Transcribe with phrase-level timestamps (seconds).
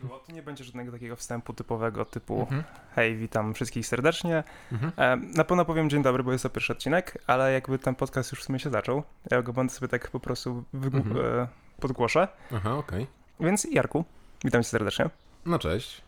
[0.00, 2.62] było, to nie będzie żadnego takiego wstępu typowego typu Mhm.
[2.94, 4.44] hej, witam wszystkich serdecznie.
[4.72, 4.92] Mhm.
[4.96, 8.32] E, na pewno powiem dzień dobry, bo jest to pierwszy odcinek, ale jakby ten podcast
[8.32, 9.02] już w sumie się zaczął.
[9.30, 11.16] Ja go będę sobie tak po prostu Mhm.
[11.26, 11.46] e,
[11.80, 12.28] podgłoszę.
[12.54, 13.06] Aha, okej.
[13.40, 14.04] Więc Jarku,
[14.44, 15.10] witam cię serdecznie.
[15.46, 16.02] No cześć.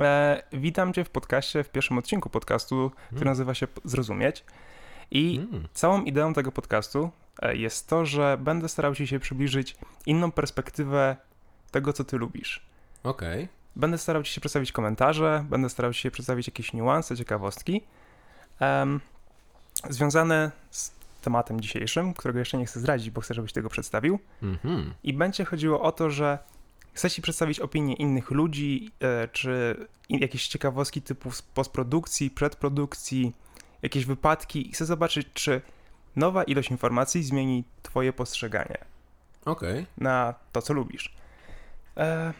[0.00, 3.28] E, witam cię w podcaście, w pierwszym odcinku podcastu, który Mm.
[3.28, 4.44] nazywa się Zrozumieć.
[5.10, 5.68] I Mm.
[5.74, 7.10] całą ideą tego podcastu
[7.42, 9.76] e, jest to, że będę starał ci się przybliżyć
[10.06, 11.16] inną perspektywę
[11.70, 12.66] tego, co ty lubisz.
[13.02, 13.48] Okej.
[13.76, 17.82] Będę starał ci się przedstawić komentarze, będę starał ci się przedstawić jakieś niuanse, ciekawostki
[18.60, 19.00] em,
[19.90, 20.92] związane z
[21.22, 24.18] tematem dzisiejszym, którego jeszcze nie chcę zdradzić, bo chcę, żebyś tego przedstawił.
[24.42, 24.94] Mhm.
[25.02, 26.38] I będzie chodziło o to, że
[26.92, 29.76] chcę ci przedstawić opinie innych ludzi, e, czy
[30.08, 33.32] jakieś ciekawostki typu postprodukcji, przedprodukcji,
[33.82, 35.60] jakieś wypadki i chcę zobaczyć, czy
[36.16, 38.78] nowa ilość informacji zmieni twoje postrzeganie
[39.44, 39.86] Okej.
[39.98, 41.14] na to, co lubisz.
[41.96, 42.32] E,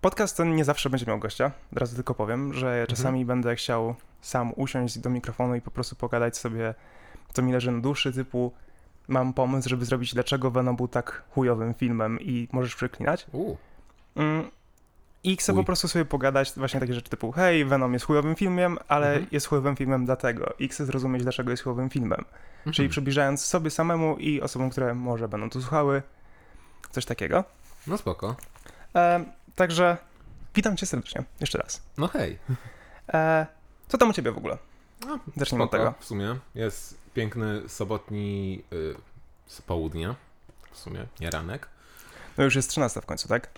[0.00, 3.94] podcast ten nie zawsze będzie miał gościa, od razu tylko powiem, że czasami będę chciał
[4.20, 6.74] sam usiąść do mikrofonu i po prostu pogadać sobie,
[7.32, 8.52] co mi leży na duszy, typu
[9.08, 13.26] mam pomysł, żeby zrobić, dlaczego Venom był tak chujowym filmem i możesz przeklinać.
[13.32, 13.56] U.
[14.16, 14.50] Mm,
[15.24, 15.62] I chcę Chuj.
[15.62, 19.26] po prostu sobie pogadać właśnie takie rzeczy typu hej, Venom jest chujowym filmem, ale Mhm.
[19.32, 22.24] jest chujowym filmem dlatego i chcę zrozumieć, dlaczego jest chujowym filmem.
[22.58, 22.72] Mhm.
[22.74, 26.02] Czyli przybliżając sobie samemu i osobom, które może będą tu słuchały,
[26.90, 27.44] coś takiego.
[27.86, 28.36] No spoko.
[28.94, 29.96] E, także
[30.54, 31.82] witam cię serdecznie, jeszcze raz.
[31.98, 32.38] No hej.
[33.12, 33.46] E,
[33.88, 34.58] co tam u ciebie w ogóle?
[35.06, 35.94] No, Zacznijmy od tego.
[36.00, 36.36] w sumie.
[36.54, 38.94] Jest piękny sobotni y,
[39.46, 40.14] z południa.
[40.72, 41.68] W sumie, nie ranek.
[42.38, 43.48] No już jest 13 w końcu, tak?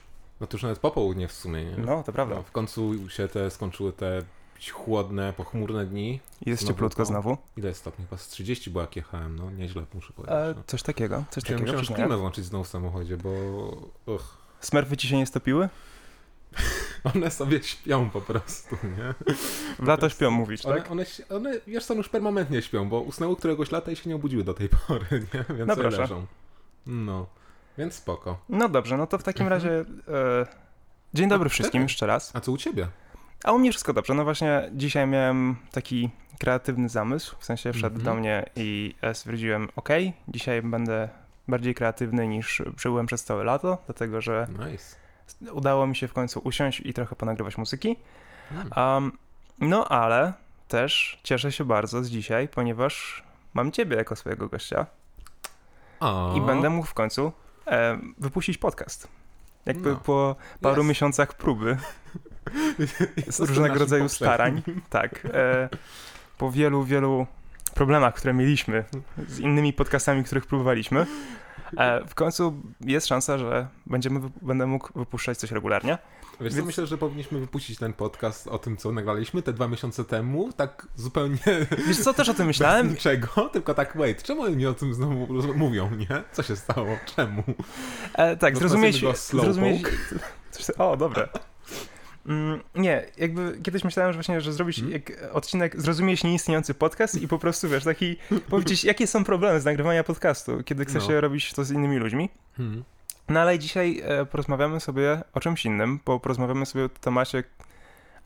[0.41, 1.77] No to już nawet popołudnie w sumie, nie?
[1.77, 2.35] No, to prawda.
[2.35, 4.23] No, w końcu się te skończyły te
[4.73, 6.21] chłodne, pochmurne dni.
[6.47, 7.37] Jest Znowu cieplutko znowu.
[7.57, 8.05] Ile jest stopni?
[8.05, 10.37] Chyba z 30 było jak jechałem, no nieźle muszę powiedzieć.
[10.37, 10.63] E, no.
[10.67, 11.79] coś takiego, coś Musiałem, takiego.
[11.79, 13.31] musiałem włączyć znowu w samochodzie, bo
[14.07, 15.69] uch, Smurfy ci się nie stopiły?
[17.15, 19.35] one sobie śpią po prostu, nie?
[19.79, 20.91] W lato śpią, mówisz, One, tak?
[20.91, 24.17] one, się- one wiesz co, już permanentnie śpią, bo usnęły któregoś lata i się nie
[24.17, 25.45] obudziły do tej pory, nie?
[25.57, 25.99] Więc No proszę.
[26.01, 26.27] leżą.
[26.87, 27.27] No,
[27.79, 28.39] więc spoko.
[28.49, 29.63] No dobrze, no to w takim Mhm.
[29.63, 30.47] razie e,
[31.15, 31.85] dzień dobry A, wszystkim czekaj.
[31.85, 32.37] jeszcze raz.
[32.37, 32.89] A co u ciebie?
[33.45, 34.15] A u mnie wszystko dobrze.
[34.15, 38.05] No właśnie dzisiaj miałem taki kreatywny zamysł, w sensie wszedł Mhm.
[38.05, 39.89] do mnie i e, stwierdziłem, ok,
[40.29, 41.09] dzisiaj będę
[41.49, 44.97] bardziej kreatywny niż byłem przez całe lato, dlatego że Nice.
[45.53, 47.97] udało mi się w końcu usiąść i trochę ponagrywać muzyki.
[48.77, 49.13] Um,
[49.61, 50.33] no ale
[50.69, 53.23] też cieszę się bardzo z dzisiaj, ponieważ
[53.55, 54.87] mam ciebie jako swojego gościa
[56.01, 57.33] O, i będę mógł w końcu
[57.67, 59.09] e, wypuścić podcast.
[59.67, 59.97] Jakby No.
[59.97, 60.89] po paru Yes.
[60.89, 61.77] miesiącach próby
[63.29, 64.09] z różnego rodzaju poprzednim.
[64.09, 64.63] starań.
[64.91, 65.27] Tak.
[65.35, 65.69] E,
[66.39, 67.27] po wielu, wielu
[67.75, 68.85] problemach, które mieliśmy
[69.29, 71.07] z innymi podcastami, których próbowaliśmy,
[71.77, 75.99] e, w końcu jest szansa, że będziemy, będę mógł wypuszczać coś regularnie.
[76.41, 79.69] Wiesz co, Więc- myślę, że powinniśmy wypuścić ten podcast o tym, co nagraliśmy te dwa
[79.69, 81.39] miesiące temu, tak zupełnie
[81.87, 82.91] Wiesz co, też o tym bez myślałem.
[82.91, 86.23] niczego, tylko tak, wait, czemu oni o tym znowu mówią, nie?
[86.33, 86.89] Co się stało?
[87.17, 87.43] Czemu?
[88.15, 89.05] E, tak, zrozumieć...
[89.17, 89.83] zrozumieć
[90.79, 91.29] o, dobre.
[92.27, 95.03] Mm, nie, jakby kiedyś myślałem, że właśnie, że zrobić Hmm?
[95.33, 98.17] odcinek, zrozumieć nieistniejący podcast i po prostu, wiesz, taki
[98.51, 101.05] powiedzieć, jakie są problemy z nagrywania podcastu, kiedy chce No.
[101.07, 102.29] się robić to z innymi ludźmi.
[102.57, 102.85] Hmm.
[103.29, 107.45] No ale dzisiaj e, porozmawiamy sobie o czymś innym, bo porozmawiamy sobie o temacie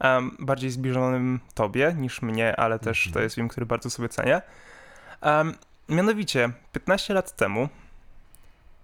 [0.01, 3.23] em, bardziej zbliżonym tobie niż mnie, ale też to Mhm.
[3.25, 4.43] jest film, który bardzo sobie cenię.
[5.21, 5.55] Em,
[5.89, 7.69] mianowicie, 15 lat temu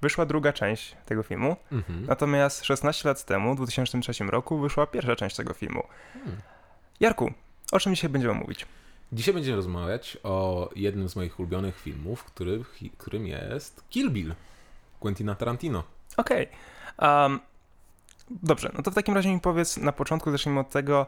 [0.03, 2.07] wyszła druga część tego filmu, Mhm.
[2.07, 5.83] natomiast 16 lat temu, w 2003 roku, wyszła pierwsza część tego filmu.
[6.13, 6.37] Hmm.
[7.01, 7.33] Jarku,
[7.73, 8.67] o czym dzisiaj będziemy mówić?
[9.13, 12.65] Dzisiaj będziemy rozmawiać o jednym z moich ulubionych filmów, który,
[12.99, 14.35] którym jest Kill Bill
[15.01, 15.85] Quentina Tarantino.
[16.17, 16.49] Okej.
[16.99, 17.41] Em,
[18.31, 21.07] dobrze, no to w takim razie mi powiedz na początku, zacznijmy od tego,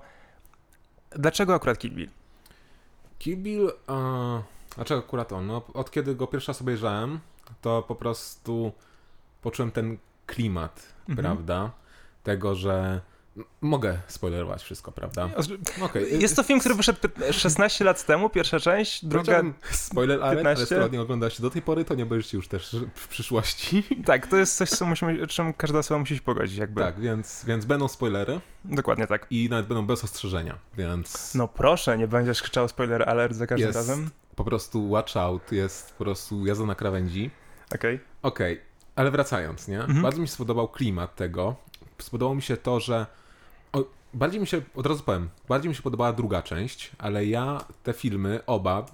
[1.11, 2.09] dlaczego akurat Kill Bill?
[3.19, 3.95] Kill Bill, a,
[4.77, 5.47] dlaczego akurat on?
[5.47, 7.21] No, od kiedy go pierwszy raz obejrzałem,
[7.61, 8.73] to po prostu
[9.43, 11.19] poczułem ten klimat, Mhm.
[11.25, 11.71] prawda?
[12.23, 13.01] Tego, że
[13.61, 15.29] mogę spoilerować wszystko, prawda?
[15.83, 16.21] Okej.
[16.21, 19.43] Jest to film, który wyszedł pię- 16 lat temu, pierwsza część, druga...
[19.71, 20.67] Spoiler alert, ale 15?
[20.67, 23.83] skoro nie oglądacie do tej pory, to nie będziecie już też w przyszłości.
[24.05, 26.81] Tak, to jest coś, co musimy, czym każda osoba musi się pogodzić, jakby.
[26.81, 29.27] Tak, więc, więc będą spoilery Dokładnie tak.
[29.31, 33.67] i nawet będą bez ostrzeżenia, więc No proszę, nie będziesz krzyczał spoiler alert za każdym
[33.67, 33.77] Jest.
[33.77, 34.11] razem.
[34.37, 37.31] po prostu watch out, jest po prostu jazda na krawędzi.
[37.75, 38.01] Okej.
[38.23, 38.61] Okej,
[38.97, 39.81] ale wracając, nie?
[39.81, 40.03] Mhm.
[40.03, 41.57] Bardzo mi się spodobał klimat tego.
[41.99, 43.07] Spodobało mi się to, że.
[44.15, 47.93] Bardziej mi się, od razu powiem, bardziej mi się podobała druga część, ale ja te
[47.93, 48.87] filmy, oba,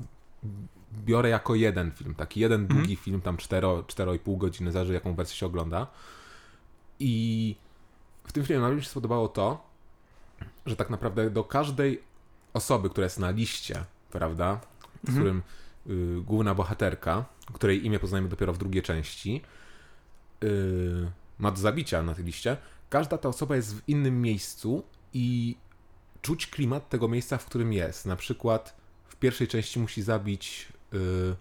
[1.05, 2.14] biorę jako jeden film.
[2.14, 2.78] Taki jeden Mhm.
[2.81, 5.87] długi film, tam 4, 4,5 godziny, zależy jaką wersję się ogląda.
[7.00, 7.56] I
[8.25, 9.67] w tym filmie najbardziej mi się spodobało to,
[10.67, 12.00] że tak naprawdę do każdej
[12.55, 14.61] osoby, która jest na liście, prawda,
[15.05, 15.19] z Mhm.
[15.19, 15.43] którym
[16.19, 19.43] y, główna bohaterka, której imię poznajemy dopiero w drugiej części,
[20.44, 22.56] y, ma do zabicia na tej liście,
[22.90, 24.82] każda ta osoba jest w innym miejscu
[25.15, 25.57] i
[26.23, 28.07] czuć klimat tego miejsca, w którym jest.
[28.07, 28.77] Na przykład
[29.09, 31.37] w pierwszej części musi zabić y,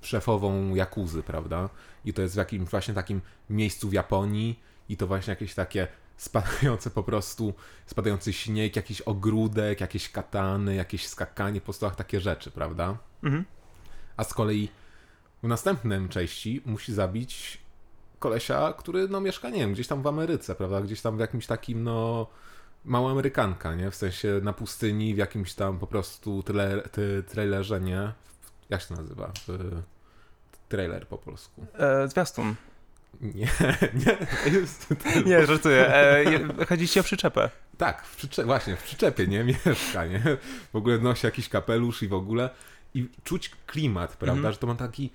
[0.00, 1.68] szefową Jakuzy, prawda?
[2.04, 3.20] I to jest w jakimś właśnie takim
[3.50, 7.54] miejscu w Japonii i to właśnie jakieś takie spadające po prostu,
[7.86, 12.98] spadający śnieg, jakiś ogródek, jakieś katany, jakieś skakanie po stołach, takie rzeczy, prawda?
[13.22, 13.44] Mhm.
[14.16, 14.68] A z kolei
[15.42, 17.58] w następnym części musi zabić
[18.18, 20.80] kolesia, który no mieszka, nie wiem, gdzieś tam w Ameryce, prawda?
[20.80, 22.26] Gdzieś tam w jakimś takim, no
[22.84, 23.90] mała Amerykanka, nie?
[23.90, 26.44] W sensie na pustyni, w jakimś tam po prostu
[27.28, 28.12] trailerze, nie?
[28.70, 29.32] Jak się nazywa?
[29.48, 29.82] W,
[30.68, 31.66] trailer po polsku.
[31.78, 32.54] E, zwiastun.
[33.20, 33.32] Nie,
[34.06, 34.16] nie,
[34.52, 34.94] jest...
[35.26, 35.94] Nie, żartuję.
[35.94, 37.50] E, je- chodzi ci o przyczepę.
[37.78, 39.44] Tak, w przycze- właśnie, w przyczepie, nie?
[39.66, 40.22] Mieszka, nie?
[40.72, 42.50] W ogóle nosi jakiś kapelusz i w ogóle.
[42.94, 44.36] I czuć klimat, prawda?
[44.36, 44.52] Mhm.
[44.52, 45.10] Że to ma taki...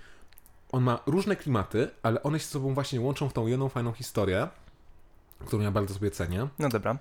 [0.72, 3.92] On ma różne klimaty, ale one się ze sobą właśnie łączą w tą jedną fajną
[3.92, 4.48] historię,
[5.46, 6.48] którą ja bardzo sobie cenię.
[6.60, 6.98] No dobra.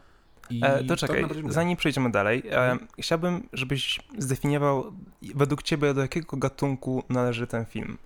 [0.50, 1.53] I E, to czekaj, lubię.
[1.53, 2.89] zanim przejdziemy dalej, e, Mhm.
[3.00, 4.93] chciałbym, żebyś zdefiniował
[5.35, 7.99] według ciebie do jakiego gatunku należy ten film.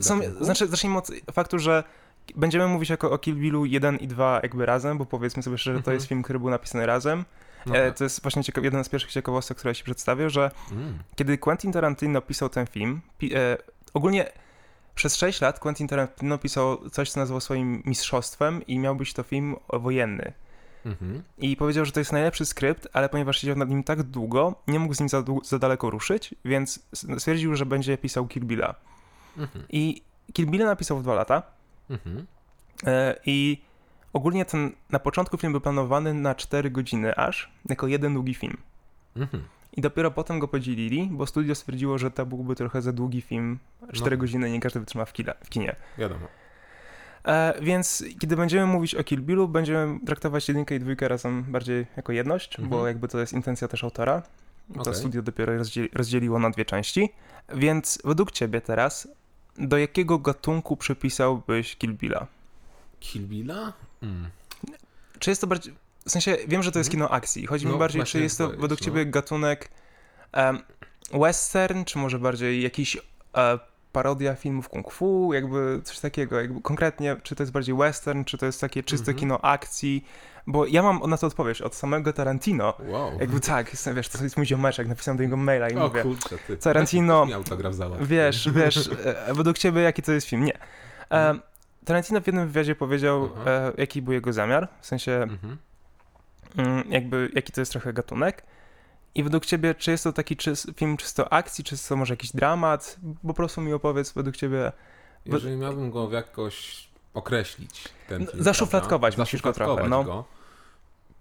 [0.00, 0.44] Są, gatunku?
[0.44, 1.84] znaczy, zacznijmy od faktu, że
[2.36, 5.76] będziemy mówić jako o Kill Billu 1 i 2 jakby razem, bo powiedzmy sobie szczerze,
[5.76, 5.94] że to Mhm.
[5.94, 7.24] jest film, który był napisany razem.
[7.66, 7.98] No E, tak.
[7.98, 10.98] to jest właśnie ciekaw, jeden z pierwszych ciekawostek, które się przedstawię, że Mm.
[11.16, 13.56] kiedy Quentin Tarantino pisał ten film, pi, e,
[13.94, 14.32] ogólnie
[14.94, 19.22] przez 6 lat Quentin Tarantino pisał coś, co nazywał swoim mistrzostwem i miał być to
[19.22, 20.32] film wojenny.
[20.86, 21.22] Mhm.
[21.38, 24.78] I powiedział, że to jest najlepszy skrypt, ale ponieważ siedział nad nim tak długo, nie
[24.78, 26.86] mógł z nim za, za daleko ruszyć, więc
[27.18, 28.74] stwierdził, że będzie pisał Kill Billa.
[29.38, 29.64] Mhm.
[29.68, 30.02] I
[30.32, 31.42] Kill Billa napisał w dwa lata
[31.90, 32.26] Mhm.
[32.86, 33.62] e, i
[34.12, 38.56] ogólnie ten, na początku film był planowany na 4 godziny aż, jako jeden długi film.
[39.16, 39.42] Mhm.
[39.76, 43.58] I dopiero potem go podzielili, bo studio stwierdziło, że to byłby trochę za długi film.
[43.92, 44.20] 4 No.
[44.20, 45.12] godziny nie każdy wytrzyma w,
[45.44, 45.76] w kinie.
[45.98, 46.26] Wiadomo.
[47.24, 51.86] E, więc kiedy będziemy mówić o Kill Billu, będziemy traktować jedynkę i dwójkę razem bardziej
[51.96, 52.68] jako jedność, Mhm.
[52.68, 54.22] bo jakby to jest intencja też autora.
[54.74, 54.94] To Okej.
[54.94, 57.12] studio dopiero rozdzieli, rozdzieliło na dwie części.
[57.54, 59.08] Więc według ciebie teraz,
[59.58, 62.26] do jakiego gatunku przypisałbyś Kill Billa?
[63.00, 63.72] Kill Billa?
[64.02, 64.28] Mm.
[65.18, 65.74] Czy jest to bardziej...
[66.06, 67.08] W sensie, wiem, że to jest Mhm.
[67.08, 67.46] kino akcji.
[67.46, 68.84] Chodzi mi No, bardziej, czy jest to według no.
[68.86, 69.68] ciebie gatunek
[70.32, 70.58] em,
[71.12, 72.96] western, czy może bardziej jakiś
[73.36, 73.58] e,
[73.92, 78.38] parodia filmów kung fu, jakby coś takiego, jakby konkretnie, czy to jest bardziej western, czy
[78.38, 79.18] to jest takie czyste Mhm.
[79.18, 80.04] kino akcji,
[80.46, 83.10] bo ja mam na to odpowiedź od samego Tarantino, Wow.
[83.20, 86.02] jakby tak, jestem, wiesz, to jest mój ziomeczek, napisałem do niego maila i O mówię,
[86.02, 86.56] kurczę, ty.
[86.56, 88.08] Tarantino- Miał autograf załatwić.
[88.08, 90.44] wiesz, wiesz, e, według ciebie jaki to jest film?
[90.44, 90.58] Nie.
[91.12, 91.34] E,
[91.84, 93.48] Tarantino w jednym wywiadzie powiedział, Mhm.
[93.48, 95.56] e, jaki był jego zamiar, w sensie Mhm.
[96.56, 98.42] mm, jakby jaki to jest trochę gatunek.
[99.14, 100.36] I według ciebie, czy jest to taki
[100.76, 102.96] film czysto akcji, czy jest to może jakiś dramat?
[103.26, 104.72] Po prostu mi opowiedz według ciebie.
[105.26, 109.22] Jeżeli miałbym go jakoś określić, ten No, film, zaszufladkować prawda?
[109.22, 110.04] musisz go trochę, no.
[110.04, 110.24] go.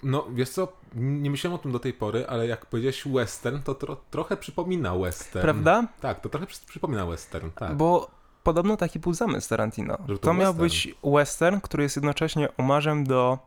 [0.04, 3.76] No, wiesz co, nie myślałem o tym do tej pory, ale jak powiedziałeś western, to
[3.76, 5.42] tro, trochę przypomina western.
[5.42, 5.88] Prawda?
[6.02, 7.76] Tak, to trochę przy, przypomina western, tak.
[7.78, 8.12] Bo
[8.44, 9.98] podobno taki był zamysł Tarantino.
[10.08, 13.38] Żeby To, to miał być western, który jest jednocześnie omarzem do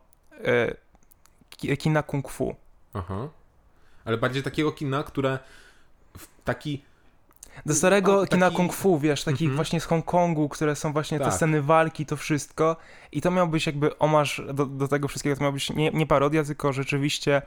[1.49, 2.55] ki- kina kung fu.
[2.93, 3.27] Aha.
[4.05, 5.39] Ale bardziej takiego kina, które
[6.17, 6.83] w taki...
[7.65, 9.55] Do starego No, taki- kina kung fu, wiesz, takich Mhm.
[9.55, 11.33] właśnie z Hongkongu, które są właśnie te Tak.
[11.33, 12.75] sceny walki, to wszystko.
[13.11, 15.35] I to miał być jakby omarz do, do tego wszystkiego.
[15.35, 17.41] To miał być nie, nie parodia, tylko rzeczywiście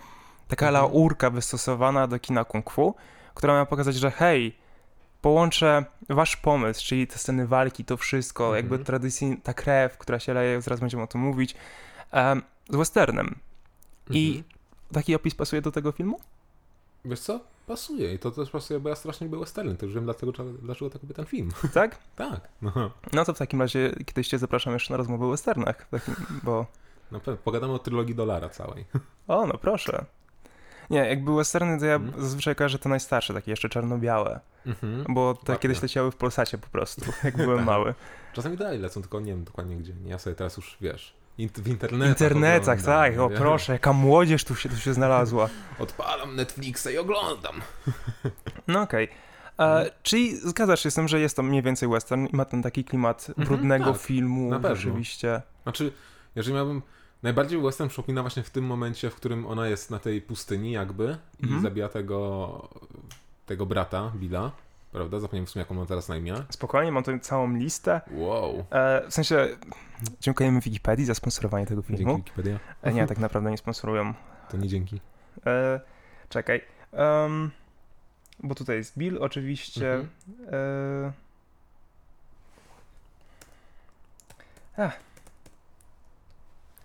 [0.48, 0.84] taka Mhm.
[0.84, 2.94] laurka wystosowana do kina kung fu,
[3.34, 4.56] która miała pokazać, że hej,
[5.20, 8.56] połączę wasz pomysł, czyli te sceny walki, to wszystko, Mhm.
[8.64, 11.54] jakby tradycyjna, ta krew, która się leje, zaraz będziemy o tym mówić,
[12.10, 13.38] em, z westernem.
[14.10, 14.44] I Mhm.
[14.92, 16.20] taki opis pasuje do tego filmu?
[17.08, 17.40] Wiesz co?
[17.66, 20.90] Pasuje i to też pasuje, bo ja strasznie lubię westerny, to już wiem dlaczego, dlaczego
[20.90, 21.50] tak lubię ten film.
[21.74, 21.98] Tak?
[22.16, 22.90] tak, no.
[23.12, 25.86] No to w takim razie kiedyś cię zapraszam jeszcze na rozmowę o westernach,
[26.42, 26.66] bo...
[27.10, 27.40] Na pewno.
[27.44, 28.84] Pogadamy o trylogii dolara całej.
[29.28, 30.04] O, no proszę.
[30.90, 32.22] Nie, jakby westerny to ja Mhm.
[32.22, 35.04] zazwyczaj kojarzę te najstarsze, takie jeszcze czarno-białe, Mhm.
[35.08, 35.56] bo te Ładne.
[35.62, 37.66] kiedyś leciały w Polsacie po prostu, jak byłem Tak.
[37.66, 37.94] mały.
[38.32, 39.92] Czasami dalej lecą, tylko nie wiem dokładnie gdzie.
[40.06, 44.44] Ja sobie teraz już, wiesz, int- w internetach internetach, oglądam, tak, o proszę, jaka młodzież
[44.44, 45.48] tu się, tu się znalazła.
[45.78, 47.60] Odpalam Netflixa i oglądam.
[48.68, 49.08] No okej.
[49.58, 49.86] Mhm.
[49.86, 52.62] E, Czyli zgadzasz się z tym, że jest to mniej więcej western i ma ten
[52.62, 54.76] taki klimat Mhm, brudnego tak, filmu, na pewno.
[54.76, 55.42] rzeczywiście.
[55.62, 55.92] Znaczy,
[56.36, 56.82] jeżeli miałbym...
[57.22, 61.16] Najbardziej western przypomina właśnie w tym momencie, w którym ona jest na tej pustyni jakby
[61.40, 61.62] i Mhm.
[61.62, 62.68] zabija tego,
[63.46, 64.50] tego brata, Billa.
[64.92, 65.20] Prawda?
[65.20, 66.34] Zapomniałem w sumie, jaką mam teraz na imię.
[66.50, 68.00] Spokojnie, mam tu całą listę.
[68.10, 68.64] Wow.
[68.70, 69.48] E, w sensie,
[70.20, 71.98] dziękujemy Wikipedii za sponsorowanie tego filmu.
[71.98, 72.58] Dzięki Wikipedia.
[72.82, 74.14] E, nie, tak naprawdę nie sponsorują.
[74.50, 75.00] To nie dzięki.
[75.46, 75.80] E,
[76.28, 76.60] czekaj.
[76.92, 77.50] em,
[78.42, 79.94] bo tutaj jest Bill oczywiście.
[79.94, 80.08] Mhm.
[80.52, 81.12] E,
[84.76, 84.98] ach.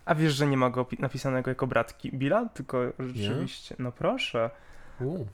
[0.05, 3.75] A wiesz, że nie ma go pi- napisanego jako brat Ki- Billa, tylko rzeczywiście.
[3.79, 4.49] No proszę.
[5.01, 5.25] U.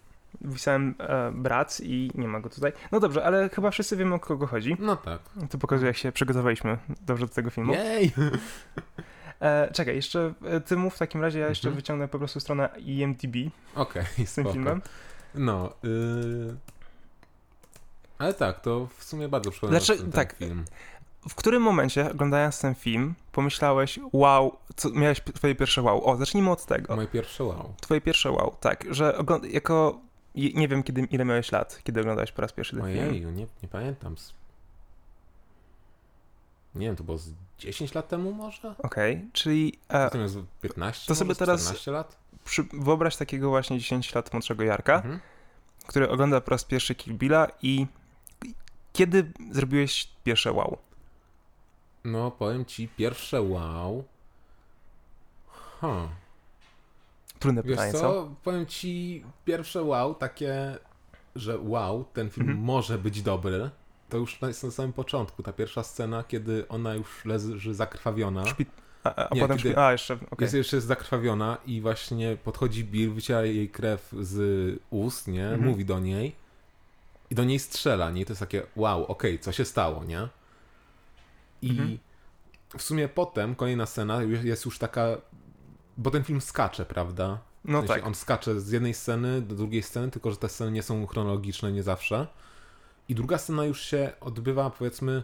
[0.52, 2.72] Wpisałem e, brat i nie ma go tutaj.
[2.92, 4.78] No dobrze, ale chyba wszyscy wiemy o kogo chodzi.
[4.80, 5.20] No tak.
[5.50, 7.74] To pokazuje, jak się przygotowaliśmy dobrze do tego filmu.
[7.74, 8.12] Jej!
[9.42, 11.76] E, czekaj, jeszcze e, ty mów w takim razie, ja jeszcze Mhm.
[11.76, 13.36] wyciągnę po prostu stronę IMDb
[13.76, 14.52] Okej, z tym spoko.
[14.54, 14.82] filmem.
[15.36, 15.74] No.
[15.86, 16.56] Y...
[18.18, 20.36] Ale tak, to w sumie bardzo przypomina Znaczy, ten, ten tak.
[20.36, 20.66] film.
[21.30, 26.06] W którym momencie, oglądając ten film, pomyślałeś, wow, co, miałeś twoje pierwsze wow?
[26.10, 26.96] O, zacznijmy od tego.
[26.96, 27.74] Moje pierwsze wow.
[27.82, 30.00] Twoje pierwsze wow, tak, że jako,
[30.36, 33.10] nie wiem kiedy, ile miałeś lat, kiedy oglądałeś po raz pierwszy ten film.
[33.10, 34.16] Ojej, nie, nie pamiętam.
[36.76, 38.76] Nie wiem, to było z 10 lat temu może?
[38.78, 42.18] Okej, czyli e, Natomiast 15 to sobie teraz- 14 lat?
[42.46, 45.20] przy, wyobraź takiego właśnie 10 lat młodszego Jarka, Mhm.
[45.88, 47.88] który ogląda po raz pierwszy Kill Billa i
[48.94, 50.78] kiedy zrobiłeś pierwsze wow?
[52.04, 54.04] No, powiem ci, pierwsze wow.
[55.80, 56.10] Huh.
[57.40, 58.00] Trudne Wiesz pytanie, co?
[58.00, 58.36] co?
[58.44, 60.78] Powiem ci, pierwsze wow, takie,
[61.36, 62.66] że wow, ten film Mhm.
[62.66, 63.70] może być dobry.
[64.10, 68.44] To już na, na samym początku, ta pierwsza scena, kiedy ona już leży zakrwawiona.
[68.44, 68.66] Szpi-
[69.04, 70.28] a, a, Nie, potem szpi- A, jeszcze, okej.
[70.42, 75.46] Jest jeszcze jest zakrwawiona i właśnie podchodzi Bill, wyciera jej krew z ust, nie?
[75.48, 75.70] Mhm.
[75.70, 76.36] Mówi do niej
[77.30, 78.26] i do niej strzela, nie?
[78.26, 80.28] To jest takie wow, okej, co się stało, nie?
[81.62, 81.98] I Mhm.
[82.78, 85.08] w sumie potem kolejna scena jest już taka,
[86.00, 87.40] bo ten film skacze, prawda?
[87.66, 88.06] W No sensie tak.
[88.06, 91.72] On skacze z jednej sceny do drugiej sceny, tylko że te sceny nie są chronologiczne,
[91.72, 92.28] nie zawsze.
[93.10, 95.24] I druga scena już się odbywa, powiedzmy,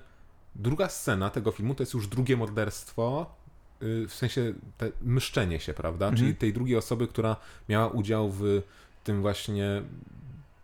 [0.55, 3.35] druga scena tego filmu to jest już drugie morderstwo,
[3.81, 6.05] yy, w sensie te myszczenie się, prawda?
[6.05, 6.17] Mhm.
[6.17, 7.35] Czyli tej drugiej osoby, która
[7.69, 8.61] miała udział w
[9.03, 9.81] tym właśnie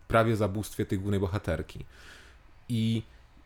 [0.08, 1.84] prawie zabójstwie tej głównej bohaterki.
[2.68, 3.02] I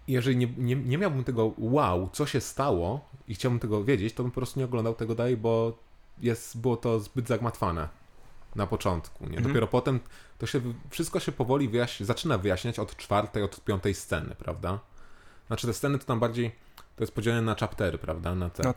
[0.08, 4.22] jeżeli nie, nie, nie miałbym tego wow, co się stało i chciałbym tego wiedzieć, to
[4.22, 5.85] bym po prostu nie oglądał tego dalej, bo
[6.18, 7.88] jest, było to zbyt zagmatwane
[8.54, 9.24] na początku.
[9.24, 9.36] Nie?
[9.36, 9.46] Mhm.
[9.46, 10.00] Dopiero potem
[10.38, 14.80] to się wszystko się powoli wyjaśni, zaczyna wyjaśniać od czwartej, od piątej sceny, prawda?
[15.46, 16.52] Znaczy te sceny to tam bardziej
[16.96, 18.34] to jest podzielone na chaptery, prawda?
[18.34, 18.72] Na te, No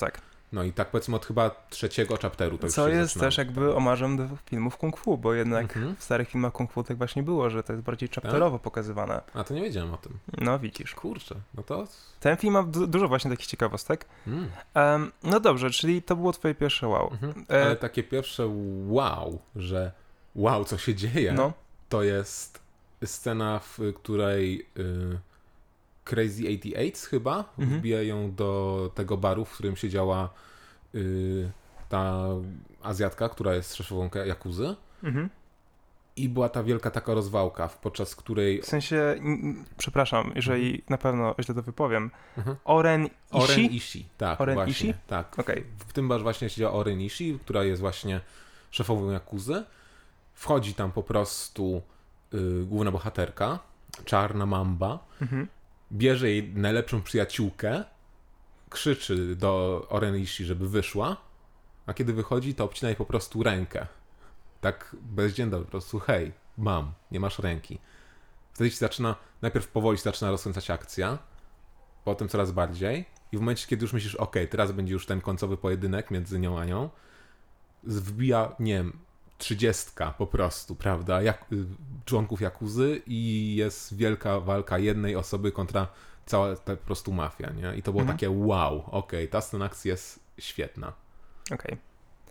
[0.51, 0.61] no.
[0.61, 0.67] tak.
[0.69, 3.25] i tak powiedzmy od chyba trzeciego chapteru to już Co jest zaczyna.
[3.25, 5.95] też jakby omarzem do filmów kung fu, bo jednak Mhm.
[5.95, 9.21] w starych filmach kung fu tak właśnie było, że to jest bardziej chapterowo pokazywane.
[9.33, 10.19] A to nie wiedziałem o tym.
[10.37, 10.95] No widzisz.
[10.95, 11.87] Kurczę, no to...
[12.19, 14.05] Ten film ma du- dużo właśnie takich ciekawostek.
[14.27, 14.49] Mm.
[14.73, 17.09] Em, no dobrze, czyli to było twoje pierwsze wow.
[17.11, 17.45] Mhm.
[17.49, 18.43] E, Ale takie pierwsze
[18.87, 19.91] wow, że
[20.35, 21.53] wow, co się dzieje, No,
[21.89, 22.59] to jest
[23.05, 25.19] scena, w której y,
[26.09, 27.79] Crazy 88 chyba Mhm.
[27.79, 30.29] wbijają do tego baru, w którym siedziała
[30.95, 31.51] y,
[31.89, 32.23] ta
[32.83, 34.75] Azjatka, która jest szefową Jakuzy.
[35.03, 35.29] mhm.
[36.15, 39.15] I była ta wielka taka rozwałka, w- podczas której w sensie,
[39.77, 42.11] przepraszam, jeżeli na pewno źle to wypowiem.
[42.37, 42.55] Mhm.
[42.65, 43.13] Oren Ishi?
[43.31, 44.93] Oren Ishii, tak, Oren właśnie, Ishii?
[45.07, 45.39] tak.
[45.39, 45.63] Okej.
[45.87, 48.21] W tym barze właśnie siedziała Oren Ishii, która jest właśnie
[48.71, 49.63] szefową Jakuzy.
[50.33, 51.81] Wchodzi tam po prostu
[52.33, 53.59] y, główna bohaterka,
[54.05, 55.47] czarna mamba, Mhm.
[55.91, 57.83] Bierze jej najlepszą przyjaciółkę,
[58.69, 61.17] krzyczy do Oren Ishii, żeby wyszła,
[61.85, 63.87] a kiedy wychodzi, to obcina jej po prostu rękę.
[64.61, 67.79] Tak bezdzięda po prostu, hej, mam, nie masz ręki.
[68.53, 71.17] Wtedy się zaczyna, najpierw powoli się zaczyna rozkręcać akcja,
[72.03, 75.57] potem coraz bardziej i w momencie, kiedy już myślisz, okej, teraz będzie już ten końcowy
[75.57, 76.89] pojedynek między nią a nią,
[77.83, 78.99] wbija, nie wiem,
[79.39, 81.65] trzydziestka po prostu, prawda, jak, y,
[82.05, 85.87] członków Jakuzy i jest wielka walka jednej osoby kontra
[86.25, 87.75] cała ta po prostu mafia, nie?
[87.77, 88.17] I to było Mhm.
[88.17, 90.93] takie wow, okej, ta scena akcji jest świetna.
[91.53, 91.77] Okej.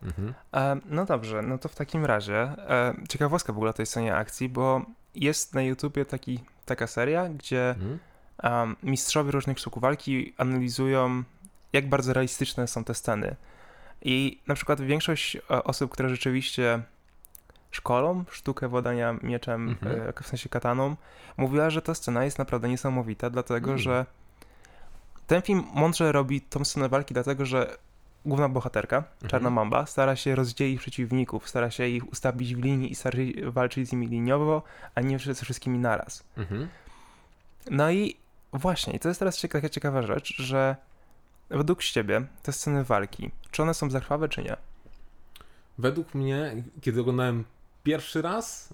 [0.03, 0.35] Mhm.
[0.55, 4.49] E, No dobrze, no to w takim razie e, ciekawostka w ogóle tej scenie akcji,
[4.49, 4.83] bo
[5.15, 7.99] jest na YouTubie taki, taka seria, gdzie Mhm.
[8.43, 11.23] um, mistrzowie różnych sztuk walki analizują,
[11.73, 13.37] jak bardzo realistyczne są te sceny.
[14.03, 16.83] I na przykład większość e, osób, które rzeczywiście
[17.79, 20.03] szkolą sztukę władania mieczem, Mhm.
[20.09, 20.97] e, w sensie kataną,
[21.37, 23.79] mówiła, że ta scena jest naprawdę niesamowita, dlatego Mm.
[23.79, 24.07] że
[25.27, 27.77] ten film mądrze robi tą scenę walki, dlatego że
[28.27, 29.55] główna bohaterka, Czarna Mhm.
[29.55, 33.89] Mamba, stara się rozdzielić przeciwników, stara się ich ustawić w linii i stara się walczyć
[33.89, 34.63] z nimi liniowo,
[34.95, 36.25] a nie ze wszystkimi naraz.
[36.37, 36.69] Mhm.
[37.71, 38.17] No i
[38.53, 40.77] właśnie, i to jest teraz cieka- taka ciekawa rzecz, że
[41.51, 44.57] według ciebie te sceny walki, czy one są zakrwawe, czy nie?
[45.79, 47.45] Według mnie, kiedy oglądałem
[47.89, 48.69] pierwszy raz,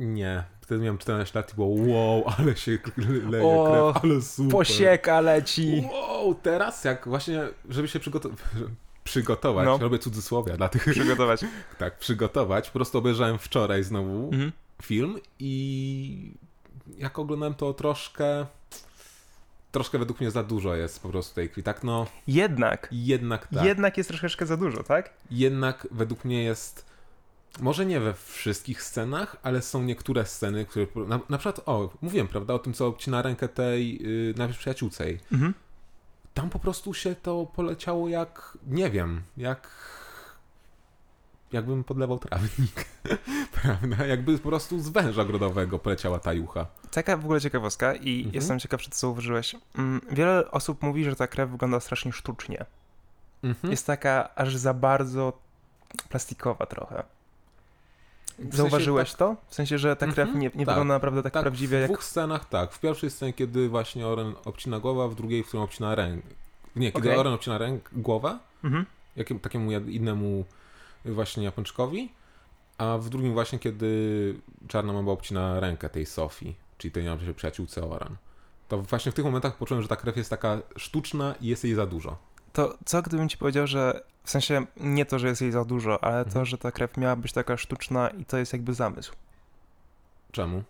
[0.00, 0.44] Nie.
[0.60, 2.78] Wtedy miałem 14 lat i było wow, ale się
[3.30, 4.52] leje O, krew, ale super.
[4.52, 5.88] Posieka leci.
[5.92, 8.38] Wow, teraz jak właśnie, żeby się przygotować,
[9.04, 9.78] przygotować, No.
[9.78, 11.40] robię cudzysłowia dla tych, Przygotować.
[11.78, 14.52] tak, przygotować, po prostu obejrzałem wczoraj znowu Mhm.
[14.82, 16.32] film i
[16.98, 18.46] jak oglądałem to troszkę,
[19.72, 22.88] troszkę według mnie za dużo jest po prostu tej krwi, tak no, Jednak.
[22.92, 25.10] jednak tak, Jednak jest troszeczkę za dużo, tak?
[25.30, 26.84] jednak według mnie jest,
[27.60, 32.28] może nie we wszystkich scenach, ale są niektóre sceny, które, na, na przykład, o, mówiłem,
[32.28, 35.20] prawda, o tym, co obcina rękę tej yy, najpierw przyjaciółce jej.
[35.32, 35.54] Mhm.
[36.34, 39.68] tam po prostu się to poleciało jak, nie wiem, jak
[41.52, 42.84] jakbym podlewał trawnik,
[43.62, 44.06] prawda?
[44.06, 46.66] Jakby po prostu z węża ogrodowego poleciała ta jucha.
[46.90, 48.34] Taka w ogóle ciekawostka i Mhm.
[48.34, 49.56] jestem ciekaw, czy to zauważyłeś.
[49.78, 52.64] Mm, Wiele osób mówi, że ta krew wygląda strasznie sztucznie.
[53.42, 53.70] Mhm.
[53.70, 55.32] Jest taka aż za bardzo
[56.08, 57.02] plastikowa trochę.
[58.38, 59.36] W Zauważyłeś tak- to?
[59.48, 60.74] W sensie, że ta krew Mhm, nie, nie tak.
[60.74, 61.90] wygląda naprawdę tak, tak, prawdziwie w jak...
[61.90, 62.72] dwóch scenach tak.
[62.72, 66.28] W pierwszej scenie, kiedy właśnie Oren obcina głowę, w drugiej, w którym obcina rękę.
[66.76, 67.18] Nie, kiedy Okej.
[67.20, 68.86] Oren obcina ręk, głowę, Mhm.
[69.16, 70.44] jakim, takiemu innemu
[71.04, 72.12] właśnie Japończykowi,
[72.78, 74.34] a w drugim właśnie, kiedy
[74.68, 77.04] Czarna Mamba obcina rękę tej Sofii, czyli tej
[77.36, 78.16] przyjaciółce Oran.
[78.68, 81.74] To właśnie w tych momentach poczułem, że ta krew jest taka sztuczna i jest jej
[81.74, 82.16] za dużo.
[82.56, 86.04] To co gdybym ci powiedział, że w sensie nie to, że jest jej za dużo,
[86.04, 86.46] ale to, Mhm.
[86.46, 89.12] że ta krew miała być taka sztuczna i to jest jakby zamysł.
[90.32, 90.62] Czemu?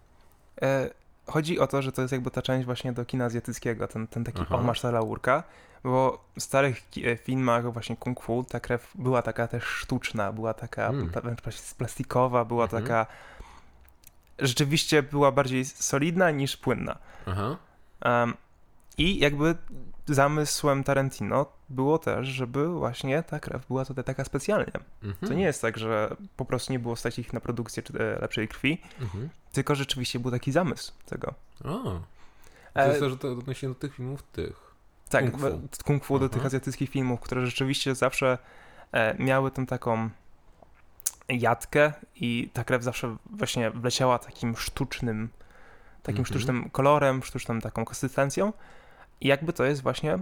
[0.62, 0.90] E,
[1.26, 4.24] chodzi o to, że to jest jakby ta część właśnie do kina azjatyckiego, ten, ten
[4.24, 4.56] taki Aha.
[4.58, 5.42] omarz ta laurka,
[5.84, 10.54] bo w starych e, filmach właśnie kung fu ta krew była taka też sztuczna, była
[10.54, 11.08] taka Mm.
[11.08, 12.82] wręcz plas- plastikowa, była Mhm.
[12.82, 13.06] taka
[14.38, 16.98] rzeczywiście była bardziej solidna niż płynna.
[17.26, 17.56] Aha.
[18.00, 18.34] Em,
[18.98, 19.54] I jakby
[20.06, 24.72] zamysłem Tarantino było też, żeby właśnie ta krew była tutaj taka specjalnie.
[25.02, 25.28] Mhm.
[25.28, 28.20] To nie jest tak, że po prostu nie było stać ich na produkcję czy, e,
[28.20, 29.28] lepszej krwi, Mhm.
[29.52, 31.34] tylko rzeczywiście był taki zamysł tego.
[31.64, 32.00] O.
[32.74, 34.66] To jest to, że to odnosi się do tych filmów tych.
[35.08, 35.60] tak, kung fu.
[35.84, 38.38] kung fu do tych azjatyckich filmów, które rzeczywiście zawsze
[38.92, 40.10] e, miały tą taką
[41.28, 45.28] jatkę i ta krew zawsze właśnie wleciała takim sztucznym,
[46.02, 46.26] takim Mhm.
[46.26, 48.52] sztucznym kolorem, sztuczną taką konsystencją
[49.20, 50.18] i jakby to jest właśnie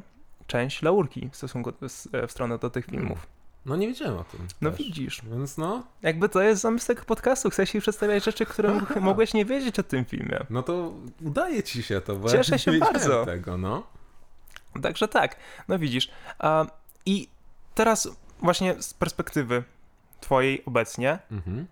[0.46, 1.72] część laurki w stosunku
[2.12, 3.26] e, w stronę do tych filmów.
[3.66, 4.48] No nie wiedziałem o tym.
[4.61, 4.78] No też.
[4.78, 9.35] widzisz, Więc no, jakby to jest zamysł tego podcastu, chcę ci przedstawiać rzeczy, które mogłeś
[9.35, 10.38] nie wiedzieć o tym filmie.
[10.50, 13.24] no to udaje ci się to, bo Cieszę ja się nie wiedziałem bardzo.
[13.26, 13.83] tego, no.
[14.83, 15.37] Także tak,
[15.68, 16.11] no widzisz.
[17.07, 17.28] I
[17.74, 18.09] teraz
[18.42, 19.62] właśnie z perspektywy
[20.20, 21.66] twojej obecnie, Mhm.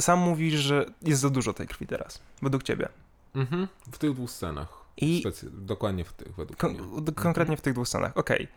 [0.00, 2.88] sam mówisz, że jest za dużo tej krwi teraz, według ciebie.
[3.34, 3.68] Mhm.
[3.92, 4.85] W tych dwóch scenach.
[4.96, 7.02] I Specy- dokładnie w tych, według kon- mnie.
[7.02, 8.48] d- konkretnie w tych dwóch scenach, okej.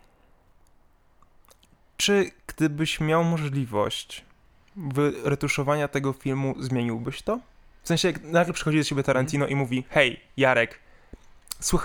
[1.96, 4.24] Czy gdybyś miał możliwość
[4.76, 7.40] wyretuszowania tego filmu, zmieniłbyś to?
[7.82, 10.78] W sensie, jak nagle przychodzi do ciebie Tarantino i mówi, hej, Jarek,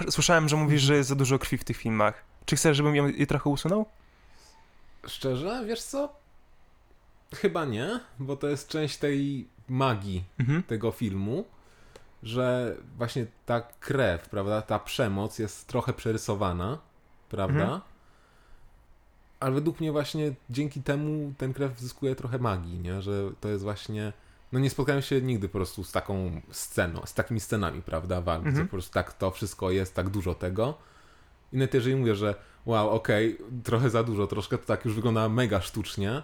[0.09, 2.23] słyszałem, że mówisz, że jest za dużo krwi w tych filmach.
[2.45, 3.85] Czy chcesz, żebym ją- je trochę usunął?
[5.07, 6.13] Szczerze, wiesz co?
[7.35, 10.63] Chyba nie, bo to jest część tej magii Mhm.
[10.63, 11.45] tego filmu,
[12.25, 16.77] że właśnie ta krew, prawda, ta przemoc jest trochę przerysowana,
[17.29, 17.63] prawda?
[17.63, 17.81] Mhm.
[19.39, 23.01] Ale według mnie właśnie dzięki temu ten krew zyskuje trochę magii, nie?
[23.01, 24.13] Że to jest właśnie...
[24.51, 28.45] No nie spotkałem się nigdy po prostu z taką sceną, z takimi scenami, prawda, walk,
[28.45, 28.67] Mhm.
[28.67, 30.77] po prostu tak to wszystko jest, tak dużo tego.
[31.53, 32.35] I nawet jeżeli mówię, że
[32.65, 36.21] wow, okej, trochę za dużo, troszkę to tak już wygląda mega sztucznie,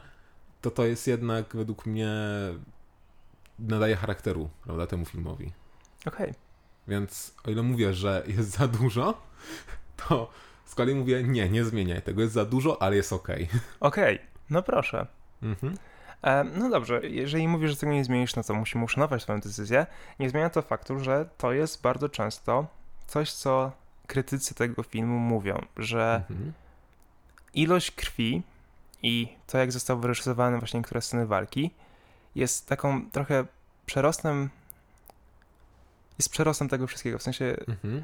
[0.61, 2.11] to to jest jednak według mnie
[3.59, 5.51] nadaje charakteru, prawda, temu filmowi.
[6.05, 6.33] Okej.
[6.87, 9.21] Więc o ile mówię, że jest za dużo,
[10.07, 10.31] to
[10.65, 13.49] z kolei mówię, nie, nie zmieniaj tego, jest za dużo, ale jest okej.
[13.79, 15.07] Okej, no proszę.
[15.43, 15.77] Mhm.
[16.23, 19.85] E, no dobrze, jeżeli mówisz, że tego nie zmienisz, no to musimy uszanować swoją decyzję.
[20.19, 22.67] Nie zmienia to faktu, że to jest bardzo często
[23.07, 23.71] coś, co
[24.07, 26.53] krytycy tego filmu mówią, że Mhm.
[27.53, 28.43] ilość krwi
[29.03, 31.71] i to, jak został wyreżyserowane właśnie niektóre sceny walki,
[32.35, 33.45] jest taką trochę
[33.85, 34.49] przerostem.
[36.21, 37.17] Jest przerostem tego wszystkiego.
[37.17, 38.03] W sensie Mhm.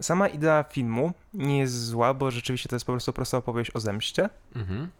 [0.00, 3.80] sama idea filmu nie jest zła, bo rzeczywiście to jest po prostu prosta opowieść o
[3.80, 4.28] zemście.
[4.56, 4.90] Mhm.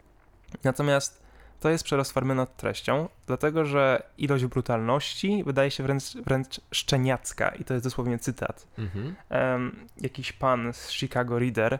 [0.64, 1.22] Natomiast
[1.60, 7.48] to jest przerost formy nad treścią, dlatego że ilość brutalności wydaje się wręcz, wręcz szczeniacka
[7.48, 8.66] i to jest dosłownie cytat.
[8.78, 9.14] Mhm.
[9.28, 11.78] Em, jakiś pan z Chicago Reader,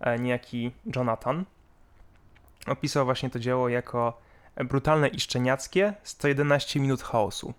[0.00, 1.44] e, niejaki Jonathan,
[2.66, 4.20] opisał właśnie to dzieło jako
[4.56, 7.54] brutalne i szczeniackie 111 minut chaosu.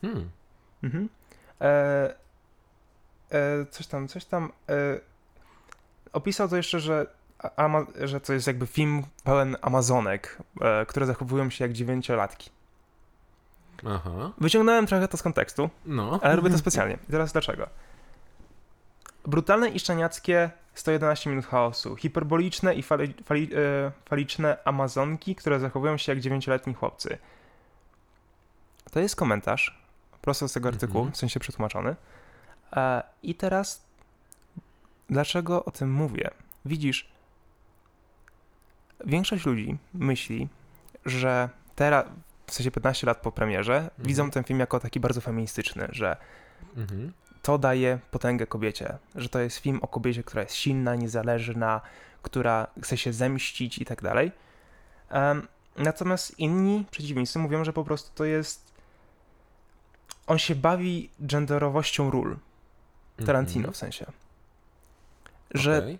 [0.00, 0.30] Hmm.
[0.82, 1.08] Mhm.
[1.60, 2.14] E,
[3.30, 4.52] e, coś tam, coś tam.
[4.68, 5.00] E,
[6.12, 7.06] opisał to jeszcze, że,
[7.56, 12.50] ama, że to jest jakby film pełen Amazonek, e, które zachowują się jak dziewięciolatki.
[13.86, 14.32] Aha.
[14.38, 16.20] Wyciągnąłem trochę to z kontekstu, No.
[16.22, 16.98] ale robię to specjalnie.
[17.08, 17.68] I teraz dlaczego?
[19.26, 21.96] Brutalne i szczeniackie 111 minut chaosu.
[21.96, 27.18] Hiperboliczne i fali, fali, e, faliczne amazonki, które zachowują się jak dziewięcioletni chłopcy.
[28.90, 29.78] To jest komentarz
[30.22, 31.14] prosto z tego artykułu, Mhm.
[31.14, 31.96] w sensie przetłumaczony.
[32.72, 33.82] E, I teraz
[35.10, 36.30] dlaczego o tym mówię?
[36.64, 37.08] Widzisz,
[39.06, 40.48] większość ludzi myśli,
[41.06, 42.04] że teraz,
[42.46, 46.16] w sensie 15 lat po premierze, widzą ten film jako taki bardzo feministyczny, że
[46.76, 47.12] Mhm.
[47.42, 51.80] to daje potęgę kobiecie, że to jest film o kobiecie, która jest silna, niezależna,
[52.22, 54.32] która chce się zemścić i tak dalej.
[55.76, 58.72] Natomiast inni przeciwnicy mówią, że po prostu to jest.
[60.28, 62.36] On się bawi genderowością ról.
[63.26, 63.74] Tarantino Mhm.
[63.74, 64.06] w sensie.
[65.50, 65.98] Że Okej.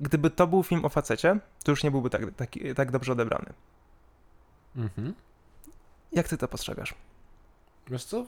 [0.00, 3.52] gdyby to był film o facecie, to już nie byłby tak, tak, tak dobrze odebrany.
[4.76, 5.14] Mhm.
[6.12, 6.94] Jak ty to postrzegasz?
[7.88, 8.26] Wiesz co?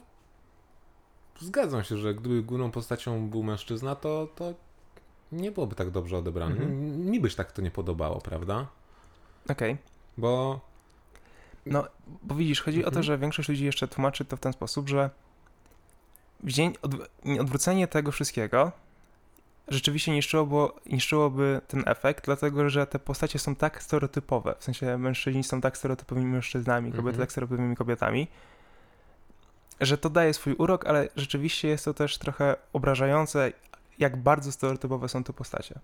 [1.39, 4.53] Zgadzam się, że gdyby główną postacią był mężczyzna, to, to
[5.31, 6.51] nie byłoby tak dobrze odebrane.
[6.55, 7.05] Mhm.
[7.11, 8.67] Mi byś tak to nie podobało, prawda?
[9.49, 9.77] Okej.
[10.17, 10.59] Bo
[11.65, 11.87] No,
[12.23, 13.03] bo widzisz, chodzi o to, Mhm.
[13.03, 15.09] że większość ludzi jeszcze tłumaczy to w ten sposób, że
[16.81, 16.91] od,
[17.39, 18.71] odwrócenie tego wszystkiego
[19.67, 24.55] rzeczywiście niszczyłoby, niszczyłoby ten efekt, dlatego że te postacie są tak stereotypowe.
[24.59, 27.17] W sensie mężczyźni są tak stereotypowymi mężczyznami, kobiety Mhm.
[27.23, 28.27] tak stereotypowymi kobietami,
[29.81, 33.51] że to daje swój urok, ale rzeczywiście jest to też trochę obrażające,
[33.99, 35.79] jak bardzo stereotypowe są te postacie.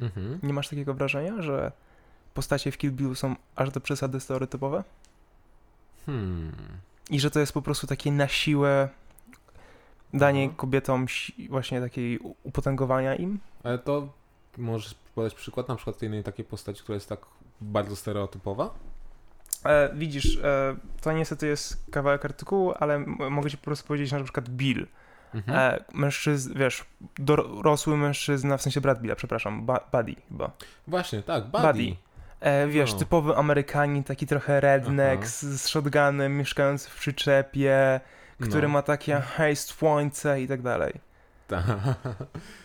[0.00, 0.38] mhm.
[0.42, 1.72] Nie masz takiego wrażenia, że
[2.34, 4.84] postacie w Kill Billu są aż do przesady stereotypowe?
[6.06, 6.52] Hmm.
[7.10, 8.88] I że to jest po prostu takie na siłę
[10.14, 10.56] danie Mhm.
[10.56, 11.06] kobietom
[11.48, 13.38] właśnie takiej upotęgowania im.
[13.64, 14.08] Ale to
[14.58, 17.18] możesz podać przykład na przykład tej jednej takiej postaci, która jest tak
[17.60, 18.70] bardzo stereotypowa?
[19.64, 22.98] E, widzisz, e, to niestety jest kawałek artykułu, ale
[23.30, 24.86] mogę ci po prostu powiedzieć na przykład Bill.
[25.34, 25.58] Mhm.
[25.58, 26.84] E, mężczyzn, wiesz,
[27.18, 30.50] dorosły mężczyzna, w sensie brat Billa, przepraszam, ba- Buddy chyba.
[30.86, 31.66] Właśnie, tak, Buddy.
[31.66, 31.96] Buddy.
[32.42, 32.98] E, wiesz, No.
[32.98, 38.00] typowy Amerykanin, taki trochę redneck, z, z shotgunem, mieszkający w przyczepie,
[38.40, 38.68] który No.
[38.74, 40.92] ma takie hej, słońce i tak dalej.
[41.48, 41.62] Ta.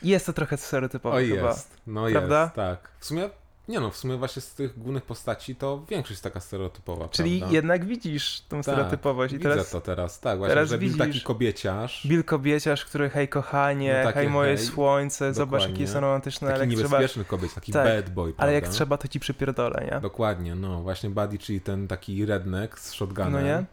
[0.04, 1.48] Jest to trochę stereotypowe O chyba.
[1.48, 2.42] jest, no Prawda?
[2.44, 2.90] jest, tak.
[3.00, 3.30] W sumie,
[3.68, 7.40] nie no, w sumie właśnie z tych głównych postaci to większość jest taka stereotypowa, Czyli
[7.40, 7.56] prawda?
[7.56, 9.34] jednak widzisz tą Tak, stereotypowość.
[9.34, 12.86] I Widzę teraz to teraz, tak, właśnie, teraz że Bill taki widzisz- kobieciarz, Bill Kobieciarz,
[12.86, 15.82] który hej kochanie, No hej moje hej, słońce, zobacz dokładnie.
[15.84, 18.44] jakie są romantyczne, taki ale jak trzeba, niebezpieczny kobiet, taki Tak, bad boy, prawda?
[18.44, 20.00] ale jak trzeba to ci przypierdolę, nie?
[20.02, 23.34] Dokładnie, no, właśnie Buddy, czyli ten taki redneck z shotgunem.
[23.34, 23.66] No nie?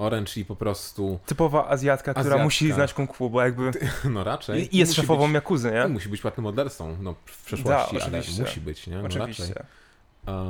[0.00, 2.44] Orange, czyli po prostu, Typowa Azjatka, która Azjatka.
[2.44, 3.70] musi znać kung fu, bo jakby
[4.14, 4.76] no raczej.
[4.76, 5.88] i jest musi szefową być, Jakuzy, nie?
[5.88, 8.96] Musi być płatnym mordercą, no, w przeszłości, Da, ale musi być, nie?
[8.96, 9.22] No raczej.
[9.22, 9.64] Oczywiście.
[10.26, 10.44] A,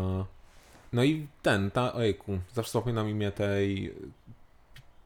[0.93, 3.95] no i ten, ta, ojejku, zawsze zapominam imię tej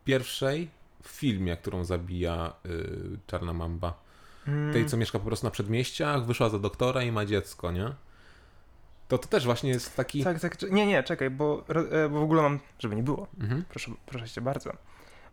[0.05, 0.69] pierwszej
[1.03, 4.05] w filmie, którą zabija y, Czarna Mamba.
[4.49, 7.91] Mm, Tej, co mieszka po prostu na przedmieściach, wyszła za doktora i ma dziecko, nie?
[9.19, 10.25] To to też właśnie jest taki...
[10.25, 11.65] Tak, tak, nie, nie, czekaj, bo,
[12.05, 13.65] e, bo w ogóle mam, żeby nie było, Mhm.
[13.69, 14.71] proszę, proszę cię bardzo.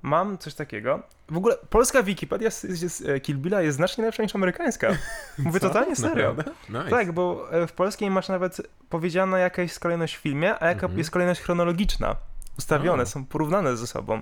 [0.01, 0.99] Mam coś takiego.
[1.29, 4.87] W ogóle polska Wikipedia z, z, z e, Kill Billa jest znacznie lepsza niż amerykańska.
[5.37, 5.67] Mówię Co?
[5.67, 6.35] totalnie serio.
[6.69, 6.89] Nice.
[6.89, 10.81] Tak, bo e, w polskiej masz nawet powiedziana jaka jest kolejność w filmie, a jaka
[10.85, 10.97] Mhm.
[10.97, 12.15] jest kolejność chronologiczna.
[12.57, 13.05] Ustawione, A.
[13.05, 14.21] są porównane ze sobą.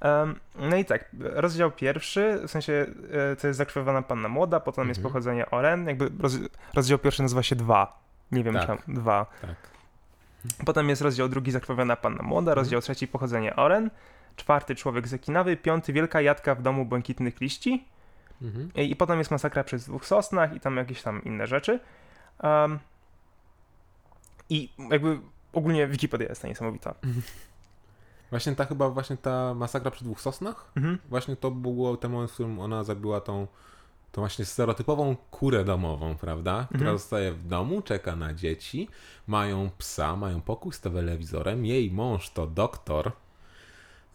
[0.00, 2.86] Em, no i tak, rozdział pierwszy, w sensie
[3.40, 5.12] to jest zakrwawiona panna młoda, potem jest Mhm.
[5.12, 6.32] pochodzenie Oren, jakby roz,
[6.74, 8.07] rozdział pierwszy nazywa się dwa.
[8.32, 8.66] Nie wiem, Tak.
[8.66, 9.26] czemu, dwa.
[9.42, 9.56] Tak.
[10.66, 13.90] Potem jest rozdział drugi zakrwawiona panna młoda, rozdział trzeci pochodzenie Oren,
[14.36, 17.84] czwarty człowiek zakinawy, piąty wielka jadka w domu błękitnych liści
[18.42, 18.70] Mhm.
[18.74, 21.80] i, i potem jest masakra przy dwóch sosnach i tam jakieś tam inne rzeczy.
[22.42, 22.78] Em,
[24.50, 25.20] I jakby
[25.52, 26.94] ogólnie Wikipedia jest ta niesamowita.
[28.30, 30.70] Właśnie ta chyba, właśnie ta masakra przy dwóch sosnach?
[30.76, 30.98] Mhm.
[31.08, 33.46] Właśnie to było ten moment, w którym ona zabiła tą,
[34.12, 36.64] tą właśnie stereotypową kurę domową, prawda?
[36.68, 36.98] Która Mhm.
[36.98, 38.88] zostaje w domu, czeka na dzieci,
[39.26, 43.12] mają psa, mają pokój z telewizorem, jej mąż to doktor.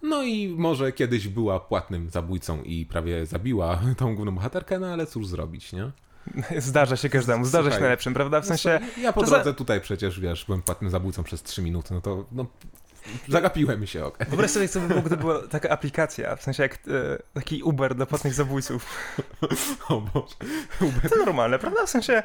[0.01, 5.06] No i może kiedyś była płatnym zabójcą i prawie zabiła tą główną bohaterkę, no ale
[5.08, 5.91] cóż zrobić, nie?
[6.58, 8.41] Zdarza się każdemu, zdarza się Słuchaj, najlepszym, prawda?
[8.41, 12.01] W sensie, Ja po drodze tutaj przecież, wiesz, byłem płatnym zabójcą przez 3 minuty, no
[12.01, 12.45] to no,
[13.27, 14.27] zagapiłem się, okej.
[14.27, 16.79] wyobraź sobie, co by było, gdyby była taka aplikacja, w sensie jak e,
[17.33, 18.85] taki Uber dla płatnych zabójców.
[19.89, 20.35] O Boże.
[21.09, 21.85] To normalne, prawda?
[21.85, 22.23] W sensie,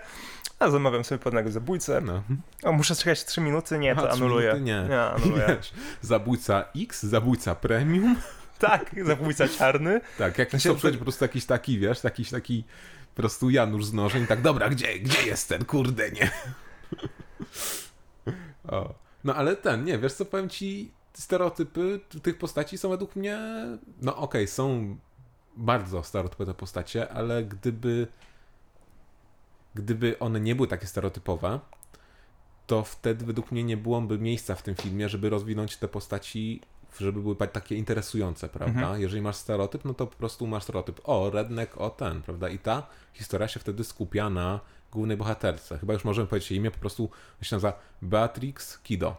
[0.58, 2.22] a zamawiam sobie płatnego zabójcę, No.
[2.62, 4.48] o, muszę czekać 3 minuty, nie, to Aha, anuluję.
[4.48, 4.64] minuty?
[4.64, 4.86] Nie.
[4.88, 5.44] Nie, anuluję.
[5.58, 8.16] Wiesz, zabójca X, zabójca premium.
[8.58, 10.00] Tak, zabójca czarny.
[10.18, 12.64] Tak, jak sensie to- przejść po prostu jakiś taki, wiesz, jakiś taki
[13.14, 16.30] po prostu Janusz z nożem i tak, dobra, gdzie, gdzie jest ten, kurde, nie.
[18.68, 18.94] o.
[19.24, 23.38] No ale ten, nie, wiesz co, powiem ci, stereotypy tych postaci są według mnie,
[24.00, 24.96] no okej, są
[25.56, 28.06] bardzo stereotypowe postacie, ale gdyby
[29.74, 31.60] gdyby one nie były takie stereotypowe,
[32.66, 36.60] to wtedy według mnie nie byłoby miejsca w tym filmie, żeby rozwinąć te postaci,
[37.00, 38.80] żeby były takie interesujące, prawda?
[38.80, 39.00] Mhm.
[39.00, 41.00] Jeżeli masz stereotyp, no to po prostu masz stereotyp.
[41.04, 42.48] O, redneck, o ten, prawda?
[42.48, 44.60] I ta historia się wtedy skupia na
[44.92, 45.78] głównej bohaterce.
[45.78, 47.10] Chyba już możemy powiedzieć jej imię, po prostu
[47.42, 49.16] się nazywa Beatrix Kido,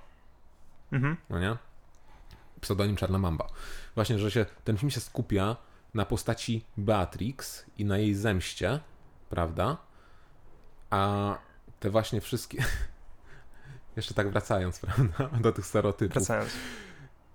[0.92, 1.18] Mhm.
[1.30, 1.58] no nie?
[2.62, 3.48] Pseudonim Czarna Mamba.
[3.96, 5.56] Właśnie, że się, ten film się skupia
[5.94, 8.80] na postaci Beatrix i na jej zemście,
[9.30, 9.78] prawda?
[10.90, 11.36] A
[11.80, 12.64] te właśnie wszystkie...
[13.96, 15.30] Jeszcze tak wracając, prawda?
[15.40, 16.14] Do tych stereotypów.
[16.14, 16.52] Wracając.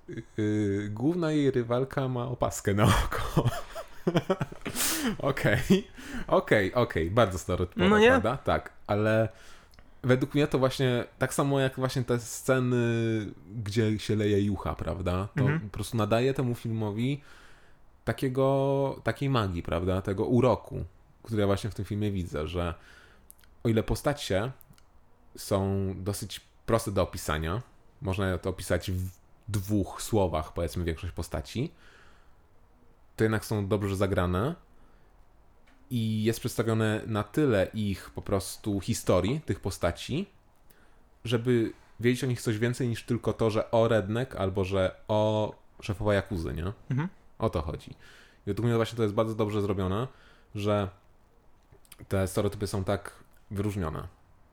[0.08, 3.50] Yy, główna jej rywalka ma opaskę na oko.
[5.18, 5.60] Okej,
[6.26, 8.08] okej, okej, bardzo stereotypowe, No nie?
[8.08, 8.36] prawda?
[8.36, 9.28] Tak, ale
[10.02, 12.76] według mnie to właśnie, tak samo jak właśnie te sceny,
[13.56, 15.28] gdzie się leje jucha, prawda?
[15.36, 15.60] To Mhm.
[15.60, 17.20] po prostu nadaje temu filmowi
[18.04, 20.02] takiego, takiej magii, prawda?
[20.02, 20.84] Tego uroku,
[21.22, 22.74] który ja właśnie w tym filmie widzę, że
[23.64, 24.52] o ile postacie
[25.36, 27.62] są dosyć proste do opisania,
[28.02, 29.08] można to opisać w
[29.48, 31.72] dwóch słowach, powiedzmy, większość postaci,
[33.16, 34.54] to jednak są dobrze zagrane
[35.90, 40.26] i jest przedstawione na tyle ich po prostu historii, tych postaci,
[41.24, 45.54] żeby wiedzieć o nich coś więcej niż tylko to, że o redneck albo że o
[45.83, 46.72] szefowa Jakuzy, nie?
[46.90, 47.09] Mhm.
[47.38, 47.90] O to chodzi.
[47.90, 50.09] I według mnie właśnie to jest bardzo dobrze zrobione,
[50.54, 50.88] że
[52.09, 54.09] te stereotypy są tak wyróżnione.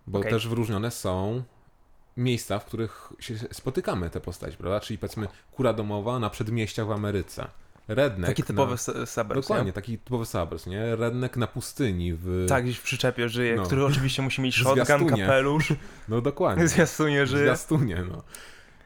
[0.08, 0.32] Bo Okej.
[0.32, 1.44] też wyróżnione są
[2.18, 4.80] miejsca, w których się spotykamy te postaci, prawda?
[4.80, 7.48] Czyli powiedzmy kura domowa na przedmieściach w Ameryce.
[7.88, 8.76] Redneck Taki typowy
[9.18, 9.24] na...
[9.24, 9.74] Dokładnie, nie?
[9.74, 10.96] taki typowy suburbs, nie?
[10.96, 12.46] Redneck na pustyni w...
[12.50, 13.64] Tak, gdzieś w przyczepie żyje, No.
[13.64, 15.74] który oczywiście musi mieć shotgun, kapelusz,
[16.10, 16.68] No dokładnie.
[16.68, 17.44] zwiastunie żyje.
[17.44, 18.24] zwiastunie, no.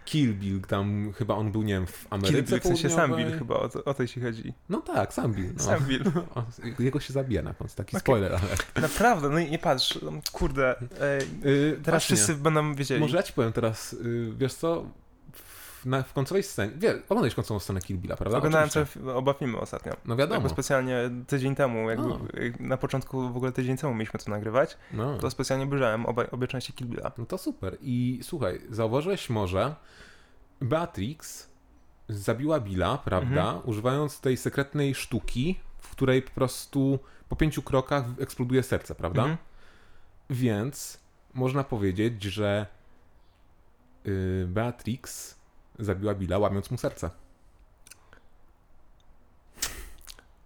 [0.06, 2.98] Kill Bill, tam chyba on był, nie wiem, w Ameryce Kill Bill, w sensie sam
[2.98, 3.26] Południowej.
[3.26, 4.54] Bill chyba, o to, o to ci chodzi.
[4.70, 5.54] No tak, sam Bill.
[5.58, 5.63] No.
[5.63, 6.04] Sam Bill.
[6.36, 6.44] O,
[6.80, 8.00] Jego się zabija na końcu, taki Okej.
[8.00, 8.56] spoiler, ale...
[8.88, 10.00] Naprawdę, no i nie patrz,
[10.32, 11.20] kurde, e,
[11.84, 13.02] teraz właśnie, wszyscy będą wiedzieli.
[13.02, 14.86] Może ja ci powiem teraz, yy, wiesz co,
[15.86, 18.38] na, w końcowej scenie, wie, oglądałeś końcową scenę Kill Billa, prawda?
[18.38, 19.93] Oglądałem te, oba filmy ostatnio.
[20.06, 22.10] No wiadomo, Jakby specjalnie tydzień temu, jakby
[22.60, 25.17] na początku w ogóle tydzień temu mieliśmy to nagrywać, no.
[25.17, 27.12] to specjalnie obejrzałem oba, obie części Kill Billa.
[27.17, 27.78] no to super.
[27.82, 29.76] I słuchaj, zauważyłeś może,
[30.62, 31.50] Beatrix
[32.10, 33.62] zabiła Billa, prawda, Mhm.
[33.65, 39.21] używając tej sekretnej sztuki, w której po prostu po pięciu krokach eksploduje serce, prawda?
[39.21, 39.38] Mhm.
[40.30, 41.00] Więc
[41.34, 42.67] można powiedzieć, że
[44.06, 45.35] yy, Beatrix
[45.80, 47.10] zabiła Billa łamiąc mu serce.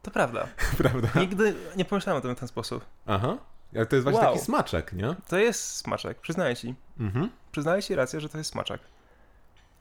[0.02, 0.48] To prawda.
[0.78, 1.08] Prawda?
[1.15, 2.86] Nigdy nie pomyślałem o tym w ten sposób.
[3.08, 3.38] Aha.
[3.76, 4.34] Ale to jest właśnie Wow.
[4.34, 5.15] taki smaczek, nie?
[5.28, 6.76] To jest smaczek, przyznaję ci.
[7.00, 7.30] Mhm.
[7.52, 8.82] Przyznaję ci rację, że to jest smaczek.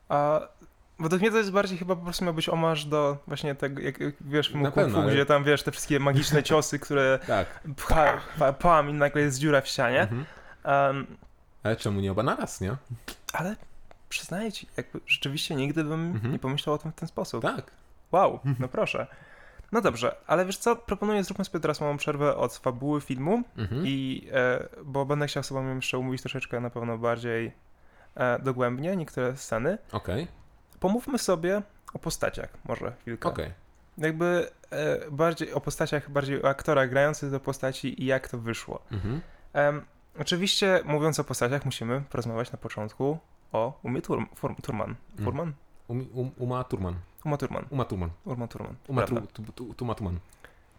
[0.08, 0.40] A
[0.98, 4.00] według mnie to jest bardziej chyba po prostu miał być omarz do właśnie tego, jak
[4.00, 7.60] jak wiesz, w Kung Fu, ale- gdzie tam wiesz, te wszystkie magiczne ciosy, które Tak.
[7.76, 10.00] pcha, pcha, pam i nagle jest dziura w ścianie.
[10.02, 10.24] Mhm.
[10.64, 11.16] Um,
[11.62, 12.76] Ale czemu nie oba naraz, nie?
[13.32, 13.56] ale
[14.08, 16.32] przyznaję ci, jakby rzeczywiście nigdy bym Mhm.
[16.32, 17.42] nie pomyślał o tym w ten sposób.
[17.42, 17.70] Tak.
[18.12, 19.06] Wow, no proszę.
[19.72, 23.82] No dobrze, ale wiesz co, proponuję zróbmy sobie teraz małą przerwę od fabuły filmu Mhm.
[23.86, 27.52] i, e, bo będę chciał sobie jeszcze omówić troszeczkę na pewno bardziej
[28.14, 29.78] e, dogłębnie niektóre sceny.
[29.92, 30.28] Okej.
[30.80, 31.62] Pomówmy sobie
[31.94, 33.28] o postaciach, może chwilkę.
[33.28, 33.52] Okej.
[33.98, 38.82] Jakby e, bardziej o postaciach, bardziej o aktorach grających do postaci i jak to wyszło.
[38.92, 39.20] Mhm.
[40.20, 43.18] Oczywiście, mówiąc o postaciach, musimy porozmawiać na początku
[43.52, 44.94] o Umie Tur Fur Turman.
[45.18, 45.24] Mm.
[45.24, 45.52] Furman?
[45.88, 46.94] Um, um, uma Turman.
[47.24, 47.64] Uma Turman.
[47.70, 48.10] Uma Turman.
[48.26, 48.74] Uma Turman.
[48.88, 49.26] Uma Prawda.
[49.32, 50.18] tu, tu, tu, Tuma Turman.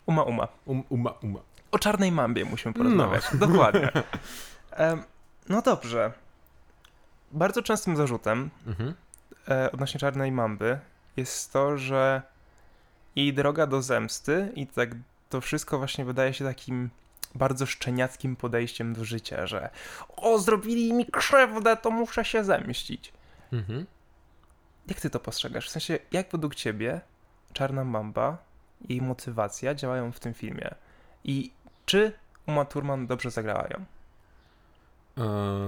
[0.07, 0.47] Uma Uma.
[0.65, 1.39] Um, uma, uma.
[1.71, 2.77] O czarnej mambie musimy No.
[2.83, 3.23] porozmawiać.
[3.47, 3.91] Dokładnie.
[4.71, 5.03] Em,
[5.49, 6.13] no dobrze.
[7.31, 8.93] Bardzo częstym zarzutem Mhm.
[9.47, 10.79] e, odnośnie czarnej mamby
[11.17, 12.21] jest to, że
[13.15, 14.89] jej droga do zemsty i tak
[15.29, 16.89] to wszystko właśnie wydaje się takim
[17.35, 19.69] bardzo szczeniackim podejściem do życia, że
[20.17, 23.13] o, zrobili mi krzywdę, to muszę się zemścić.
[23.53, 23.85] Mhm.
[24.87, 25.67] Jak ty to postrzegasz?
[25.67, 27.01] W sensie, jak według ciebie
[27.53, 28.37] Czarna Mamba,
[28.89, 30.69] jej motywacja działają w tym filmie?
[31.23, 31.51] I
[31.85, 32.13] czy
[32.47, 33.85] Uma Thurman dobrze zagrała ją?
[35.17, 35.25] Eee,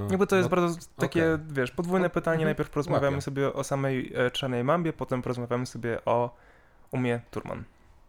[0.10, 1.46] Jakby to jest no, bardzo takie, okej.
[1.50, 2.36] wiesz, podwójne O, pytanie.
[2.36, 3.22] mhm, Najpierw porozmawiamy łapię.
[3.22, 6.36] sobie o samej e, Czarnej Mambie, potem porozmawiamy sobie o
[6.92, 7.64] Umie Thurman.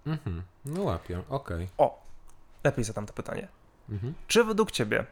[0.07, 0.43] Mhm.
[0.65, 1.69] No łapię, okej.
[1.79, 2.02] O,
[2.65, 3.49] lepiej zadam to pytanie.
[3.91, 4.15] Mhm.
[4.27, 5.07] Czy według ciebie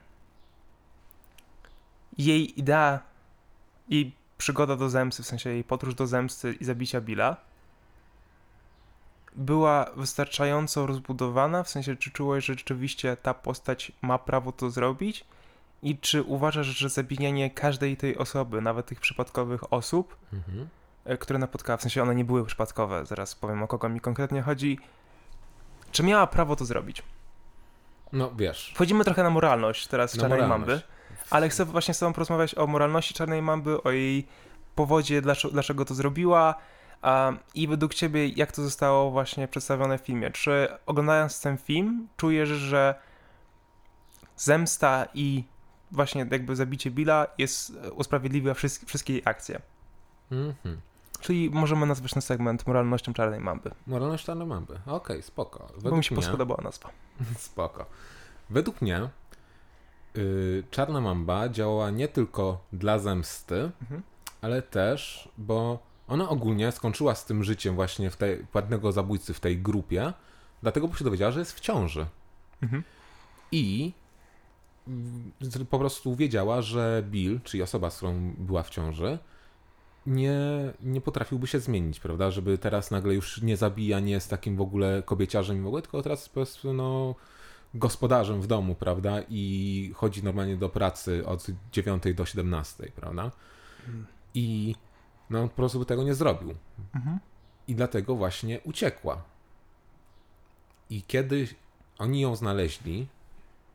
[2.19, 3.01] jej idea,
[3.89, 7.37] jej przygoda do zemsty, w sensie jej podróż do zemsty i zabicia Billa,
[9.37, 11.63] była wystarczająco rozbudowana?
[11.63, 15.25] W sensie, czy czułeś, że rzeczywiście ta postać ma prawo to zrobić?
[15.83, 20.69] I czy uważasz, że zabijanie każdej tej osoby, nawet tych przypadkowych osób, Mhm.
[21.05, 24.43] e, które napotkała, w sensie one nie były przypadkowe, zaraz powiem o kogo mi konkretnie
[24.43, 24.79] chodzi,
[25.93, 27.03] czy miała prawo to zrobić?
[28.13, 28.73] No wiesz.
[28.75, 30.69] Wchodzimy trochę na moralność teraz Czarnej moralność.
[30.69, 30.83] Mamby,
[31.31, 34.27] ale chcę właśnie z tobą porozmawiać o moralności Czarnej Mamby, o jej
[34.75, 36.55] powodzie, dlaczego, to zrobiła
[37.55, 40.31] i według ciebie jak to zostało właśnie przedstawione w filmie.
[40.31, 42.95] Czy oglądając ten film czujesz, że
[44.37, 45.45] zemsta i
[45.91, 49.61] właśnie jakby zabicie Billa jest usprawiedliwia wszystkie, wszystkie jej akcje?
[50.33, 50.81] Mhm.
[51.21, 53.71] Czyli możemy nazwać ten segment moralnością Czarnej Mamby.
[53.87, 54.81] Moralność czarnej mamby.
[54.87, 55.59] Okej, spoko.
[55.75, 56.91] Bo Według mi się mnie, podobała nazwa.
[57.39, 57.87] spoko.
[58.51, 59.09] Według mnie
[60.17, 64.03] y, czarna mamba działała nie tylko dla zemsty, Mhm.
[64.43, 65.79] ale też, bo
[66.09, 70.13] ona ogólnie skończyła z tym życiem właśnie w tej płatnego zabójcy w tej grupie,
[70.63, 72.07] dlatego bo się dowiedziała, że jest w ciąży.
[72.63, 72.83] Mhm.
[73.53, 73.93] I
[75.71, 79.19] po prostu wiedziała, że Bill, czyli osoba, z którą była w ciąży,
[80.07, 80.39] nie,
[80.83, 82.31] nie potrafiłby się zmienić, prawda?
[82.31, 85.83] Żeby teraz nagle już nie zabija, nie jest takim w ogóle kobieciarzem i w ogóle,
[85.83, 87.15] tylko teraz po prostu no,
[87.75, 89.23] gospodarzem w domu, prawda?
[89.29, 93.31] I chodzi normalnie do pracy od 9 do 17, prawda?
[93.89, 94.07] Mm.
[94.35, 94.75] I
[95.31, 96.55] no, po prostu by tego nie zrobił.
[96.95, 97.19] Mhm.
[97.69, 99.23] I dlatego właśnie uciekła.
[100.91, 101.49] I kiedy
[101.99, 103.07] oni ją znaleźli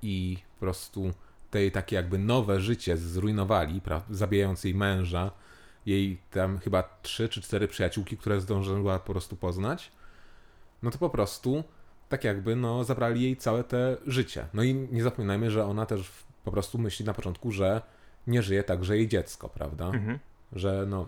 [0.01, 1.13] i po prostu
[1.51, 5.31] te takie jakby nowe życie zrujnowali, pra- zabijając jej męża,
[5.85, 9.91] jej tam chyba trzy czy cztery przyjaciółki, które zdążyła po prostu poznać,
[10.83, 11.63] no to po prostu
[12.09, 14.47] tak jakby no zabrali jej całe te życie.
[14.53, 16.11] No i nie zapominajmy, że ona też
[16.43, 17.81] po prostu myśli na początku, że
[18.27, 19.85] nie żyje także jej dziecko, prawda?
[19.85, 20.19] Mhm.
[20.53, 21.07] że no.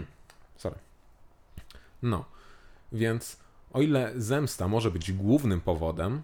[0.56, 0.76] Sorry.
[2.02, 2.24] No.
[2.92, 3.36] Więc
[3.72, 6.22] o ile zemsta może być głównym powodem,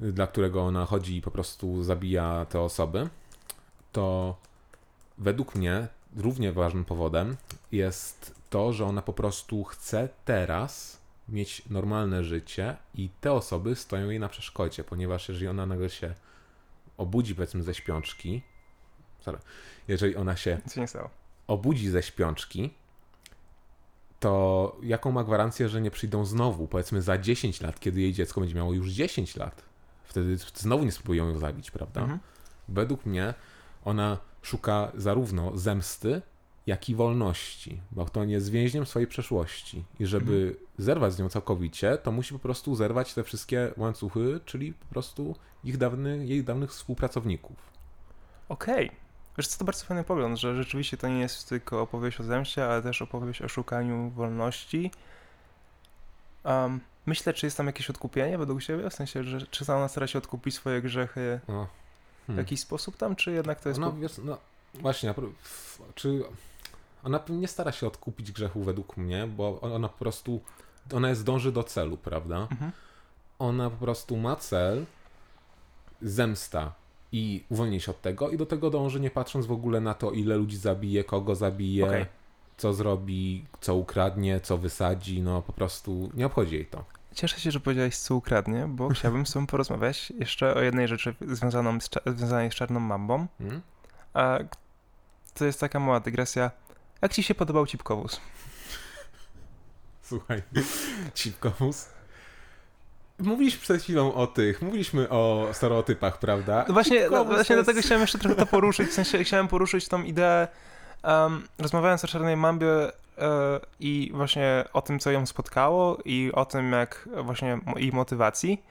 [0.00, 3.08] dla którego ona chodzi i po prostu zabija te osoby,
[3.92, 4.36] to
[5.18, 7.36] według mnie równie ważnym powodem
[7.72, 14.08] jest to, że ona po prostu chce teraz mieć normalne życie i te osoby stoją
[14.10, 16.14] jej na przeszkodzie, ponieważ jeżeli ona nagle się
[16.96, 18.42] obudzi powiedzmy ze śpiączki,
[19.20, 19.38] sorry,
[19.88, 20.60] jeżeli ona się
[21.46, 22.70] obudzi ze śpiączki,
[24.20, 28.40] to jaką ma gwarancję, że nie przyjdą znowu, powiedzmy za 10 lat, kiedy jej dziecko
[28.40, 29.62] będzie miało już 10 lat?
[30.04, 32.00] Wtedy znowu nie spróbują ją zabić, prawda?
[32.00, 32.20] Mhm.
[32.68, 33.34] Według mnie
[33.84, 36.22] ona szuka zarówno zemsty,
[36.66, 39.84] jak i wolności, bo to nie jest więźniem swojej przeszłości.
[40.00, 44.72] I żeby zerwać z nią całkowicie, to musi po prostu zerwać te wszystkie łańcuchy, czyli
[44.72, 47.56] po prostu ich dawny, jej dawnych współpracowników.
[48.48, 48.90] Okej.
[49.38, 52.66] Wiesz co, to bardzo fajny pogląd, że rzeczywiście to nie jest tylko opowieść o zemście,
[52.66, 54.90] ale też opowieść o szukaniu wolności.
[56.44, 58.90] Um, myślę, czy jest tam jakieś odkupienie według siebie?
[58.90, 61.40] W sensie, że czy ona stara się odkupić swoje grzechy
[62.28, 63.78] W jakiś sposób tam, czy jednak to jest...
[63.78, 64.38] Ona, po- wiesz, no
[64.74, 65.14] właśnie,
[65.94, 66.22] czy
[67.04, 70.40] ona nie stara się odkupić grzechu według mnie, bo ona po prostu,
[70.92, 72.48] ona jest dąży do celu, prawda?
[72.50, 72.72] Mhm.
[73.38, 74.84] Ona po prostu ma cel,
[76.02, 76.72] zemsta
[77.12, 80.10] i uwolnienie się od tego i do tego dąży, nie patrząc w ogóle na to,
[80.10, 82.06] ile ludzi zabije, kogo zabije, Okej.
[82.56, 86.84] co zrobi, co ukradnie, co wysadzi, no po prostu nie obchodzi jej to.
[87.14, 91.14] Cieszę się, że powiedziałeś, co ukradnie, bo chciałbym z tobą porozmawiać jeszcze o jednej rzeczy
[91.20, 93.26] związaną z, związanej z Czarną Mambą.
[93.38, 93.62] Hmm?
[94.14, 94.38] A
[95.34, 96.50] to jest taka mała dygresja.
[97.02, 98.20] Jak ci się podobał Cipkowóz?
[100.02, 100.42] Słuchaj,
[101.14, 101.88] Cipkowóz.
[103.18, 106.64] Mówiliśmy przed chwilą o tych, mówiliśmy o stereotypach, prawda?
[106.68, 109.88] No właśnie, no, właśnie jest- dlatego chciałem jeszcze trochę to poruszyć, w sensie chciałem poruszyć
[109.88, 110.48] tą ideę,
[111.04, 112.68] um, rozmawiając o Czarnej Mambie
[113.80, 118.62] i właśnie o tym, co ją spotkało i o tym, jak właśnie jej motywacji,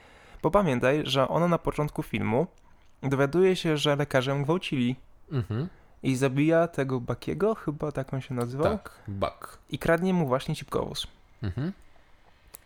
[0.44, 2.48] bo pamiętaj, że ona na początku filmu
[3.04, 4.96] dowiaduje się, że lekarze ją gwałcili
[5.32, 5.68] Mhm.
[6.04, 9.58] i zabija tego Bakiego, chyba tak on się nazywał, Tak, bak.
[9.70, 11.08] i kradnie mu właśnie cipkowóz.
[11.44, 11.72] Mhm.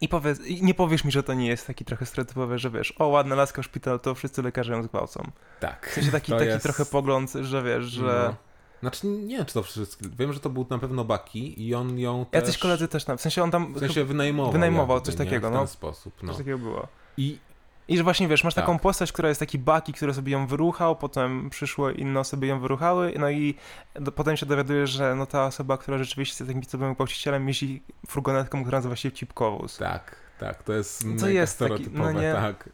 [0.02, 2.94] I, powiedz, I nie powiesz mi, że to nie jest taki trochę stereotypowy, że wiesz,
[3.00, 5.24] o ładna laska w szpitalu, to wszyscy lekarze ją zgwałcą.
[5.60, 5.88] Tak.
[5.90, 8.26] W sensie taki, To taki jest- trochę pogląd, że wiesz, że...
[8.32, 8.36] No.
[8.82, 10.06] Znaczy, nie wiem, czy to wszystko.
[10.20, 12.42] Wiem, że to był na pewno Baki i on ją też...
[12.42, 14.52] Jacyś koledzy też w sensie on tam W sensie wynajmował.
[14.54, 15.18] Wynajmował, coś nie?
[15.26, 15.68] takiego, W ten no.
[15.68, 16.34] sposób, coś no.
[16.34, 16.88] takiego było.
[17.18, 17.40] I
[17.88, 18.82] I że właśnie wiesz, masz taką Tak.
[18.82, 23.14] postać, która jest taki baki, który sobie ją wyruchał, potem przyszło inne osoby ją wyruchały,
[23.20, 23.56] no i
[23.96, 27.84] do, potem się dowiadujesz, że no ta osoba, która rzeczywiście jest takim typowym gwałcicielem, jeździ
[28.08, 29.78] furgonetką, która nazywa się Cipkowóz.
[29.78, 32.34] tak, tak, to jest To mega jest taki- no nie.
[32.34, 32.70] tak.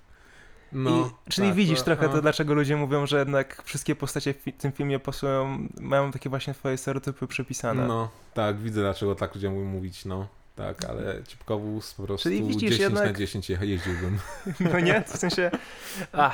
[0.73, 2.09] No, I, czyli tak, widzisz to- trochę a.
[2.09, 6.53] to, dlaczego ludzie mówią, że jednak wszystkie postacie w tym filmie pasują, mają takie właśnie
[6.53, 7.87] twoje stereotypy przypisane.
[7.87, 10.27] No, tak, widzę, dlaczego tak ludzie mówią mówić, no.
[10.55, 14.19] Tak, ale Cipkowóz po prostu Czyli widzisz 10 na jednak- 10 je- jeździłbym.
[14.73, 15.01] No nie?
[15.07, 15.51] W sensie...
[16.13, 16.31] A,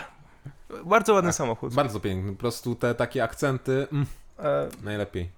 [0.86, 1.36] bardzo ładny Tak.
[1.36, 1.74] samochód.
[1.74, 4.06] Bardzo piękny, po prostu te takie akcenty, mm,
[4.40, 5.30] E, najlepiej.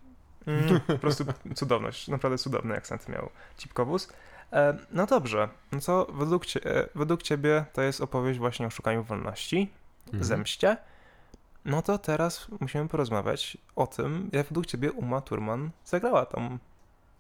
[0.47, 1.25] Mm, po prostu
[1.55, 4.07] cudowność, naprawdę cudowny akcent miał Cipkowóz.
[4.53, 8.69] E, no dobrze, no co według, cie, e, według ciebie to jest opowieść właśnie o
[8.69, 9.71] szukaniu wolności,
[10.05, 10.23] Mhm.
[10.23, 10.77] zemście.
[11.65, 16.57] No to teraz musimy porozmawiać o tym, jak według ciebie Uma Thurman zagrała tą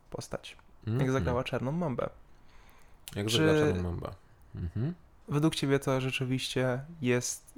[0.09, 0.57] postać.
[0.87, 1.11] Jak Mhm.
[1.11, 2.09] zagrała Czarną Mambę.
[3.15, 4.11] Jak Czy- zagrała Czarną Mamba.
[4.55, 4.93] Mhm.
[5.27, 7.53] Według ciebie to rzeczywiście jest...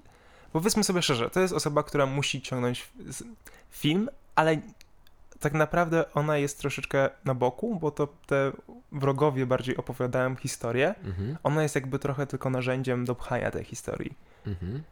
[0.52, 2.90] Powiedzmy sobie szczerze, to jest osoba, która musi ciągnąć
[3.72, 4.58] film, ale
[5.44, 8.52] tak naprawdę ona jest troszeczkę na boku, bo to te
[8.92, 10.96] wrogowie bardziej opowiadają historię.
[11.04, 11.38] Mhm.
[11.44, 14.18] Ona jest jakby trochę tylko narzędziem do pchania tej historii.
[14.48, 14.84] Mhm.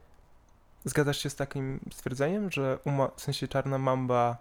[0.86, 2.78] Zgadzasz się z takim stwierdzeniem, że
[3.16, 4.38] w sensie Czarna Mamba,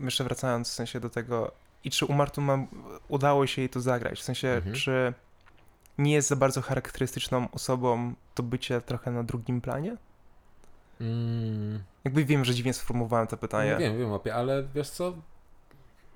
[0.00, 1.52] jeszcze wracając w sensie do tego,
[1.84, 2.66] i czy Umartu Mam
[3.08, 4.18] udało się jej to zagrać?
[4.20, 4.74] W sensie, Mhm.
[4.74, 5.14] czy
[5.98, 9.96] nie jest za bardzo charakterystyczną osobą to bycie trochę na drugim planie?
[11.00, 11.82] Mm.
[12.04, 13.72] Jakby wiem, że dziwnie sformułowałem to pytanie.
[13.72, 15.12] No, wiem, wiem, łapie, ale wiesz co,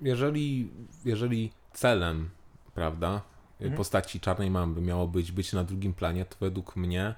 [0.01, 0.71] jeżeli,
[1.05, 2.29] jeżeli celem,
[2.73, 3.21] prawda,
[3.61, 3.77] Mhm.
[3.77, 7.15] postaci Czarnej Mamby miało być być na drugim planie, to według mnie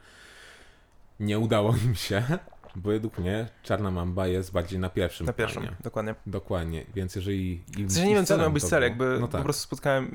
[1.19, 2.23] nie udało im się,
[2.75, 5.77] bo według mnie Czarna Mamba jest bardziej na pierwszym na pierwszym, planie.
[5.83, 6.15] dokładnie.
[6.25, 9.43] Dokładnie, więc jeżeli W sensie nie wiem, co miał być cel, jakby no po tak.
[9.43, 10.11] prostu spotkałem,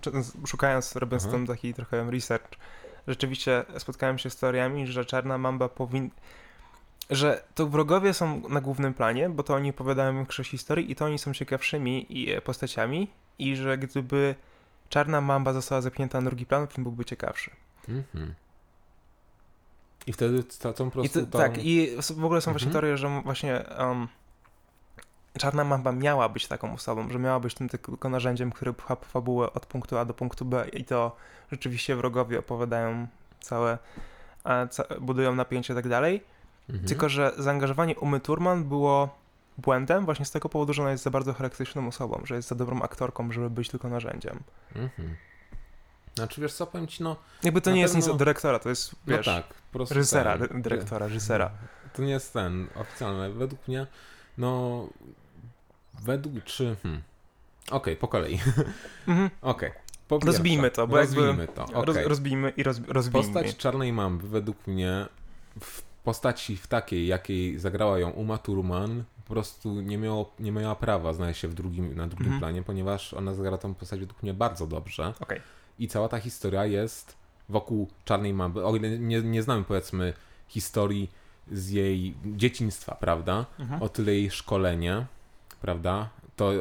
[0.00, 0.10] czy-
[0.46, 2.48] szukając, robiąc tam taki trochę research,
[3.06, 6.10] rzeczywiście spotkałem się z teoriami, że Czarna Mamba powinna,
[7.10, 11.04] że to wrogowie są na głównym planie, bo to oni opowiadają większość historii i to
[11.04, 14.34] oni są ciekawszymi e, postaciami i że gdyby
[14.88, 17.50] Czarna Mamba została zepchnięta na drugi plan, film byłby ciekawszy.
[17.88, 18.34] Mhm.
[20.06, 21.38] I wtedy stracą po I prostu to, to...
[21.38, 22.72] Tak, i w ogóle są właśnie Mhm.
[22.72, 24.08] teorie, że właśnie um,
[25.38, 29.52] Czarna Mamba miała być taką osobą, że miała być tym tylko narzędziem, które pcha fabułę
[29.52, 31.16] od punktu A do punktu B i to
[31.52, 33.06] rzeczywiście wrogowie opowiadają
[33.40, 33.78] całe,
[35.00, 36.24] budują napięcie i tak dalej.
[36.68, 36.88] Mhm.
[36.88, 39.18] Tylko, że zaangażowanie Umy Turman było
[39.58, 42.54] błędem właśnie z tego powodu, że ona jest za bardzo charakterystyczną osobą, że jest za
[42.54, 44.40] dobrą aktorką, żeby być tylko narzędziem.
[44.76, 45.16] Mhm.
[46.14, 47.16] Znaczy, wiesz co, powiem ci, no...
[47.42, 49.94] Jakby to nie jest nic pewno- od dyrektora, to jest, No wiesz, tak, po prostu
[49.94, 51.50] reżysera, ten, dy- dyrektora, reżysera.
[51.92, 53.32] To nie jest ten oficjalny.
[53.32, 53.86] Według mnie,
[54.38, 54.88] no.
[56.02, 56.76] Według czy.
[56.82, 57.02] Hmm.
[57.70, 58.40] Okej, po kolei.
[59.08, 59.30] Mhm.
[59.42, 59.70] Okej.
[60.08, 61.66] Po Rozbijmy to, bo jakby- Rozbijmy to.
[61.72, 62.08] Roz, okej.
[62.08, 63.32] rozbijmy i roz, rozbijmy.
[63.34, 65.06] Postać Czarnej Mamby według mnie
[65.60, 70.74] w postaci w takiej, jakiej zagrała ją Uma Thurman po prostu nie, miało, nie miała
[70.74, 72.40] prawa znaleźć się w drugim, na drugim Mhm.
[72.40, 75.40] planie, ponieważ ona zagrała tą postać według mnie bardzo dobrze Okej.
[75.78, 77.16] i cała ta historia jest
[77.48, 78.64] wokół Czarnej Mamby.
[78.66, 80.12] O ile nie, nie znamy powiedzmy
[80.48, 81.10] historii
[81.52, 83.46] z jej dzieciństwa, prawda?
[83.58, 83.82] Mhm.
[83.82, 85.06] O tyle jej szkolenie,
[85.60, 86.08] prawda?
[86.36, 86.52] To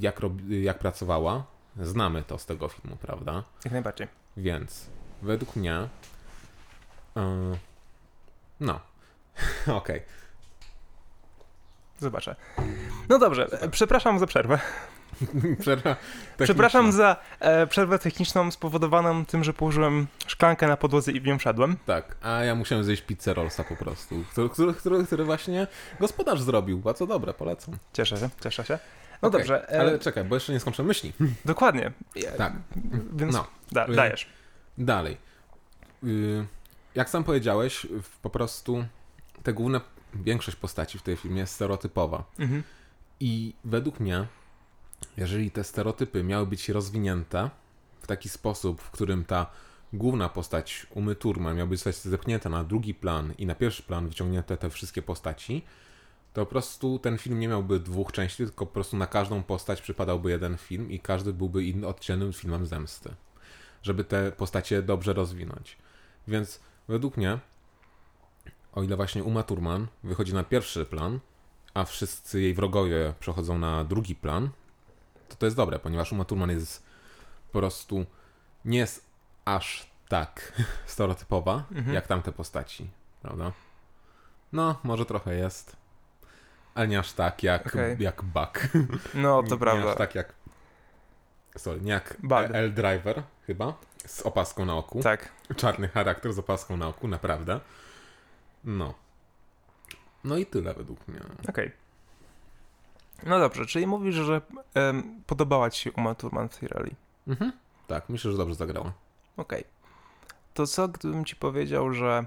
[0.00, 1.44] jak, robi, jak pracowała,
[1.82, 3.44] znamy to z tego filmu, prawda?
[3.64, 4.06] Jak najbardziej.
[4.36, 4.86] Więc
[5.22, 5.88] według mnie.
[7.16, 7.22] Yy,
[8.60, 8.80] no.
[9.76, 10.02] Okej.
[11.98, 12.36] Zobaczę.
[13.08, 14.58] No dobrze, e, przepraszam za przerwę.
[15.60, 15.96] Przerwa
[16.44, 21.38] Przepraszam za e, przerwę techniczną spowodowaną tym, że położyłem szklankę na podłodze i w nią
[21.38, 21.76] wszedłem.
[21.86, 25.66] Tak, a ja musiałem zjeść pizzę Rollsa po prostu, który, który, który, właśnie
[26.00, 26.78] gospodarz zrobił.
[26.78, 27.76] Bardzo dobre, polecam.
[27.92, 28.78] Cieszę się, cieszę się.
[29.22, 31.12] No Okej, dobrze, e, Ale czekaj, bo jeszcze nie skończę myśli.
[31.44, 31.92] dokładnie.
[32.38, 32.52] Tak.
[33.12, 33.46] Więc No.
[33.72, 34.26] da, Y, dajesz.
[34.78, 35.16] Dalej.
[36.04, 36.46] Y,
[36.94, 37.86] Jak sam powiedziałeś,
[38.22, 38.84] po prostu
[39.42, 39.80] te główne,
[40.14, 42.24] większość postaci w tej filmie jest stereotypowa.
[42.38, 42.62] Mhm.
[43.20, 44.26] I według mnie,
[45.16, 47.50] jeżeli te stereotypy miały być rozwinięte
[48.00, 49.46] w taki sposób, w którym ta
[49.92, 54.08] główna postać Umy Turman miała być zostać zepchnięta na drugi plan i na pierwszy plan
[54.08, 55.64] wyciągnięte te wszystkie postaci,
[56.32, 59.82] to po prostu ten film nie miałby dwóch części, tylko po prostu na każdą postać
[59.82, 63.14] przypadałby jeden film i każdy byłby inny, oddzielnym filmem zemsty,
[63.82, 65.76] żeby te postacie dobrze rozwinąć.
[66.28, 66.60] Więc
[66.90, 67.38] według mnie,
[68.72, 71.20] o ile właśnie Uma Thurman wychodzi na pierwszy plan,
[71.74, 74.50] a wszyscy jej wrogowie przechodzą na drugi plan,
[75.28, 76.82] to to jest dobre, ponieważ Uma Thurman jest
[77.52, 78.06] po prostu
[78.64, 79.06] nie jest
[79.44, 80.52] aż tak
[80.86, 81.94] stereotypowa, Mhm.
[81.94, 82.90] jak tamte postaci,
[83.22, 83.52] prawda?
[84.52, 85.76] No, może trochę jest,
[86.74, 87.96] ale nie aż tak jak, Okej.
[87.98, 88.68] jak Buck.
[89.14, 89.90] No, Nie- to Nie prawda.
[89.90, 90.32] aż tak jak,
[91.56, 92.32] sorry, nie jak Bug.
[92.52, 93.74] L Driver chyba,
[94.06, 95.02] z opaską na oku.
[95.02, 95.32] Tak.
[95.56, 97.60] Czarny charakter z opaską na oku, naprawdę.
[98.64, 98.94] No.
[100.24, 101.20] No i tyle według mnie.
[101.48, 101.72] Okej.
[103.26, 104.40] No dobrze, czyli mówisz, że
[105.26, 106.94] podobała ci się Uma Thurman w tej roli.
[107.28, 107.52] Mhm.
[107.86, 108.92] Tak, myślę, że dobrze zagrała.
[109.36, 109.64] Okej.
[110.54, 112.24] To co, gdybym ci powiedział, że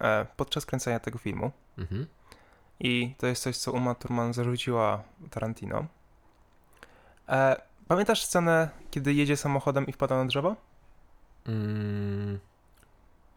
[0.00, 2.06] e, podczas kręcenia tego filmu Mhm.
[2.80, 5.86] i to jest coś, co Uma Thurman zarzuciła Tarantino.
[7.28, 10.56] E, pamiętasz scenę, kiedy jedzie samochodem i wpada na drzewo?
[11.48, 12.38] Mm,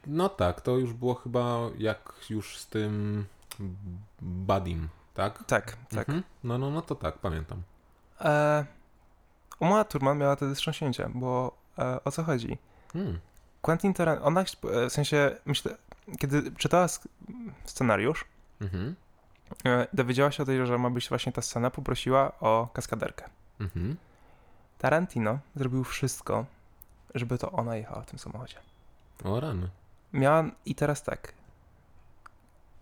[0.08, 3.26] no tak, to już było chyba jak już z tym
[4.22, 4.90] Badim.
[5.14, 5.44] tak?
[5.48, 6.10] Tak, tak.
[6.10, 6.24] Mhm.
[6.44, 7.62] No, no, no to tak, pamiętam.
[8.22, 8.66] E,
[9.60, 12.58] Uma Thurman miała wtedy wstrząśnięcie, bo e, o co chodzi?
[12.94, 13.20] Hmm.
[13.62, 15.78] Quentin Tarantino, ona e, w sensie, myślę,
[16.20, 16.88] kiedy czytała
[17.66, 18.26] scenariusz,
[18.62, 18.96] Mhm.
[19.66, 23.30] e, dowiedziała się o tej, że ma być właśnie ta scena, poprosiła o kaskaderkę.
[23.60, 23.98] Mhm.
[24.78, 26.46] Tarantino zrobił wszystko,
[27.16, 28.58] żeby to ona jechała w tym samochodzie.
[29.24, 29.70] O rany.
[30.14, 31.34] Miała i teraz tak.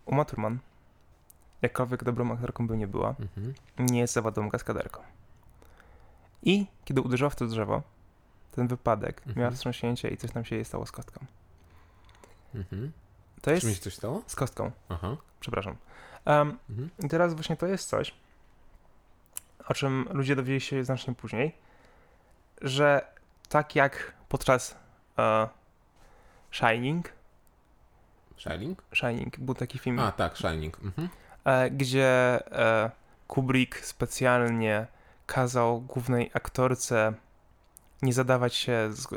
[0.05, 0.59] Uma Thurman,
[1.61, 3.53] jakkolwiek dobrą aktorką by nie była, Mhm.
[3.79, 5.01] nie jest zawodową kaskaderką.
[6.43, 7.81] I kiedy uderzyła w to drzewo,
[8.51, 9.37] ten wypadek, Mhm.
[9.37, 11.25] miała wstrząśnięcie i coś tam się jej stało z kostką.
[12.55, 12.91] Mhm.
[13.41, 14.21] To jest Czy mi się coś stało?
[14.27, 15.17] z kostką, Aha.
[15.39, 15.75] przepraszam.
[16.25, 16.89] Um, Mhm.
[17.05, 18.13] I teraz właśnie to jest coś,
[19.67, 21.55] o czym ludzie dowiedzieli się znacznie później,
[22.61, 23.07] że
[23.49, 24.75] tak jak podczas
[25.17, 25.47] e,
[26.51, 27.19] Shining,
[28.39, 28.83] Shining?
[28.93, 30.79] Shining był taki film, A, tak, Shining.
[30.83, 31.09] Mhm.
[31.45, 32.91] e, gdzie e,
[33.27, 34.87] Kubrick specjalnie
[35.25, 37.13] kazał głównej aktorce
[38.01, 39.07] nie zadawać się z, e,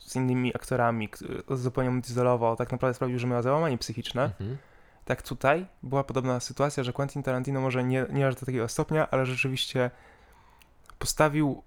[0.00, 1.08] z innymi aktorami,
[1.50, 4.22] zupełnie odizolował, tak naprawdę sprawił, że miała załamanie psychiczne.
[4.24, 4.58] Mhm.
[5.04, 9.10] Tak tutaj była podobna sytuacja, że Quentin Tarantino może nie, nie aż do takiego stopnia,
[9.10, 9.90] ale rzeczywiście
[10.98, 11.62] postawił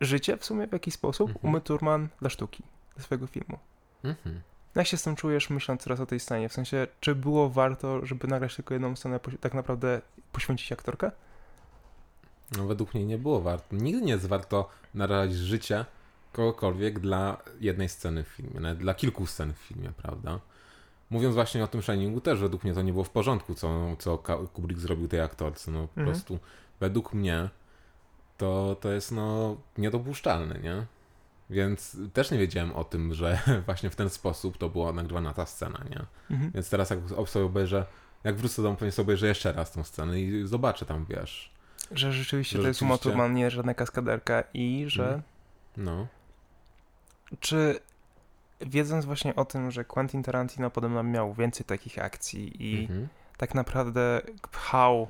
[0.00, 1.46] życie w sumie w jakiś sposób Mhm.
[1.50, 2.62] Umy Thurman dla sztuki,
[2.96, 3.58] dla swojego filmu.
[4.04, 4.40] Mhm.
[4.74, 6.48] Jak się z tym czujesz, myśląc teraz o tej scenie?
[6.48, 10.00] W sensie, czy było warto, żeby nagrać tylko jedną scenę, tak naprawdę
[10.32, 11.10] poświęcić aktorkę?
[12.56, 13.76] No według mnie nie było warto.
[13.76, 15.84] Nigdy nie jest warto narażać życie
[16.32, 20.40] kogokolwiek dla jednej sceny w filmie, nawet dla kilku scen w filmie, prawda?
[21.10, 24.18] Mówiąc właśnie o tym Shiningu też według mnie to nie było w porządku, co, co
[24.52, 25.70] Kubrick zrobił tej aktorce.
[25.70, 26.06] No po Mhm.
[26.06, 26.38] prostu
[26.80, 27.48] według mnie
[28.36, 30.86] to, to jest no niedopuszczalne, nie?
[31.50, 35.46] Więc też nie wiedziałem o tym, że właśnie w ten sposób to była nagrywana ta
[35.46, 36.00] scena, nie?
[36.30, 36.50] Mhm.
[36.54, 37.86] Więc teraz jak sobie obejrzę,
[38.24, 41.52] jak wrócę do domu, pewnie sobie obejrzę jeszcze raz tą scenę i zobaczę tam, wiesz,
[41.90, 45.04] Że rzeczywiście Że to jest rzeczywiście- Thurman, nie żadna kaskaderka i że...
[45.04, 45.22] Mhm.
[45.76, 46.06] no.
[47.40, 47.80] Czy
[48.60, 53.08] wiedząc właśnie o tym, że Quentin Tarantino podobno miał więcej takich akcji i Mhm.
[53.36, 54.20] tak naprawdę
[54.52, 55.08] pchał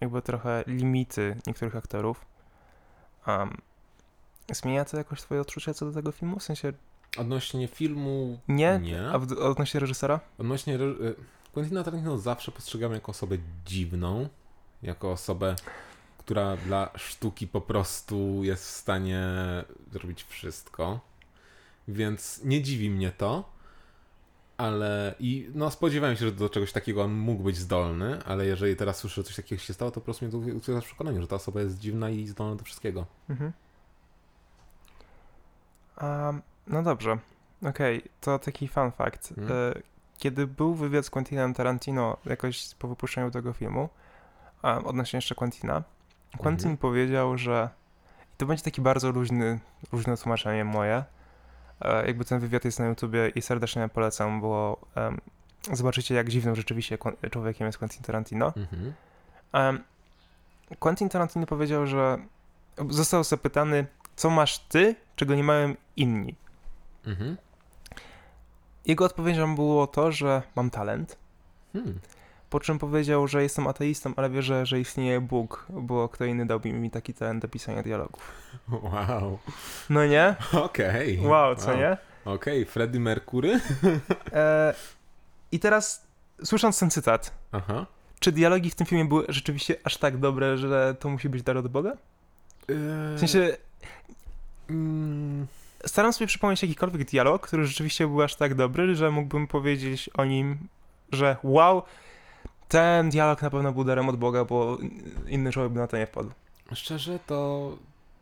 [0.00, 2.24] jakby trochę limity niektórych aktorów,
[3.38, 3.56] um,
[4.52, 6.38] zmienia to jakoś twoje odczucia co do tego filmu?
[6.38, 6.72] W sensie
[7.18, 8.80] Odnośnie filmu nie?
[8.82, 9.08] Nie.
[9.08, 10.20] A w, odnośnie reżysera?
[10.38, 11.14] Odnośnie re- y,
[11.52, 14.28] Quentina Tarantino zawsze postrzegam jako osobę dziwną,
[14.82, 15.56] jako osobę,
[16.18, 19.26] która dla sztuki po prostu jest w stanie
[19.92, 21.00] zrobić wszystko.
[21.88, 23.52] Więc nie dziwi mnie to,
[24.60, 28.76] ale i no spodziewałem się, że do czegoś takiego on mógł być zdolny, ale jeżeli
[28.76, 31.28] teraz słyszę, że coś takiego się stało, to po prostu mnie utwierdza w przekonaniu, że
[31.28, 33.06] ta osoba jest dziwna i zdolna do wszystkiego.
[33.30, 33.52] Mhm.
[36.02, 37.18] Um, no dobrze.
[37.68, 39.32] Okej, to taki fun fact.
[39.50, 39.80] E,
[40.18, 43.88] Kiedy był wywiad z Quentinem Tarantino jakoś po wypuszczeniu tego filmu,
[44.62, 45.82] um, odnośnie jeszcze Quentina,
[46.38, 46.76] Quentin Mhm.
[46.76, 47.68] powiedział, że
[48.34, 49.58] i to będzie taki bardzo luźny,
[49.92, 51.04] luźne tłumaczenie moje.
[51.80, 55.20] E, jakby ten wywiad jest na YouTubie i serdecznie polecam, bo em,
[55.72, 56.98] zobaczycie, jak dziwnym rzeczywiście
[57.30, 58.52] człowiekiem jest Quentin Tarantino.
[58.56, 58.92] Mhm.
[59.52, 59.84] Em,
[60.78, 62.18] Quentin Tarantino powiedział, że
[62.90, 66.34] został zapytany, co masz ty, czego nie mają inni.
[67.06, 67.36] Mhm.
[68.86, 71.16] Jego odpowiedzią było to, że mam talent.
[71.72, 72.00] Hmm.
[72.50, 76.72] Po czym powiedział, że jestem ateistą, ale wierzę, że istnieje Bóg, bo kto inny dałby
[76.72, 78.32] mi taki talent do pisania dialogów.
[78.68, 79.38] Wow.
[79.90, 80.34] No nie?
[80.52, 81.20] Okej.
[81.20, 81.96] Wow, co nie?
[82.24, 83.60] Okej, Freddie Mercury?
[84.32, 84.74] E,
[85.52, 86.06] I teraz,
[86.44, 87.86] słysząc ten cytat, Aha.
[88.20, 91.56] czy dialogi w tym filmie były rzeczywiście aż tak dobre, że to musi być dar
[91.56, 91.92] od Boga?
[92.68, 93.56] W sensie,
[94.70, 95.46] Mm,
[95.86, 100.24] staram sobie przypomnieć jakikolwiek dialog, który rzeczywiście był aż tak dobry, że mógłbym powiedzieć o
[100.24, 100.58] nim,
[101.12, 101.82] że wow,
[102.70, 104.78] ten dialog na pewno był darem od Boga, bo
[105.26, 106.30] inny człowiek by na to nie wpadł.
[106.72, 107.70] szczerze to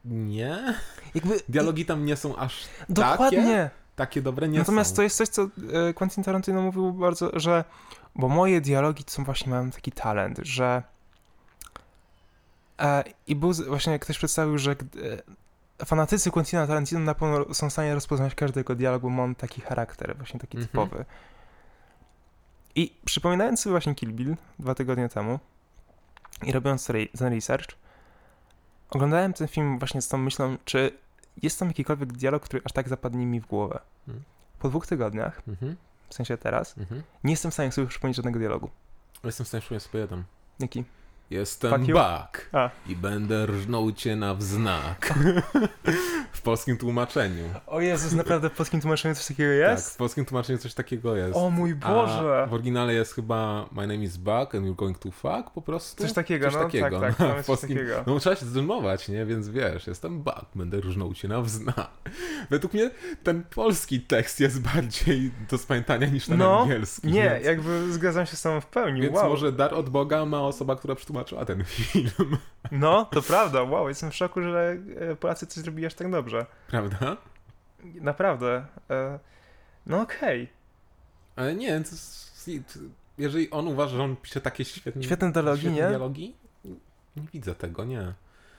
[0.05, 0.74] nie.
[1.14, 3.70] Jakby Dialogi tam nie są aż Dokładnie.
[3.96, 4.96] takie dobre, nie Natomiast są.
[4.96, 5.42] to jest coś, co
[5.88, 7.64] e, Quentin Tarantino mówił bardzo, że
[8.14, 10.82] bo moje dialogi to są właśnie mają taki talent, że
[12.80, 15.22] e, i był właśnie jak ktoś przedstawił, że gdy-
[15.80, 19.22] e, fanatycy Quentina Tarantino na pewno są w stanie rozpoznać każdy jego dialog, bo ma
[19.22, 20.68] on taki charakter, właśnie taki Mhm.
[20.68, 21.05] typowy.
[22.79, 25.39] I przypominając sobie właśnie Kill Bill dwa tygodnie temu
[26.43, 27.66] i robiąc re- ten research,
[28.91, 30.93] oglądałem ten film właśnie z tą myślą, czy
[31.43, 33.81] jest tam jakikolwiek dialog, który aż tak zapadnie mi w głowę.
[34.09, 34.24] Mhm.
[34.59, 35.76] Po dwóch tygodniach, Mhm.
[36.09, 37.03] w sensie teraz, Mhm.
[37.24, 38.70] nie jestem w stanie sobie przypomnieć żadnego dialogu.
[39.24, 40.24] Jestem w stanie przypomnieć sobie jeden.
[40.61, 40.85] Jaki?
[41.31, 41.72] Jestem
[42.53, 42.70] A.
[42.89, 45.14] i będę rżnął cię na wznak.
[46.33, 47.45] w polskim tłumaczeniu.
[47.66, 49.95] O Jezus, naprawdę w polskim tłumaczeniu coś takiego Tak, jest?
[49.95, 51.37] w polskim tłumaczeniu coś takiego jest.
[51.37, 52.47] O mój A Boże!
[52.51, 56.03] w oryginale jest chyba My name is Buck and you're going to fuck po prostu.
[56.03, 57.01] Coś takiego, coś no takiego.
[57.01, 58.05] tak, tak, w polskim- takiego.
[58.07, 59.26] No trzeba się zdejmować, nie?
[59.26, 61.91] Więc wiesz, jestem Buck, będę różnął cię na wznak.
[62.51, 62.91] Według mnie
[63.22, 67.07] ten polski tekst jest bardziej do spamiętania niż ten No, angielski.
[67.09, 67.47] Nie, więc...
[67.47, 69.29] jakby zgadzam się z tobą w pełni, Więc wow.
[69.29, 72.36] może dar od Boga ma osoba, która przetłumaczyła ten film,
[72.72, 76.46] No, to prawda, wow, jestem w szoku, że e, Polacy coś zrobili aż tak dobrze.
[76.68, 77.16] prawda?
[77.84, 78.66] Naprawdę.
[78.90, 79.18] E,
[79.86, 80.48] No okej.
[81.36, 82.78] Ale nie, to jest,
[83.18, 85.88] jeżeli on uważa, że on pisze takie świetne, Świetne dialogi, świetne nie?
[85.88, 86.34] dialogi,
[87.16, 88.12] nie widzę tego, nie.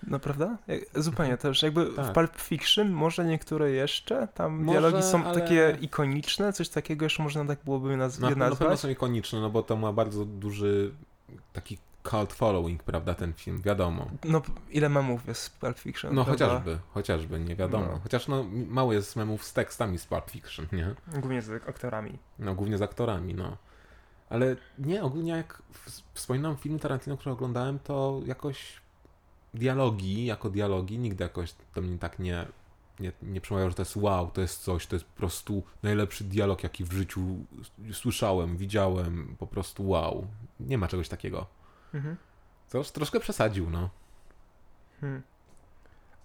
[0.07, 0.57] No prawda?
[0.67, 1.63] Jak- Zupełnie też.
[1.63, 2.13] Jakby w Tak.
[2.13, 7.23] Pulp Fiction może niektóre jeszcze, tam Może, dialogi są ale- takie ikoniczne, coś takiego jeszcze
[7.23, 8.79] można tak byłoby naz- Na, je na pewno nazwać.
[8.79, 10.91] są ikoniczne, no bo to ma bardzo duży
[11.53, 11.77] taki
[12.11, 14.07] cult following, prawda, ten film, wiadomo.
[14.25, 16.45] No ile memów jest w Pulp Fiction, No prawda?
[16.47, 17.85] chociażby, chociażby, nie wiadomo.
[17.91, 17.99] No.
[18.03, 20.95] Chociaż no mało jest memów z tekstami z Pulp Fiction, nie?
[21.19, 22.19] Głównie z aktorami.
[22.39, 23.57] No głównie z aktorami, no.
[24.29, 28.81] Ale nie, ogólnie jak w- wspominam film Tarantino, który oglądałem, to jakoś
[29.53, 32.45] dialogi, jako dialogi, nigdy jakoś do mnie tak nie,
[32.99, 36.23] nie, nie przemawiało, że to jest wow, to jest coś, to jest po prostu najlepszy
[36.23, 37.21] dialog, jaki w życiu
[37.93, 40.27] słyszałem, widziałem, po prostu wow.
[40.59, 41.45] Nie ma czegoś takiego.
[41.93, 42.15] Mhm.
[42.69, 43.89] To troszkę przesadził, no.
[45.01, 45.21] Hmm.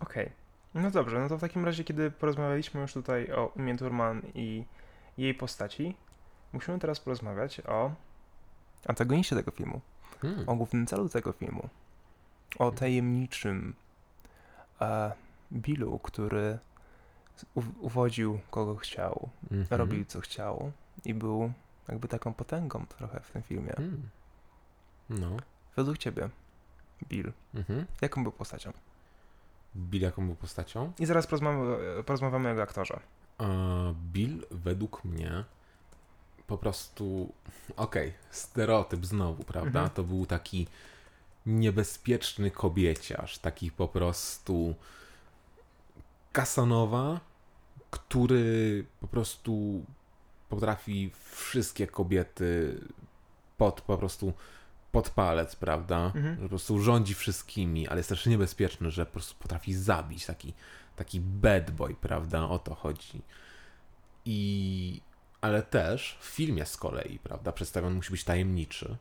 [0.00, 0.30] Okej.
[0.74, 4.64] No dobrze, no to w takim razie, kiedy porozmawialiśmy już tutaj o Umie Thurman i
[5.18, 5.96] jej postaci,
[6.52, 7.92] musimy teraz porozmawiać o
[8.88, 9.80] antagoniście tego filmu,
[10.22, 10.48] Hmm.
[10.48, 11.68] o głównym celu tego filmu,
[12.58, 13.74] o tajemniczym
[14.80, 15.12] e,
[15.52, 16.58] Billu, który
[17.80, 19.80] uwodził kogo chciał, Mhm.
[19.80, 20.72] robił co chciał
[21.04, 21.52] i był
[21.88, 23.72] jakby taką potęgą trochę w tym filmie.
[23.76, 24.08] Hmm.
[25.10, 25.36] No.
[25.76, 26.28] Według ciebie,
[27.08, 27.86] Bill, Mhm.
[28.00, 28.72] jaką był postacią?
[29.76, 30.92] Bill jaką był postacią?
[30.98, 33.00] I zaraz porozmawiamy, porozmawiamy o jego aktorze.
[33.38, 33.44] A
[34.12, 35.44] Bill według mnie
[36.46, 37.32] po prostu,
[37.76, 39.80] okej, stereotyp znowu, prawda?
[39.80, 39.90] Mhm.
[39.90, 40.66] To był taki
[41.46, 44.74] niebezpieczny kobieciarz, taki po prostu
[46.32, 47.20] Kasanowa,
[47.90, 49.84] który po prostu
[50.48, 52.80] potrafi wszystkie kobiety
[53.58, 54.32] pod po prostu
[54.94, 56.06] pod palec, prawda?
[56.14, 56.34] Mhm.
[56.36, 60.54] Że po prostu rządzi wszystkimi, ale jest też niebezpieczny, że po prostu potrafi zabić taki
[60.96, 62.48] taki bad boy, prawda?
[62.48, 63.22] O to chodzi.
[64.24, 65.00] I
[65.40, 68.96] ale też w filmie z kolei, prawda, przedstawiony musi być tajemniczy.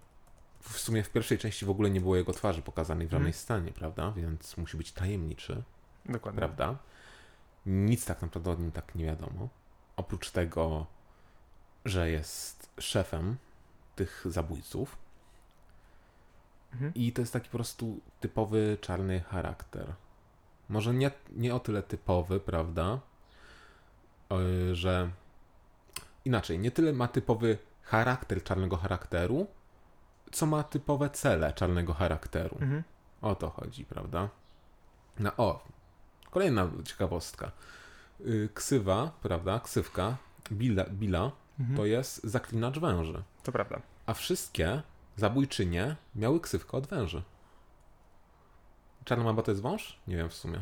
[0.62, 3.42] W sumie w pierwszej części w ogóle nie było jego twarzy pokazanej w żadnej Mhm.
[3.44, 4.12] scenie, prawda?
[4.12, 5.64] Więc musi być tajemniczy,
[6.06, 6.38] Dokładnie.
[6.40, 6.78] prawda?
[7.66, 9.50] Nic tak naprawdę o nim tak nie wiadomo.
[9.96, 10.86] Oprócz tego,
[11.86, 13.38] że jest szefem
[13.96, 14.98] tych zabójców.
[16.74, 16.92] Mhm.
[16.96, 19.94] I to jest taki po prostu typowy czarny charakter.
[20.70, 23.00] Może nie, nie o tyle typowy, prawda?
[24.32, 25.10] Yy, że
[26.26, 29.48] inaczej, nie tyle ma typowy charakter czarnego charakteru,
[30.32, 32.58] co ma typowe cele czarnego charakteru.
[32.62, 32.84] Mhm.
[33.22, 34.30] O to chodzi, prawda?
[35.20, 35.64] No o,
[36.32, 37.52] kolejna ciekawostka.
[38.20, 39.60] Yy, Ksywa, prawda?
[39.60, 40.18] Ksywka
[40.52, 41.78] Billa, Billa Mhm.
[41.78, 43.24] to jest zaklinacz węży.
[43.44, 43.82] To prawda.
[44.06, 44.82] A wszystkie
[45.16, 47.24] zabójczynie miały ksywkę od węży.
[49.06, 50.00] Czarna mamba to jest wąż?
[50.08, 50.62] Nie wiem w sumie.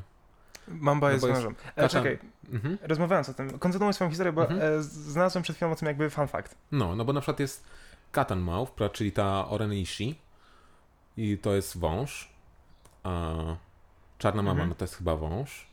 [0.68, 1.42] Mamba No jest bo jest.
[1.76, 2.20] E, katan- czekaj,
[2.54, 2.78] Mhm.
[2.82, 4.62] rozmawiając o tym, kontynuuj swoją historię, bo Mhm.
[4.80, 6.56] e, znalazłem przed chwilą o tym jakby fun fact.
[6.72, 7.64] No, no bo na przykład jest
[8.12, 10.20] Katanmouth, pra- czyli ta Orenishi
[11.18, 12.30] i to jest wąż.
[13.04, 13.34] A
[14.18, 14.70] czarna mama, Mhm.
[14.70, 15.68] no to jest chyba wąż.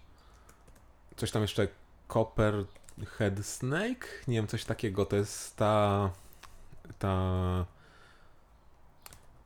[1.16, 1.68] Coś tam jeszcze
[2.08, 4.06] Copperhead Snake?
[4.28, 5.06] Nie wiem, coś takiego.
[5.06, 6.10] To jest ta...
[6.98, 7.64] ta...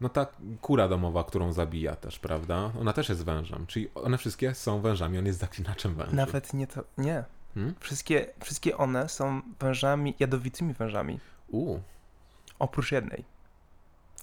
[0.03, 0.27] No ta
[0.61, 2.73] kura domowa, którą zabija też, prawda?
[2.81, 6.17] Ona też jest wężem, czyli one wszystkie są wężami, on jest zaklinaczem węży.
[6.17, 7.25] Nawet nie to, nie.
[7.55, 7.75] Hmm?
[7.81, 11.21] Wszystkie, wszystkie one są wężami, jadowitymi wężami.
[11.49, 11.79] U,
[12.59, 13.25] Oprócz jednej.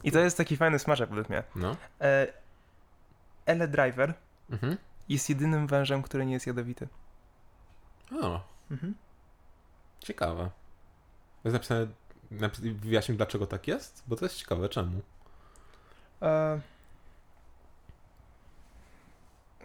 [0.03, 1.43] I to jest taki fajny smaczek według mnie.
[1.55, 1.75] no.
[2.01, 2.27] E,
[3.45, 4.13] Ele Driver
[4.49, 4.77] Mhm.
[5.09, 6.87] jest jedynym wężem, który nie jest jadowity.
[8.21, 8.95] O, Mhm.
[9.99, 10.49] ciekawe.
[11.43, 11.87] Jest napisane,
[12.31, 14.03] napis- wyjaśnił dlaczego tak jest?
[14.07, 15.01] Bo to jest ciekawe, czemu?
[16.21, 16.59] E,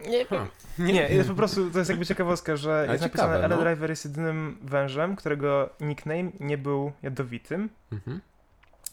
[0.07, 0.25] nie,
[0.93, 3.61] nie, jest po prostu, to jest jakby ciekawostka, że Ale jest ciekawe, napisane, no.
[3.61, 7.69] Driver jest jedynym wężem, którego nickname nie był jadowitym.
[7.91, 8.21] Mhm.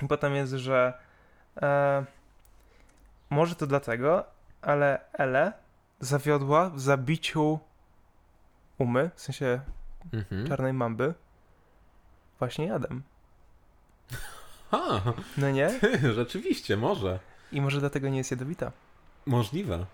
[0.02, 0.92] I potem jest, że
[1.62, 2.04] e,
[3.30, 4.24] może to dlatego,
[4.62, 5.52] ale Ele
[6.00, 7.58] zawiodła w zabiciu
[8.78, 9.60] umy, w sensie
[10.12, 10.48] Mhm.
[10.48, 11.14] czarnej mamby,
[12.38, 13.02] właśnie jadem.
[14.70, 15.00] Ha,
[15.36, 15.70] No nie?
[16.14, 17.18] rzeczywiście, może.
[17.52, 18.72] I może dlatego nie jest jadowita.
[19.26, 19.86] Możliwe.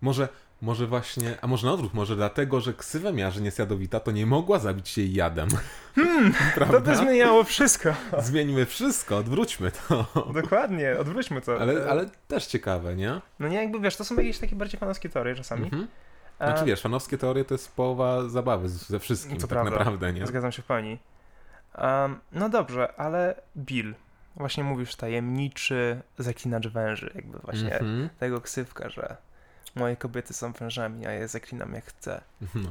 [0.00, 0.28] Może,
[0.62, 4.00] może właśnie, a może na odwrót, może dlatego, że ksywę miała, że nie jest jadowita,
[4.00, 5.48] to nie mogła zabić się jej jadem.
[5.94, 6.80] Hmm, Prawda?
[6.80, 7.94] To by zmieniało wszystko.
[8.18, 10.06] Zmieńmy wszystko, odwróćmy to.
[10.34, 11.60] Dokładnie, odwróćmy to.
[11.60, 13.20] Ale, ale też ciekawe, nie?
[13.38, 15.64] No nie, jakby wiesz, to są jakieś takie bardziej fanowskie teorie czasami.
[15.64, 15.88] Mhm.
[16.38, 19.70] A- Znaczy wiesz, fanowskie teorie to jest połowa zabawy ze wszystkim, To tak prawda.
[19.70, 20.26] naprawdę, nie?
[20.26, 20.98] Zgadzam się w pełni.
[21.78, 23.94] Um, no dobrze, ale Bill,
[24.36, 28.08] właśnie mówisz tajemniczy zaklinacz węży, jakby właśnie Mhm.
[28.18, 29.16] tego ksywka, że
[29.74, 32.20] moje kobiety są wężami, a ja je zaklinam jak chcę.
[32.54, 32.70] No,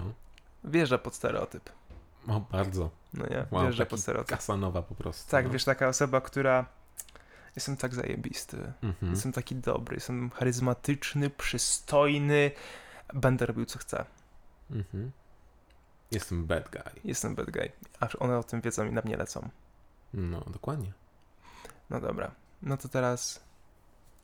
[0.64, 1.70] Wjeżdża pod stereotyp.
[2.28, 2.90] o, bardzo.
[3.14, 4.30] No nie, Wow, taki pod stereotyp.
[4.38, 5.32] Kasanowa po prostu.
[5.32, 5.52] Tak, no.
[5.52, 6.66] wiesz, taka osoba, która
[7.56, 9.12] jestem tak zajebisty, Mhm.
[9.12, 12.52] jestem taki dobry, jestem charyzmatyczny, przystojny,
[13.14, 14.06] będę robił co chcę.
[14.72, 15.12] Mhm.
[16.12, 17.02] Jestem bad guy.
[17.04, 19.50] Jestem bad guy, a one o tym wiedzą i na mnie lecą.
[20.14, 20.92] No, dokładnie.
[21.90, 22.32] No dobra,
[22.62, 23.44] no to teraz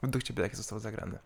[0.01, 1.17] według ciebie jak został zagrany?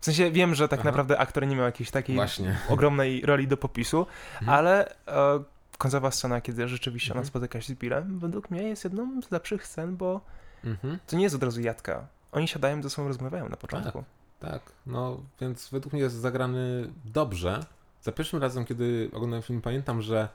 [0.00, 0.88] W sensie wiem, że tak Aha.
[0.88, 2.58] naprawdę aktor nie miał jakiejś takiej Właśnie.
[2.68, 4.06] ogromnej roli do popisu,
[4.40, 4.48] Mhm.
[4.58, 5.44] ale e,
[5.78, 7.26] końcowa scena, kiedy rzeczywiście ona Mhm.
[7.28, 10.20] spotyka się z Billem, według mnie jest jedną z lepszych scen, bo
[10.64, 10.98] Mhm.
[11.06, 12.06] to nie jest od razu jadka.
[12.32, 14.04] Oni siadają ze sobą, rozmawiają na początku.
[14.40, 17.60] Tak, no więc według mnie jest zagrany dobrze.
[18.02, 20.28] Za pierwszym razem, kiedy oglądałem film, pamiętam, że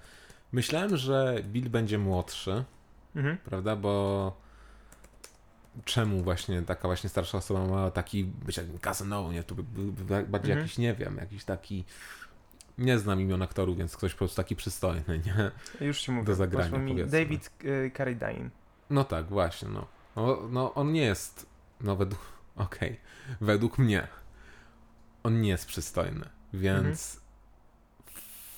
[0.51, 2.63] myślałem, że Bill będzie młodszy,
[3.45, 4.33] prawda, bo
[5.85, 9.43] czemu właśnie taka właśnie starsza osoba ma taki być jak Casanova, nie?
[9.43, 9.55] To
[10.27, 10.59] bardziej Mhm.
[10.59, 11.85] jakiś, nie wiem, jakiś taki
[12.77, 15.51] nie znam imion aktorów, więc ktoś po prostu taki przystojny, nie?
[15.87, 16.25] Już ci mówię.
[16.25, 17.05] Do zagrania, mi.
[17.05, 18.49] David e, Carradine.
[18.89, 19.87] No tak, właśnie, no.
[20.15, 21.45] No, no on nie jest,
[21.81, 22.21] no według,
[22.55, 22.99] okej,
[23.41, 24.07] według mnie
[25.23, 27.19] on nie jest przystojny, więc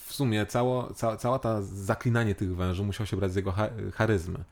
[0.06, 3.70] w sumie cało, ca, cała ta zaklinanie tych węży musiał się brać z jego cha,
[3.94, 4.44] charyzmy.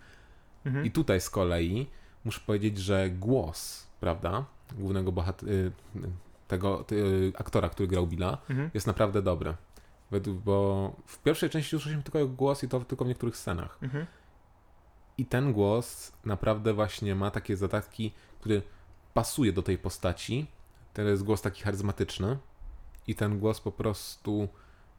[0.65, 0.86] Mhm.
[0.86, 1.88] I tutaj z kolei
[2.28, 4.45] muszę powiedzieć, że głos, prawda,
[4.78, 5.71] głównego bohat- y,
[6.47, 8.69] tego y, aktora, który grał Billa, Mhm.
[8.73, 9.53] jest naprawdę dobry.
[10.11, 13.78] Według, bo w pierwszej części usłyszeliśmy tylko jego głos i to tylko w niektórych scenach.
[13.82, 14.05] Mhm.
[15.17, 18.61] I ten głos naprawdę właśnie ma takie zadatki, który
[19.13, 20.47] pasuje do tej postaci.
[20.93, 22.38] To jest głos taki charyzmatyczny.
[23.07, 24.47] I ten głos po prostu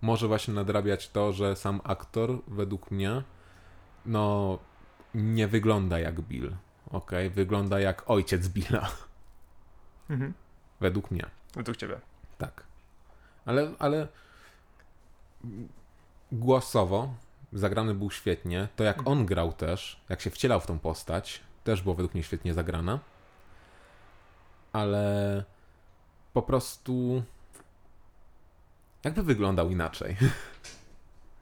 [0.03, 3.23] może właśnie nadrabiać to, że sam aktor, według mnie,
[4.07, 4.59] no
[5.15, 6.57] nie wygląda jak Bill.
[6.91, 8.91] Ok, wygląda jak ojciec Billa.
[10.11, 10.35] Mhm.
[10.81, 11.27] Według mnie.
[11.55, 12.01] Według ciebie.
[12.39, 12.63] Tak.
[13.47, 14.09] Ale, ale
[16.33, 17.15] głosowo
[17.53, 18.69] zagrany był świetnie.
[18.77, 22.23] To jak on grał też, jak się wcielał w tą postać, też było według mnie
[22.23, 22.99] świetnie zagrane.
[24.73, 25.45] Ale
[26.33, 27.23] po prostu
[29.05, 30.17] jakby wyglądał inaczej.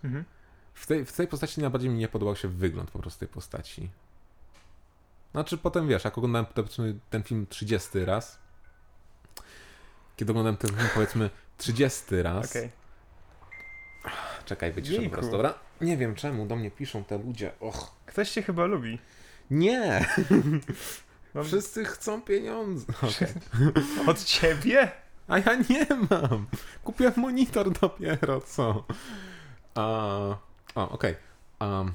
[0.05, 0.25] Mhm.
[0.75, 3.91] W tej, w tej postaci najbardziej mi nie podobał się wygląd po prostu tej postaci.
[5.33, 6.47] Znaczy potem wiesz, jak oglądałem
[7.11, 8.39] ten film 30 raz,
[10.17, 12.71] kiedy oglądałem ten film powiedzmy 30 raz, Okej.
[14.45, 15.55] czekaj, wyciszę po prostu, dobra?
[15.81, 17.97] Nie wiem czemu do mnie piszą te ludzie, och.
[18.07, 18.99] Ktoś cię chyba lubi.
[19.51, 20.01] Nie!
[21.35, 22.87] No, Wszyscy chcą pieniądze.
[23.17, 23.29] Okej.
[24.07, 24.91] Od ciebie?
[25.29, 26.47] A ja nie mam!
[26.85, 28.85] Kupiłem monitor dopiero, co?
[29.75, 29.83] A,
[30.75, 31.15] o, okej.
[31.61, 31.93] Um,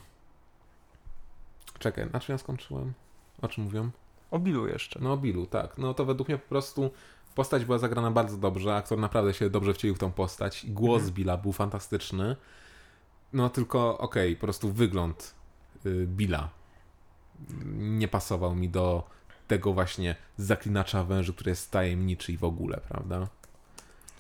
[1.80, 2.94] czekaj, na czym ja skończyłem?
[3.42, 3.90] O czym mówią?
[4.32, 5.00] O Billu jeszcze.
[5.02, 5.78] No o Billu, tak.
[5.78, 6.92] No to według mnie po prostu
[7.36, 10.64] postać była zagrana bardzo dobrze, aktor naprawdę się dobrze wcielił w tą postać.
[10.64, 11.14] i Głos Mhm.
[11.14, 12.36] Billa był fantastyczny.
[13.34, 15.36] No tylko, okej, po prostu wygląd
[15.86, 16.50] y, Billa
[17.74, 19.04] nie pasował mi do
[19.48, 23.28] tego właśnie zaklinacza węży, który jest tajemniczy i w ogóle, prawda?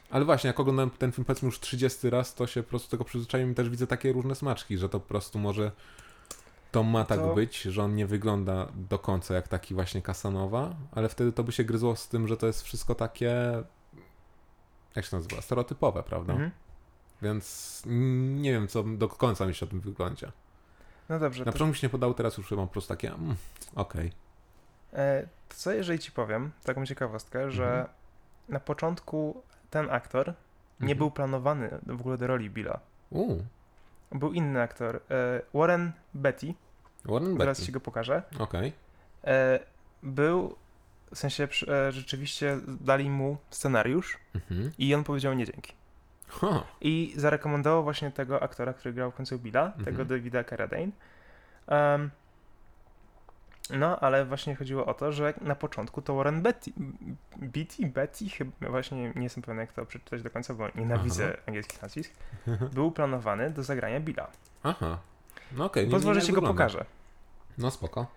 [0.09, 3.03] Ale właśnie, jak oglądałem ten film powiedzmy już 30 raz, to się po prostu tego
[3.03, 5.71] przyzwyczaiłem i też widzę takie różne smaczki, że to po prostu może
[6.71, 10.75] to ma tak To- być, że on nie wygląda do końca jak taki właśnie Kasanowa,
[10.91, 13.63] ale wtedy to by się gryzło z tym, że to jest wszystko takie
[14.95, 15.41] jak się nazywa?
[15.41, 16.33] Stereotypowe, prawda?
[16.33, 16.51] Mhm.
[17.21, 17.83] Więc
[18.41, 20.31] nie wiem, co do końca myślę o tym wyglądzie.
[21.09, 21.39] No dobrze.
[21.39, 23.35] Na To, początku się nie podało, teraz już mam po prostu takie, mm,
[23.75, 24.11] okej.
[24.93, 27.87] e, to co jeżeli ci powiem, taką ciekawostkę, że Mhm.
[28.49, 30.33] na początku ten aktor nie
[30.79, 30.97] Mhm.
[30.97, 32.79] był planowany w ogóle do roli Billa.
[33.09, 33.35] U,
[34.11, 34.95] Był inny aktor.
[35.11, 36.53] E, Warren Betty,
[37.05, 38.23] Warren zaraz ci go pokażę.
[38.39, 38.73] Okej.
[39.23, 39.59] E,
[40.03, 40.55] był,
[41.13, 44.71] w sensie e, rzeczywiście dali mu scenariusz Mhm.
[44.77, 45.73] i on powiedział nie dzięki.
[46.27, 46.63] Ha.
[46.81, 49.85] I zarekomendował właśnie tego aktora, który grał w końcu Billa, Mhm.
[49.85, 50.91] tego Davida Carradine.
[51.67, 52.09] Em,
[53.71, 56.71] no, ale właśnie chodziło o to, że na początku to Warren Betty,
[57.37, 61.81] Beatty, Betty, chyba właśnie nie jestem pewien jak to przeczytać do końca, bo nienawidzę angielskich
[61.81, 62.11] nazwisk,
[62.73, 64.27] był planowany do zagrania Billa.
[64.63, 64.97] Aha.
[65.51, 65.85] No okej.
[65.85, 66.63] nie- Pozwolę nie ci go wygląda.
[66.63, 66.85] pokażę.
[67.57, 68.07] No spoko.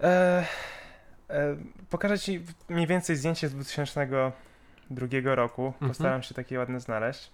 [0.00, 0.44] E,
[1.30, 1.56] E,
[1.90, 5.66] pokażę ci mniej więcej zdjęcie z 2002 roku.
[5.66, 5.88] Mhm.
[5.90, 7.30] Postaram się takie ładne znaleźć.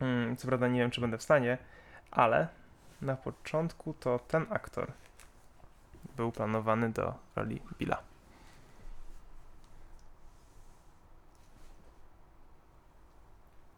[0.00, 1.58] Mm, co prawda nie wiem, czy będę w stanie,
[2.10, 2.48] ale
[3.02, 4.92] na początku to ten aktor
[6.22, 8.02] był planowany do roli Billa.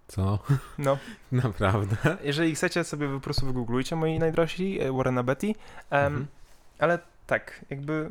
[0.09, 0.39] Co?
[0.79, 0.99] No,
[1.33, 1.97] Naprawdę?
[2.23, 5.47] jeżeli chcecie sobie po prostu wygooglujcie moi najdrożsi, e, Warrena Betty.
[5.91, 6.27] Em, Mhm.
[6.79, 8.11] Ale tak, jakby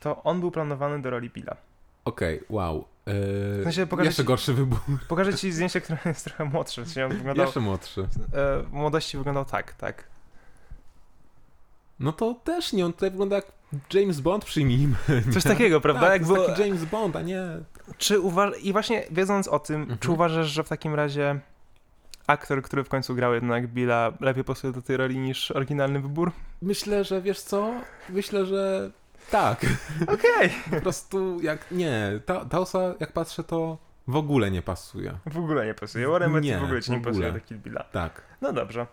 [0.00, 1.56] to on był planowany do roli Billa.
[2.04, 2.84] Okej, wow.
[3.06, 4.78] Yy, W sensie pokażę jeszcze ci- gorszy wybór.
[5.08, 6.82] Pokażę ci zdjęcie, które jest trochę młodsze.
[7.36, 8.00] Jeszcze młodszy.
[8.02, 8.06] e,
[8.62, 10.04] w młodości wyglądał tak, tak.
[12.00, 13.46] No to też nie, on tutaj wygląda jak
[13.94, 14.94] James Bond, przyjmijmy.
[15.32, 15.50] Coś nie?
[15.50, 16.00] takiego, prawda?
[16.00, 17.42] Tak, Jakby, jest taki James Bond, a nie...
[17.98, 18.52] czy uważ...
[18.62, 19.98] I właśnie wiedząc o tym, Mhm.
[19.98, 21.40] czy uważasz, że w takim razie
[22.26, 26.32] aktor, który w końcu grał jednak Billa, lepiej pasuje do tej roli niż oryginalny wybór?
[26.62, 27.72] Myślę, że wiesz co?
[28.08, 28.90] Myślę, że
[29.30, 29.66] tak.
[30.14, 30.50] Okej.
[30.70, 31.70] Po prostu jak...
[31.70, 33.78] Nie, ta, ta osoba, jak patrzę, to
[34.08, 35.18] w ogóle nie pasuje.
[35.26, 36.08] W ogóle nie pasuje.
[36.08, 37.82] Warren Beatty Nie, w ogóle ci nie pasuje do Kill Billa.
[37.84, 38.22] Tak.
[38.40, 38.86] No dobrze.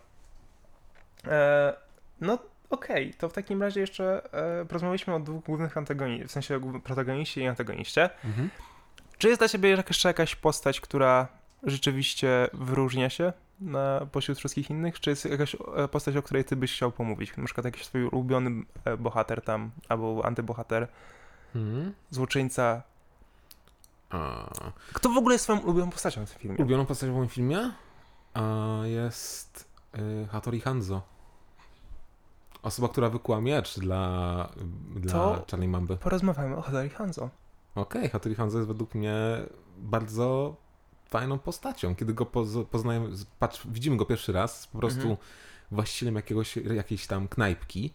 [1.26, 1.74] E,
[2.20, 2.38] no
[2.70, 6.80] okej, to w takim razie jeszcze e, porozmawialiśmy o dwóch głównych antagonistach, w sensie o
[6.80, 8.10] protagoniście i antagoniście.
[8.24, 8.50] Mhm.
[9.18, 11.28] Czy jest dla ciebie jeszcze jakaś postać, która
[11.62, 15.00] rzeczywiście wyróżnia się na pośród wszystkich innych?
[15.00, 17.36] Czy jest jakaś e, postać, o której ty byś chciał pomówić?
[17.36, 18.50] Na przykład jakiś twój ulubiony
[18.84, 20.88] e, bohater tam, albo antybohater,
[21.54, 21.94] Mhm.
[22.10, 22.82] złoczyńca.
[24.10, 24.48] A,
[24.92, 26.56] Kto w ogóle jest twoją ulubioną postacią w tym filmie?
[26.56, 27.70] ulubioną postacią w moim filmie
[28.34, 28.42] a,
[28.84, 31.02] jest y, Hattori Hanzo.
[32.66, 34.48] Osoba, która wykuła miecz dla,
[34.96, 35.96] dla To- Czarnej Mamby.
[35.96, 37.30] Porozmawiamy o Hattori Hanzo.
[37.74, 39.14] Okej, Hattori Hanzo jest według mnie
[39.78, 40.56] bardzo
[41.08, 41.94] fajną postacią.
[41.96, 43.08] Kiedy go poz, poznajemy,
[43.38, 45.16] patrz, widzimy go pierwszy raz, po prostu Mhm.
[45.70, 47.92] właścicielem jakiegoś, jakiejś tam knajpki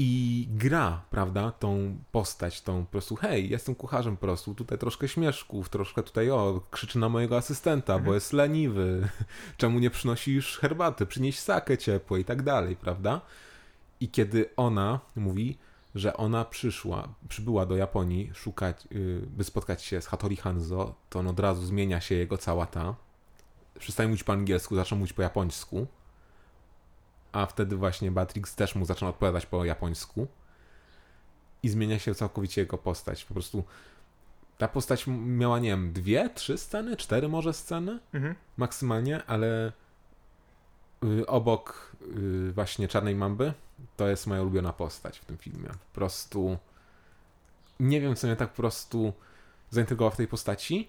[0.00, 5.08] i gra, prawda, tą postać, tą po prostu, hej, jestem kucharzem po prostu, tutaj troszkę
[5.08, 8.14] śmieszków, troszkę tutaj, o, krzyczy na mojego asystenta, bo Mhm.
[8.14, 9.08] jest leniwy,
[9.56, 13.20] czemu nie przynosisz herbaty, przynieś sakę ciepłe i tak dalej, prawda?
[14.00, 15.58] I kiedy ona mówi,
[15.94, 21.18] że ona przyszła, przybyła do Japonii szukać, yy, by spotkać się z Hattori Hanzo, to
[21.18, 22.94] on od razu zmienia się jego cała ta,
[23.78, 25.86] przestaje mówić po angielsku, zaczyna mówić po japońsku,
[27.32, 30.26] a wtedy właśnie Batrix też mu zaczyna odpowiadać po japońsku
[31.62, 33.24] i zmienia się całkowicie jego postać.
[33.24, 33.64] Po prostu
[34.58, 38.34] ta postać miała, nie wiem, dwie, trzy sceny, cztery może sceny Mhm.
[38.56, 39.72] maksymalnie, ale
[41.04, 43.52] y, obok y, właśnie Czarnej Mamby
[43.96, 45.68] to jest moja ulubiona postać w tym filmie.
[45.68, 46.58] Po prostu
[47.80, 49.12] nie wiem, co mnie tak po prostu
[49.70, 50.88] zaintrygowało w tej postaci,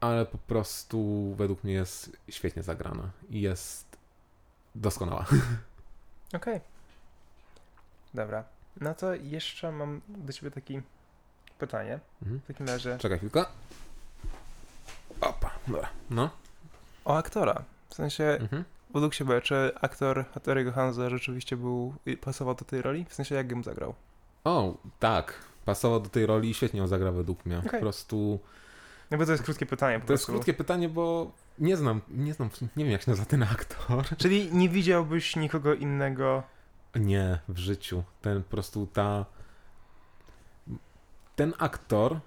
[0.00, 3.91] ale po prostu według mnie jest świetnie zagrana i jest
[4.74, 5.26] doskonała.
[6.36, 6.60] Okej.
[8.14, 8.44] Dobra.
[8.80, 10.82] No to jeszcze mam do ciebie takie
[11.58, 11.98] pytanie.
[12.22, 12.40] Mhm.
[12.40, 13.44] W takim razie Czekaj chwilkę.
[15.20, 15.88] Opa, dobra.
[16.10, 16.30] No.
[17.04, 17.62] o aktora.
[17.88, 18.64] W sensie, Mhm.
[18.94, 23.04] według ciebie, czy aktor Hattoriego Hanzo rzeczywiście był pasował do tej roli?
[23.08, 23.94] W sensie, jak bym zagrał?
[24.44, 25.34] O, tak.
[25.64, 27.60] Pasował do tej roli i świetnie ją zagra według mnie.
[27.62, 27.80] Po Okej.
[27.80, 28.40] prostu
[29.12, 32.50] No bo to jest krótkie pytanie To jest krótkie pytanie, bo nie znam, nie znam,
[32.76, 34.04] nie wiem jak się nazywa ten aktor.
[34.22, 36.42] Czyli nie widziałbyś nikogo innego...
[36.94, 38.02] Nie, w życiu.
[38.22, 39.24] Ten po prostu ta...
[41.36, 42.20] Ten aktor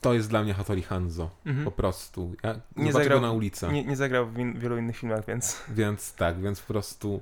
[0.00, 1.30] to jest dla mnie Hattori Hanzo.
[1.46, 1.64] Mhm.
[1.64, 2.34] Po prostu.
[2.42, 3.68] Ja Nie zagrał- na ulicy.
[3.68, 5.62] Nie, nie zagrał w in- wielu innych filmach, więc...
[5.68, 7.20] Więc tak, więc po prostu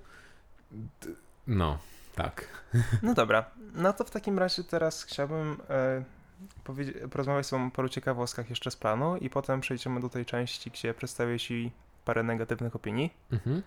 [1.46, 1.78] no,
[2.14, 2.46] tak.
[3.02, 3.44] No dobra.
[3.74, 6.04] No to w takim razie teraz chciałbym e,
[7.10, 10.70] porozmawiać z tobą o paru ciekawostkach jeszcze z planu i potem przejdziemy do tej części,
[10.70, 11.72] gdzie przedstawię ci
[12.04, 13.14] parę negatywnych opinii.
[13.32, 13.62] Mhm.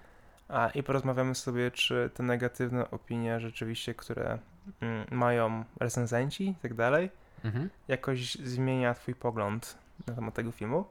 [0.49, 4.39] A i porozmawiamy sobie, czy te negatywne opinie rzeczywiście, które
[4.81, 7.09] mm, mają recenzenci i tak dalej,
[7.43, 7.69] Mhm.
[7.87, 10.85] jakoś zmienia twój pogląd na temat tego filmu.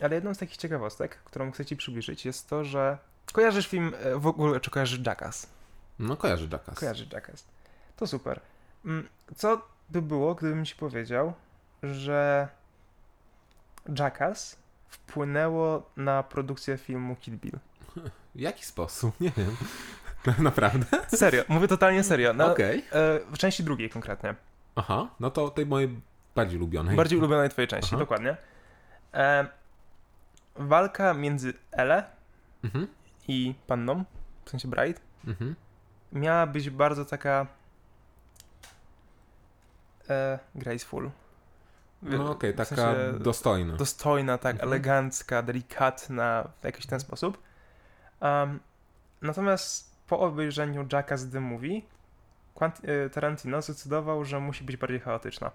[0.00, 2.98] Ale jedną z takich ciekawostek, którą chcę ci przybliżyć, jest to, że
[3.32, 5.46] kojarzysz film e, w ogóle, czy kojarzysz Jackass?
[5.98, 6.78] No kojarzy Jackass.
[6.78, 7.44] Kojarzysz Jackass.
[7.96, 8.40] To super.
[8.84, 11.32] Mm, Co by było, gdybym ci powiedział,
[11.82, 12.48] że
[13.98, 14.56] Jackass
[14.88, 17.58] wpłynęło na produkcję filmu Kill Bill?
[18.34, 19.20] W jaki sposób?
[19.20, 19.56] Nie wiem.
[20.38, 20.86] Naprawdę?
[21.08, 22.32] Serio, mówię totalnie serio.
[22.34, 22.78] Na, Okej.
[22.78, 24.34] e, w części drugiej konkretnie.
[24.76, 26.00] Aha, no to tej mojej
[26.34, 26.96] bardziej ulubionej.
[26.96, 27.98] Bardziej ulubionej twojej części, Aha.
[27.98, 28.36] dokładnie.
[29.14, 29.46] E,
[30.56, 32.04] walka między Ele
[32.64, 32.86] Mhm.
[33.28, 34.04] i panną,
[34.44, 35.54] w sensie Bride, Mhm.
[36.12, 37.46] miała być bardzo taka
[40.10, 41.10] e, graceful.
[42.02, 43.76] No okej, w taka sensie dostojna.
[43.76, 44.68] dostojna, tak, Mhm.
[44.68, 47.38] elegancka, delikatna, w jakiś ten sposób.
[48.20, 48.60] Um,
[49.22, 51.82] natomiast po obejrzeniu Jackass The Movie
[53.06, 55.50] y, Tarantino zdecydował, że musi być bardziej chaotyczna.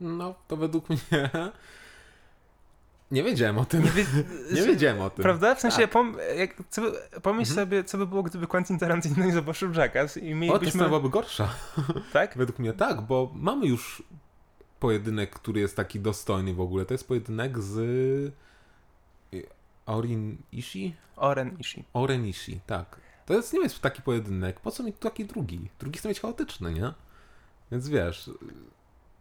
[0.00, 1.00] No, to według mnie...
[3.10, 3.82] Nie wiedziałem o tym.
[3.84, 4.04] Nie, wie-
[4.54, 5.22] Nie wiedziałem o tym.
[5.22, 5.54] Prawda?
[5.54, 5.90] W sensie, Tak.
[5.92, 6.92] pom- jak, co, by-
[7.22, 7.66] pomyśl Mhm.
[7.66, 10.70] sobie, co by było, gdyby Quentin Tarantino nie zobaczył Jackass i O, to mielibyśmy...
[10.70, 11.54] scena byłaby gorsza.
[12.12, 12.36] Tak?
[12.38, 14.02] Według mnie tak, bo mamy już
[14.80, 16.86] pojedynek, który jest taki dostojny w ogóle.
[16.86, 17.76] To jest pojedynek z
[19.34, 19.46] y,
[19.86, 20.96] Orin Ishii?
[21.16, 21.84] Oren Ishii.
[21.92, 23.00] Oren Ishii, tak.
[23.26, 24.60] To jest, nie jest taki pojedynek.
[24.60, 25.68] Po co mi taki drugi?
[25.80, 26.92] Drugi chce mieć chaotyczny, nie?
[27.72, 28.30] Więc wiesz...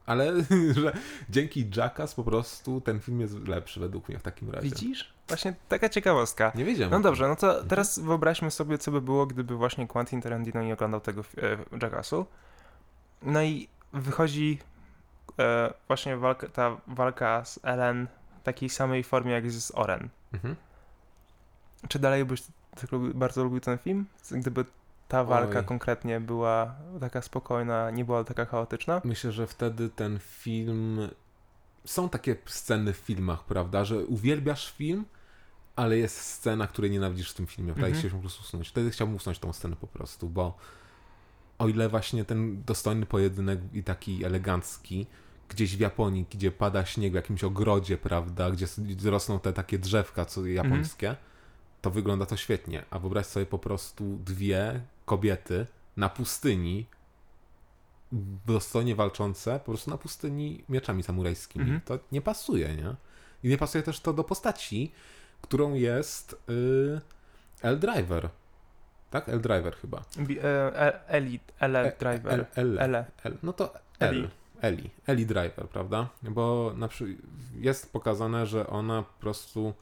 [0.07, 0.33] Ale
[0.81, 0.93] że
[1.29, 4.69] dzięki Jackass po prostu ten film jest lepszy według mnie w takim razie.
[4.69, 5.13] Widzisz?
[5.27, 6.51] Właśnie taka ciekawostka.
[6.55, 6.91] Nie wiedziałem.
[6.91, 10.73] No dobrze, no to teraz wyobraźmy sobie, co by było, gdyby właśnie Quentin Tarantino nie
[10.73, 12.25] oglądał tego e, Jackassu.
[13.21, 14.59] No i wychodzi
[15.39, 18.07] e, właśnie walka, ta walka z Ellen
[18.41, 20.09] w takiej samej formie jak z Oren.
[20.33, 20.55] Mhm.
[21.87, 22.43] Czy dalej byś
[22.81, 24.05] tak bardzo lubił ten film?
[24.31, 24.65] Gdyby
[25.07, 25.65] ta walka Oj.
[25.65, 29.01] konkretnie była taka spokojna, nie była taka chaotyczna?
[29.03, 30.99] Myślę, że wtedy ten film.
[31.85, 35.05] Są takie sceny w filmach, prawda, że uwielbiasz film,
[35.75, 37.73] ale jest scena, której nienawidzisz w tym filmie.
[37.73, 38.09] Wydaje Mhm.
[38.09, 38.69] się po prostu usunąć.
[38.69, 40.57] Wtedy chciałbym usunąć tą scenę po prostu, bo
[41.57, 45.07] o ile właśnie ten dostojny pojedynek i taki elegancki,
[45.49, 48.67] gdzieś w Japonii, gdzie pada śnieg w jakimś ogrodzie, prawda, gdzie
[49.11, 51.15] rosną te takie drzewka co japońskie,
[51.81, 52.83] to wygląda to świetnie.
[52.89, 55.65] A wyobraź sobie po prostu dwie kobiety
[55.97, 56.85] na pustyni,
[58.45, 61.63] dostojnie walczące, po prostu na pustyni mieczami samurajskimi.
[61.65, 61.81] Mhm.
[61.81, 62.95] To nie pasuje, nie?
[63.43, 64.91] I nie pasuje też to do postaci,
[65.41, 67.01] którą jest y,
[67.61, 68.29] L Driver.
[69.09, 69.29] Tak?
[69.29, 70.03] L Driver chyba.
[70.43, 72.45] E, e, Eli, Ele E- Driver.
[72.55, 73.05] L, L.
[73.23, 73.37] L.
[73.43, 73.73] No to.
[73.99, 74.29] L.
[74.61, 74.89] Eli.
[75.07, 76.09] Eli Driver, prawda?
[76.23, 77.17] Bo na przy...
[77.59, 79.73] jest pokazane, że ona po prostu.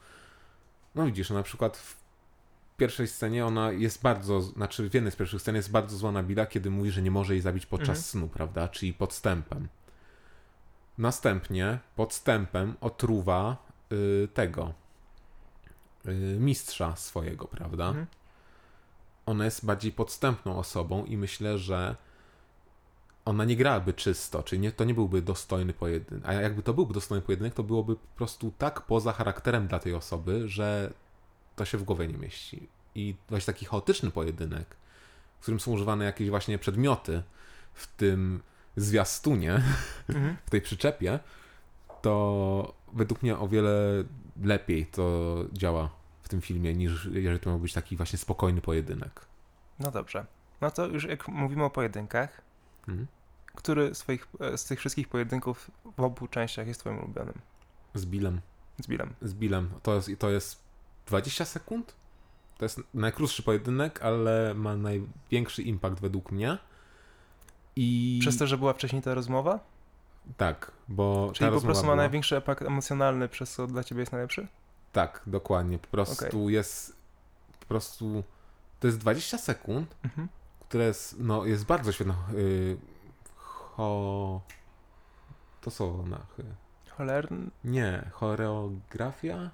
[0.94, 2.05] No widzisz, na przykład w
[2.76, 4.40] pierwszej scenie ona jest bardzo.
[4.40, 7.10] Znaczy w jednej z pierwszych scen jest bardzo zła na Billa, kiedy mówi, że nie
[7.10, 8.04] może jej zabić podczas Mhm.
[8.04, 8.68] snu, prawda?
[8.68, 9.68] Czyli podstępem.
[10.98, 13.56] Następnie podstępem otruwa
[13.92, 14.74] y, tego.
[16.06, 17.88] Y, mistrza swojego, prawda?
[17.88, 18.06] Mhm.
[19.26, 21.96] ona jest bardziej podstępną osobą i myślę, że
[23.24, 26.24] ona nie grałaby czysto, czyli nie, to nie byłby dostojny pojedynek.
[26.26, 29.94] A jakby to byłby dostojny pojedynek, to byłoby po prostu tak poza charakterem dla tej
[29.94, 30.92] osoby, że
[31.56, 32.68] to się w głowie nie mieści.
[32.94, 34.76] I właśnie taki chaotyczny pojedynek,
[35.38, 37.22] w którym są używane jakieś właśnie przedmioty
[37.74, 38.42] w tym
[38.76, 39.62] zwiastunie,
[40.08, 40.36] Mhm.
[40.46, 41.18] w tej przyczepie,
[42.02, 44.04] to według mnie o wiele
[44.42, 45.90] lepiej to działa
[46.22, 49.20] w tym filmie, niż jeżeli to miał być taki właśnie spokojny pojedynek.
[49.78, 50.26] No dobrze.
[50.60, 52.40] No to już jak mówimy o pojedynkach,
[52.88, 53.06] Mhm.
[53.54, 57.34] który z, twoich, e, z tych wszystkich pojedynków w obu częściach jest twoim ulubionym?
[57.94, 58.40] Z Billem.
[58.78, 59.14] Z Billem.
[59.22, 59.70] Z Billem.
[59.82, 60.65] To jest, to jest
[61.06, 61.94] 20 sekund?
[62.58, 66.58] To jest najkrótszy pojedynek, ale ma największy impact według mnie.
[67.76, 69.60] I Przez to, że była wcześniej ta rozmowa?
[70.36, 71.96] tak, bo Czyli po prostu ma była...
[71.96, 74.46] największy impact emocjonalny, przez co dla ciebie jest najlepszy?
[74.92, 75.78] Tak, dokładnie.
[75.78, 76.96] Po prostu jest
[77.60, 78.24] po prostu
[78.80, 80.28] to jest 20 sekund, Mhm.
[80.68, 82.14] które jest, no, jest bardzo świetna.
[82.32, 82.76] Yy,
[83.36, 84.40] ho...
[85.60, 86.16] To słowo na.
[86.36, 87.50] chy- Cholerny.
[87.64, 89.50] Nie, choreografia?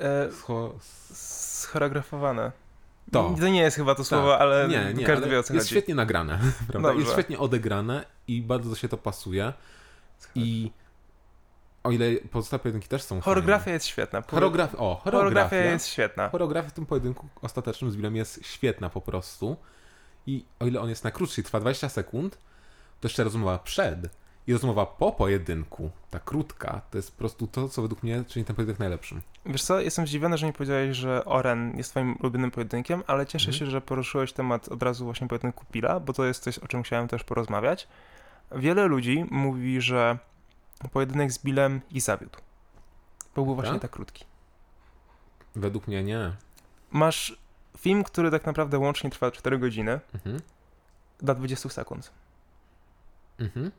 [0.00, 0.74] E, Scho...
[1.12, 2.52] schoreografowane.
[3.12, 3.34] To.
[3.40, 5.66] To nie jest chyba to słowo, ale nie, nie, każdy ale wie o co jest
[5.66, 5.74] chodzi.
[5.74, 6.88] świetnie nagrane, prawda?
[6.88, 7.12] Jest Dobrze.
[7.12, 9.52] świetnie odegrane i bardzo się to pasuje.
[10.34, 10.70] I
[11.84, 14.20] o ile pozostałe pojedynki też są Choreografia jest świetna.
[14.22, 14.30] fajne.
[14.30, 14.74] Choreograf...
[14.74, 16.28] O, Choreografia choreografia, jest świetna.
[16.28, 19.56] choreografia w tym pojedynku ostatecznym z Billem jest świetna po prostu.
[20.26, 22.38] I o ile on jest najkrótszy trwa 20 sekund,
[23.00, 23.98] to jeszcze rozmowa przed
[24.46, 28.44] i rozmowa po pojedynku, ta krótka, to jest po prostu to, co według mnie czyni
[28.44, 29.22] ten pojedynek najlepszym.
[29.46, 33.48] Wiesz co, jestem zdziwiony, że nie powiedziałeś, że Oren jest twoim ulubionym pojedynkiem, ale cieszę
[33.50, 33.58] Mhm.
[33.58, 36.82] się, że poruszyłeś temat od razu właśnie pojedynku Pila, bo to jest coś, o czym
[36.82, 37.88] chciałem też porozmawiać.
[38.52, 40.18] Wiele ludzi mówi, że
[40.92, 42.38] pojedynek z Billem ich zawiódł.
[43.36, 43.82] Bo był właśnie Tak?
[43.82, 44.24] tak krótki.
[45.56, 46.32] Według mnie nie.
[46.90, 47.38] Masz
[47.78, 50.40] film, który tak naprawdę łącznie trwa 4 godziny, Mhm.
[51.22, 52.10] do 20 sekund.
[53.38, 53.70] Mhm.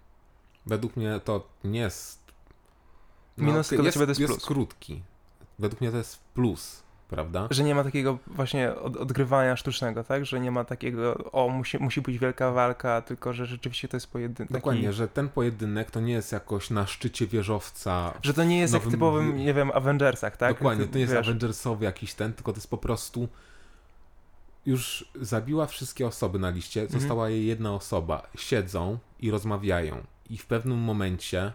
[0.66, 2.20] Według mnie to nie jest.
[3.38, 5.04] Minus tylko dla jest, jest jest krótki.
[5.60, 7.48] Według mnie to jest plus, prawda?
[7.52, 10.26] Że nie ma takiego właśnie od, odgrywania sztucznego, tak?
[10.26, 14.08] Że nie ma takiego, o, musi, musi być wielka walka, tylko że rzeczywiście to jest
[14.12, 14.52] pojedynek.
[14.52, 18.14] Dokładnie, że ten pojedynek to nie jest jakoś na szczycie wieżowca.
[18.22, 20.54] Że to nie jest jak nowym- typowym, nie wiem, Avengersach, tak?
[20.56, 23.28] Dokładnie, to nie jest wiesz, Avengersowy jakiś ten, tylko to jest po prostu.
[24.66, 27.00] Już zabiła wszystkie osoby na liście, Mhm.
[27.00, 28.28] została jej jedna osoba.
[28.38, 30.04] Siedzą i rozmawiają.
[30.30, 31.52] I w pewnym momencie,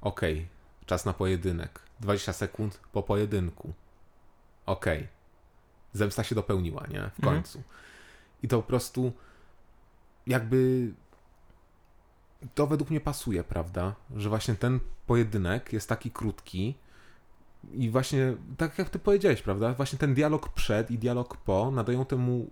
[0.00, 0.48] okej,
[0.86, 1.80] czas na pojedynek.
[2.00, 3.72] 20 sekund po pojedynku.
[4.66, 5.08] Okej.
[5.92, 7.00] Zemsta się dopełniła, nie?
[7.00, 7.34] W Mhm.
[7.36, 7.62] końcu.
[8.42, 9.12] I to po prostu
[10.26, 10.90] jakby
[12.54, 13.94] to według mnie pasuje, prawda?
[14.16, 16.74] Że właśnie ten pojedynek jest taki krótki
[17.72, 19.74] i właśnie, tak jak ty powiedziałeś, prawda?
[19.74, 22.50] Właśnie ten dialog przed i dialog po nadają temu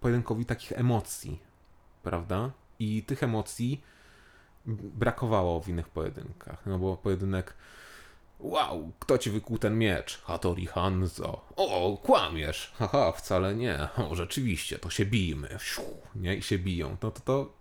[0.00, 1.40] pojedynkowi takich emocji,
[2.02, 2.50] prawda?
[2.78, 3.82] I tych emocji
[4.66, 7.54] brakowało w innych pojedynkach, no bo pojedynek
[8.42, 10.22] Wow, kto ci wykuł ten miecz?
[10.24, 11.40] Hattori Hanzo.
[11.56, 12.72] O, kłamiesz.
[12.74, 13.88] Haha, wcale nie.
[13.96, 15.58] O, rzeczywiście, to się bijmy.
[16.14, 16.36] nie?
[16.36, 16.96] I się biją.
[17.02, 17.52] No to, to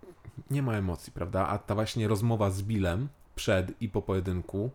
[0.52, 1.48] nie ma emocji, prawda?
[1.48, 4.72] A ta właśnie rozmowa z Billem przed i po pojedynku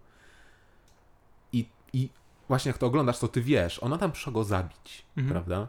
[1.53, 2.09] i, i
[2.49, 5.33] właśnie jak to oglądasz, to ty wiesz, ona tam przyszła go zabić, mhm.
[5.33, 5.69] prawda?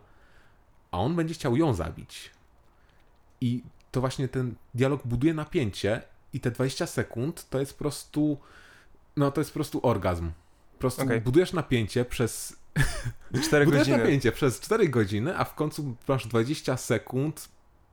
[0.91, 2.31] A on będzie chciał ją zabić.
[3.41, 6.01] I to właśnie ten dialog buduje napięcie
[6.33, 8.37] i te 20 sekund to jest po prostu
[9.17, 10.31] no to jest po prostu orgazm.
[10.73, 11.21] Po prostu okay.
[11.21, 12.55] budujesz napięcie przez
[13.43, 14.03] 4 budujesz godziny.
[14.03, 17.49] napięcie przez 4 godziny, a w końcu masz 20 sekund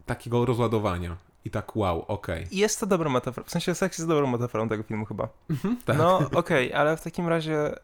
[0.06, 1.16] takiego rozładowania.
[1.44, 2.44] I tak wow, okej.
[2.44, 2.58] Okay.
[2.58, 3.46] Jest to dobra metafora.
[3.46, 5.28] W sensie seks jest dobrą metaforą tego filmu chyba.
[5.50, 5.98] Mhm, tak.
[5.98, 7.74] No okej, okay, ale w takim razie...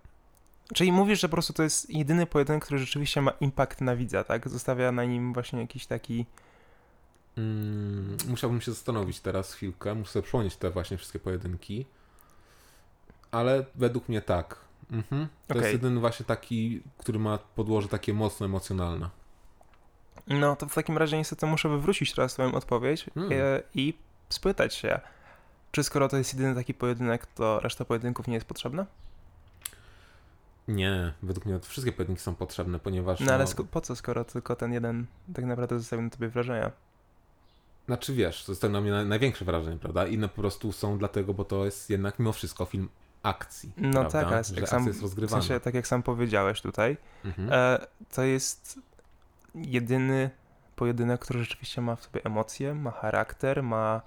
[0.74, 4.24] Czyli mówisz, że po prostu to jest jedyny pojedynek, który rzeczywiście ma impact na widza,
[4.24, 4.48] tak?
[4.48, 6.26] Zostawia na nim właśnie jakiś taki...
[7.36, 9.94] Mm, musiałbym się zastanowić teraz chwilkę.
[9.94, 11.86] Muszę przypomnieć te właśnie wszystkie pojedynki
[13.30, 14.56] ale według mnie tak.
[14.90, 15.28] Mhm.
[15.46, 15.62] To okay.
[15.62, 19.10] jest jeden właśnie taki, który ma podłoże takie mocno emocjonalne.
[20.26, 23.32] No to w takim razie niestety muszę wywrócić teraz swoją odpowiedź hmm.
[23.32, 23.94] E, i
[24.28, 25.00] spytać się,
[25.72, 28.86] czy skoro to jest jedyny taki pojedynek, to reszta pojedynków nie jest potrzebna?
[30.68, 33.20] Nie, według mnie wszystkie pojedynki są potrzebne, ponieważ.
[33.20, 33.64] No ale no...
[33.64, 36.70] po co, skoro tylko ten jeden tak naprawdę zostawił na tobie wrażenia?
[37.86, 40.06] Znaczy wiesz, zostały na mnie największe wrażenie, prawda?
[40.06, 42.88] Inne po prostu są dlatego, bo to jest jednak mimo wszystko film
[43.22, 43.72] akcji.
[43.76, 44.30] No prawda?
[44.30, 45.40] tak, że jak sam, jest rozgrywana.
[45.40, 47.48] W sensie, tak jak sam powiedziałeś tutaj, mhm.
[47.52, 48.78] e, to jest
[49.54, 50.30] jedyny
[50.76, 54.02] pojedynek, który rzeczywiście ma w sobie emocje, ma charakter, ma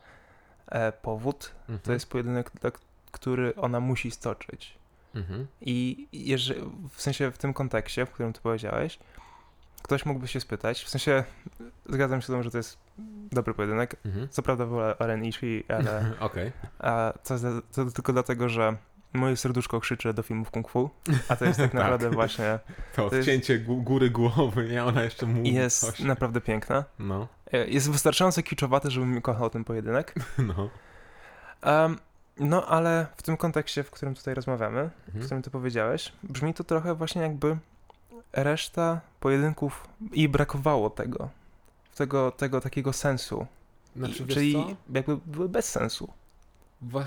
[0.68, 1.52] e, powód.
[1.62, 1.80] Mhm.
[1.80, 2.52] To jest pojedynek,
[3.12, 4.78] który ona musi stoczyć.
[5.16, 5.48] Mhm.
[5.62, 9.00] I jeżeli, w sensie w tym kontekście, w którym ty powiedziałeś,
[9.84, 11.24] ktoś mógłby się spytać, w sensie
[11.86, 12.78] zgadzam się z tym, że to jest
[13.32, 13.96] dobry pojedynek.
[14.06, 14.30] Mhm.
[14.30, 16.52] Co prawda wolę Oren Ishii, ale okay.
[16.80, 17.36] a, to,
[17.72, 18.78] to, tylko dlatego, że
[19.14, 20.90] moje serduszko krzyczy do filmów kung fu,
[21.28, 22.14] a to jest tak naprawdę tak.
[22.14, 22.60] właśnie...
[22.96, 24.84] To, to odcięcie jest, góry głowy, nie?
[24.84, 26.00] Ona jeszcze mówi Jest coś.
[26.00, 26.84] naprawdę piękna.
[27.00, 27.28] No.
[27.52, 30.14] E, jest wystarczająco kiczowate, żebym kochał ten pojedynek.
[30.38, 30.70] No.
[31.66, 31.98] Um,
[32.40, 34.92] no, ale w tym kontekście, w którym tutaj rozmawiamy, mhm.
[35.14, 37.58] w którym ty powiedziałeś, brzmi to trochę właśnie jakby
[38.34, 41.30] reszta pojedynków i brakowało tego.
[41.96, 43.48] Tego, tego takiego sensu.
[43.96, 44.76] Znaczy, I, czyli co?
[44.94, 46.14] jakby były bez sensu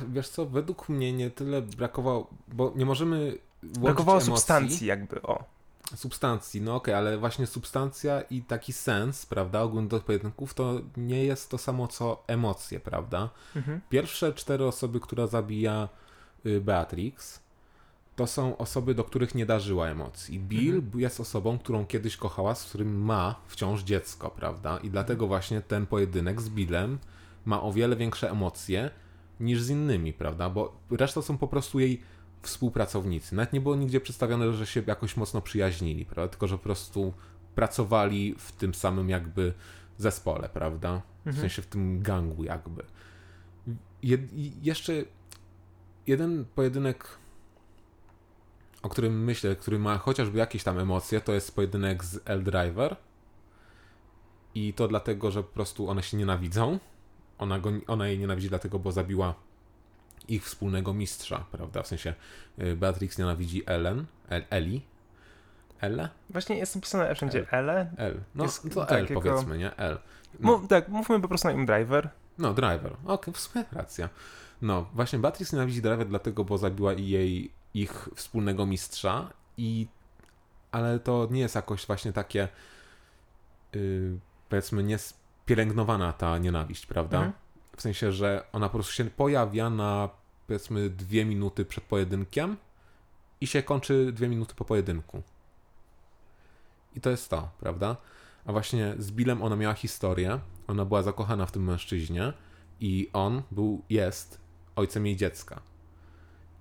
[0.08, 5.44] wiesz co, według mnie nie tyle brakowało, bo nie możemy Brakowało emocji, substancji jakby, o.
[5.94, 10.80] Substancji, no okej, okay, ale właśnie substancja i taki sens, prawda, ogólnie do pojedynków, to
[10.96, 13.30] nie jest to samo co emocje, prawda?
[13.56, 13.80] Mhm.
[13.90, 15.88] Pierwsze cztery osoby, która zabija
[16.46, 17.40] y, Beatrix,
[18.16, 20.40] to są osoby, do których nie darzyła emocji.
[20.40, 21.00] Bill mhm.
[21.00, 24.78] jest osobą, którą kiedyś kochała, z którym ma wciąż dziecko, prawda?
[24.78, 26.98] I dlatego właśnie ten pojedynek z Billem
[27.44, 28.90] ma o wiele większe emocje,
[29.40, 30.50] niż z innymi, prawda?
[30.50, 32.02] Bo reszta są po prostu jej
[32.42, 33.34] współpracownicy.
[33.34, 36.30] Nawet nie było nigdzie przedstawione, że się jakoś mocno przyjaźnili, prawda?
[36.30, 37.12] Tylko, że po prostu
[37.54, 39.54] pracowali w tym samym jakby
[39.98, 41.02] zespole, prawda?
[41.24, 41.40] W mhm.
[41.40, 42.84] sensie w tym gangu jakby.
[44.02, 44.18] Je
[44.62, 44.92] jeszcze
[46.06, 47.08] jeden pojedynek,
[48.82, 52.96] o którym myślę, który ma chociażby jakieś tam emocje, to jest pojedynek z L Driver.
[54.54, 56.78] I to dlatego, że po prostu one się nienawidzą
[57.38, 59.34] ona, go, ona jej nienawidzi dlatego, bo zabiła
[60.28, 61.82] ich wspólnego mistrza, prawda?
[61.82, 62.14] W sensie
[62.58, 64.82] y, Beatrix nienawidzi Ellen, El, Eli.
[65.80, 66.08] Elle?
[66.30, 67.46] Właśnie jest napisane wszędzie L.
[67.50, 67.90] Ele.
[67.96, 68.20] L.
[68.34, 69.20] No jest to L takiego...
[69.20, 69.76] powiedzmy, nie?
[69.76, 69.98] L.
[70.40, 70.52] No.
[70.52, 72.08] Mów, tak, mówmy po prostu na im Driver.
[72.38, 72.92] No, Driver.
[72.92, 74.08] Okej, okay, w sumie racja.
[74.62, 79.86] No, właśnie Beatrix nienawidzi Driver dlatego, bo zabiła jej ich wspólnego mistrza i
[80.72, 82.48] ale to nie jest jakoś właśnie takie
[83.72, 84.18] yy,
[84.48, 84.98] powiedzmy nie
[85.46, 87.16] pielęgnowana ta nienawiść, prawda?
[87.16, 87.32] Mhm.
[87.76, 90.08] W sensie, że ona po prostu się pojawia na
[90.46, 92.56] powiedzmy dwie minuty przed pojedynkiem
[93.40, 95.22] i się kończy dwie minuty po pojedynku.
[96.96, 97.96] I to jest to, prawda?
[98.46, 102.32] A właśnie z Billem ona miała historię, ona była zakochana w tym mężczyźnie
[102.80, 104.40] i on był, jest
[104.76, 105.60] ojcem jej dziecka.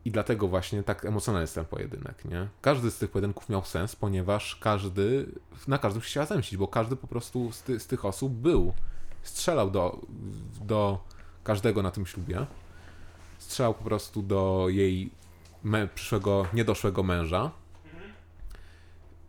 [0.05, 2.47] I dlatego właśnie tak emocjonalny jest ten pojedynek, nie?
[2.61, 5.25] Każdy z tych pojedynków miał sens, ponieważ każdy,
[5.67, 8.73] na każdym się chciała zemścić, bo każdy po prostu z, ty, z tych osób był,
[9.23, 9.99] strzelał do,
[10.61, 10.99] do
[11.43, 12.45] każdego na tym ślubie,
[13.37, 15.11] strzelał po prostu do jej
[15.63, 17.51] me, przyszłego, niedoszłego męża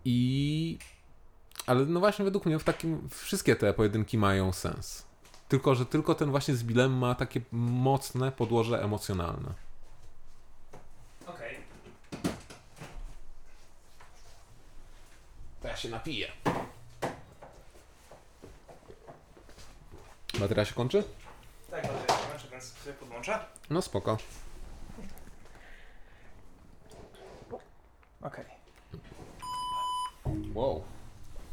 [0.05, 0.79] i
[1.67, 5.07] ale no właśnie według mnie w takim, wszystkie te pojedynki mają sens.
[5.49, 9.55] tylko że tylko ten właśnie z Billem ma takie mocne podłoże emocjonalne.
[11.27, 11.57] Okej.
[15.63, 16.33] To ja się napiję.
[20.41, 21.05] Bateria się kończy?
[21.71, 23.39] Tak, dobrze, kończę, więc sobie podłączę.
[23.71, 24.19] No spoko.
[28.23, 28.45] Okej.
[30.55, 30.85] Wow.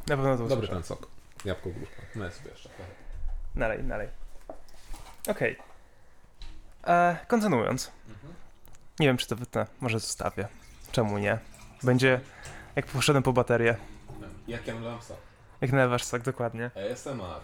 [0.08, 1.08] Na pewno to Dobry ten sok.
[1.46, 2.02] Jabłko w górkę.
[2.16, 2.70] No jest jeszcze.
[3.56, 4.08] Nalej, nalej.
[5.28, 5.58] Okej.
[6.88, 7.92] E, Kontynuując.
[9.00, 9.68] Nie wiem, czy to wytnę.
[9.82, 10.48] Może zostawię.
[10.92, 11.40] Czemu nie?
[11.84, 12.22] Będzie
[12.76, 13.78] jak poszedłem po baterię.
[14.48, 15.18] Jak ja nalewam sok?
[15.62, 16.72] Jak nalewasz tak dokładnie.
[16.92, 17.42] ASMR.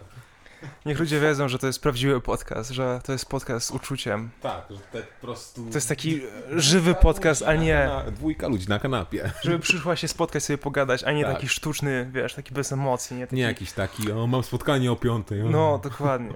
[0.86, 4.30] Niech ludzie wiedzą, że to jest prawdziwy podcast, że to jest podcast z uczuciem.
[4.42, 5.66] Tak, że te po prostu...
[5.70, 6.20] To jest taki
[6.50, 9.30] żywy podcast, a nie, Dwójka ludzi na kanapie.
[9.42, 11.34] żeby przyszła się spotkać, sobie pogadać, a nie Tak.
[11.34, 13.36] taki sztuczny, wiesz, taki bez emocji, nie taki...
[13.36, 15.42] Nie jakiś taki, o mam spotkanie o piątej.
[15.42, 15.50] O.
[15.50, 16.34] No, dokładnie.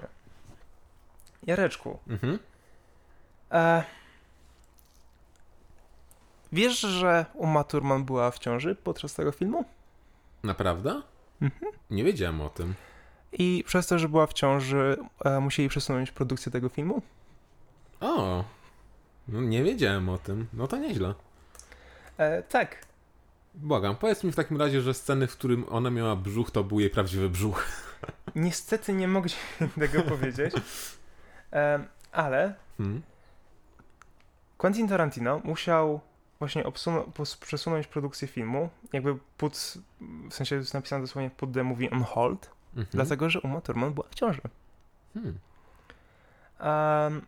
[1.43, 2.39] Jareczku, Mhm.
[3.51, 3.83] e...
[6.51, 9.65] wiesz, że Uma Thurman była w ciąży podczas tego filmu?
[10.45, 11.01] Naprawdę?
[11.41, 11.71] Mhm.
[11.89, 12.73] Nie wiedziałem o tym.
[13.31, 17.01] I przez to, że była w ciąży, e, musieli przesunąć produkcję tego filmu?
[18.01, 18.43] O,
[19.27, 20.47] no nie wiedziałem o tym.
[20.53, 21.13] No to nieźle.
[22.17, 22.85] E, tak.
[23.55, 26.79] Błagam, powiedz mi w takim razie, że sceny, w którym ona miała brzuch, to był
[26.79, 27.65] jej prawdziwy brzuch.
[28.35, 29.37] Niestety nie mogę ci
[29.79, 30.53] tego powiedzieć,
[31.53, 33.01] e, ale Hmm?
[34.57, 35.99] Quentin Tarantino musiał
[36.39, 36.63] właśnie
[37.39, 39.73] przesunąć produkcję filmu, jakby put,
[40.29, 42.87] w sensie jest napisane dosłownie put the movie on hold, Mhm.
[42.91, 44.41] dlatego, że Uma Thurman była w ciąży.
[45.13, 45.37] Hmm.
[46.59, 47.25] Em,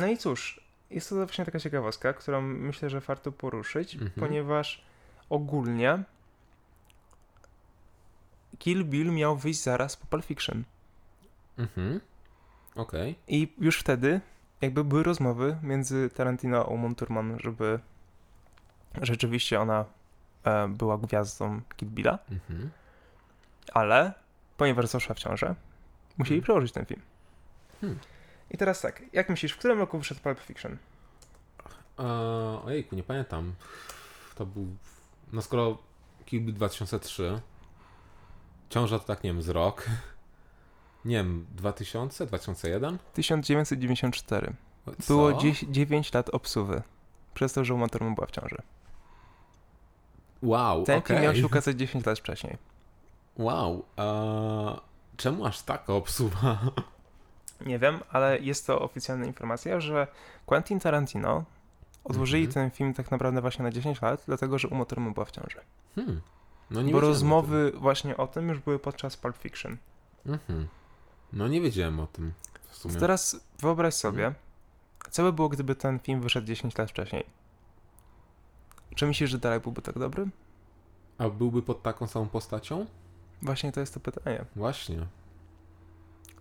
[0.00, 0.60] no i cóż,
[0.90, 4.12] jest to właśnie taka ciekawostka, którą myślę, że warto poruszyć, Mhm.
[4.20, 4.82] ponieważ
[5.30, 6.02] ogólnie
[8.58, 10.64] Kill Bill miał wyjść zaraz po Pulp Fiction.
[11.58, 12.00] Mhm.
[12.74, 13.18] Okej.
[13.28, 14.20] I już wtedy
[14.60, 17.78] jakby były rozmowy między Tarantino a Uma Thurman, żeby
[19.02, 19.84] rzeczywiście ona
[20.44, 22.70] e, była gwiazdą Kill Billa, Mhm.
[23.72, 24.12] ale
[24.56, 25.54] ponieważ zaszła w ciążę,
[26.18, 26.42] musieli Hmm.
[26.44, 27.00] przełożyć ten film.
[27.80, 27.98] Hmm.
[28.50, 30.76] I teraz tak, jak myślisz, w którym roku wyszedł Pulp Fiction?
[31.98, 32.04] E,
[32.64, 33.54] ojejku, nie pamiętam.
[34.34, 34.66] To był...
[35.32, 35.78] No skoro
[36.26, 37.40] Kill Bill 2003,
[38.70, 39.86] ciąża to tak, nie wiem, z rok.
[41.04, 42.26] Nie wiem, 2000?
[42.26, 42.98] 2001?
[43.14, 44.52] 1994.
[45.00, 45.14] Co?
[45.14, 46.82] Było 10, 9 lat obsuwy.
[47.34, 48.56] Przez to, że Uma Thurman była w ciąży.
[50.42, 51.16] Wow, Ten okej.
[51.16, 52.56] film miał się ukazać 10 lat wcześniej.
[53.36, 54.76] Wow, e,
[55.16, 56.58] czemu aż taka obsuwa?
[57.66, 60.06] Nie wiem, ale jest to oficjalna informacja, że
[60.46, 61.44] Quentin Tarantino
[62.04, 62.54] odłożyli Mhm.
[62.70, 65.58] ten film tak naprawdę właśnie na 10 lat, dlatego że Uma Thurman była w ciąży.
[65.94, 66.20] Hmm.
[66.70, 69.76] No nie Bo rozmowy właśnie o tym już były podczas Pulp Fiction.
[70.26, 70.68] Mhm.
[71.32, 72.32] No nie wiedziałem o tym.
[72.68, 72.92] W sumie.
[72.92, 74.14] Więc teraz wyobraź Mhm.
[74.14, 74.34] sobie,
[75.10, 77.24] co by było, gdyby ten film wyszedł 10 lat wcześniej?
[78.94, 80.26] Czy myślisz, że dalej byłby tak dobry?
[81.18, 82.86] A byłby pod taką samą postacią?
[83.42, 84.44] Właśnie to jest to pytanie.
[84.56, 85.06] Właśnie.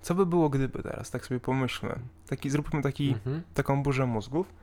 [0.02, 1.12] Co by było, gdyby teraz?
[1.12, 2.00] Tak sobie pomyślmy.
[2.28, 3.42] Taki, zróbmy taki, Mhm.
[3.54, 4.54] taką burzę mózgów.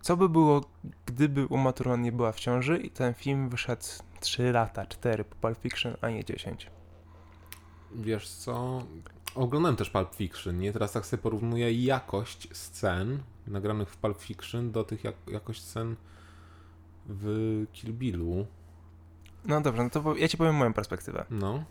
[0.00, 0.60] Co by było,
[1.06, 3.82] gdyby Uma Thurman nie była w ciąży i ten film wyszedł
[4.20, 6.70] 3 lata, 4 po Pulp Fiction, a nie 10?
[7.94, 8.82] Wiesz co?
[9.34, 10.72] Oglądałem też Pulp Fiction, nie?
[10.72, 15.96] Teraz tak sobie porównuję jakość scen nagranych w Pulp Fiction do tych jak, jakość scen
[17.06, 18.46] w Kill Billu.
[19.44, 21.24] No dobrze, no to ja ci powiem moją perspektywę.
[21.30, 21.64] No.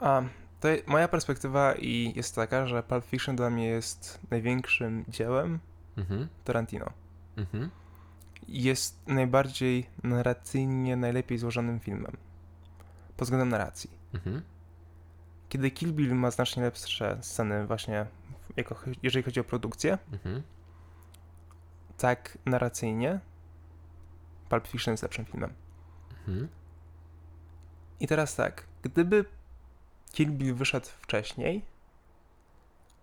[0.00, 0.22] A,
[0.60, 5.58] to je- moja perspektywa i jest taka, że Pulp Fiction dla mnie jest największym dziełem
[5.96, 6.28] Mhm.
[6.44, 6.86] Tarantino.
[7.36, 7.70] Mhm.
[8.48, 12.16] Jest najbardziej narracyjnie najlepiej złożonym filmem.
[13.16, 13.90] Pod względem narracji.
[14.14, 14.42] Mhm.
[15.48, 18.06] Kiedy Kill Bill ma znacznie lepsze sceny właśnie,
[18.56, 20.42] jako, jeżeli chodzi o produkcję, Mhm.
[21.96, 23.20] tak narracyjnie
[24.48, 25.52] Pulp Fiction jest lepszym filmem.
[26.18, 26.48] Mhm.
[28.00, 29.24] I teraz tak, gdyby
[30.12, 31.64] Kill Bill wyszedł wcześniej,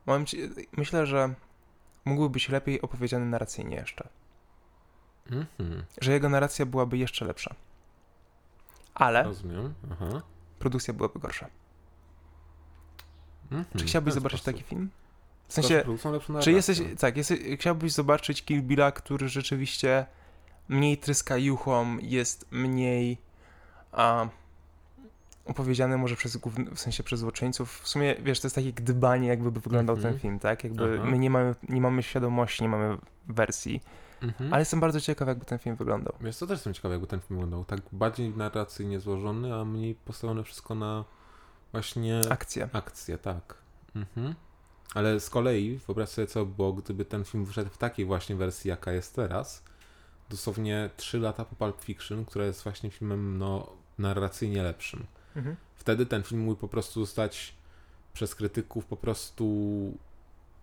[0.06, 0.26] mam
[0.78, 1.34] myślę, że
[2.06, 4.08] mógłby być lepiej opowiedziany narracyjnie jeszcze.
[5.32, 5.84] Mhm.
[6.02, 7.56] Że jego narracja byłaby jeszcze lepsza.
[8.94, 9.74] Ale Rozumiem.
[9.92, 10.22] Aha.
[10.60, 11.48] produkcja byłaby gorsza.
[13.52, 13.66] Mhm.
[13.78, 14.56] Czy W chciałbyś zobaczyć sposób.
[14.58, 14.90] taki film?
[15.48, 15.84] W sensie,
[16.42, 20.06] czy jesteś, tak, jesteś, chciałbyś zobaczyć Kill Billa, który rzeczywiście
[20.70, 23.18] mniej tryska juchą, jest mniej
[23.92, 24.28] a,
[25.46, 27.80] opowiedziany może przez główny, w sensie przez złoczyńców.
[27.82, 30.14] W sumie, wiesz, to jest takie gdybanie, jakby by wyglądał Mhm.
[30.14, 30.64] ten film, tak?
[30.64, 31.10] Jakby Aha.
[31.12, 32.98] my nie mamy, nie mamy świadomości, nie mamy
[33.28, 33.82] wersji,
[34.22, 34.54] Mhm.
[34.54, 36.14] ale jestem bardzo ciekaw, jakby ten film wyglądał.
[36.22, 37.66] Wiesz co, też jestem ciekawy, jakby ten film wyglądał.
[37.66, 41.06] Tak bardziej narracyjnie złożony, a mniej postawione wszystko na
[41.74, 42.70] właśnie Akcja.
[42.74, 43.58] akcję, tak.
[43.96, 44.36] Mhm.
[44.94, 48.36] Ale z kolei wyobraź sobie, co by było, gdyby ten film wyszedł w takiej właśnie
[48.36, 49.64] wersji, jaka jest teraz.
[50.30, 55.06] Dosłownie 3 lata po Pulp Fiction, która jest właśnie filmem no, narracyjnie lepszym.
[55.36, 55.56] Mhm.
[55.76, 57.54] Wtedy ten film mógł po prostu zostać
[58.14, 59.48] przez krytyków po prostu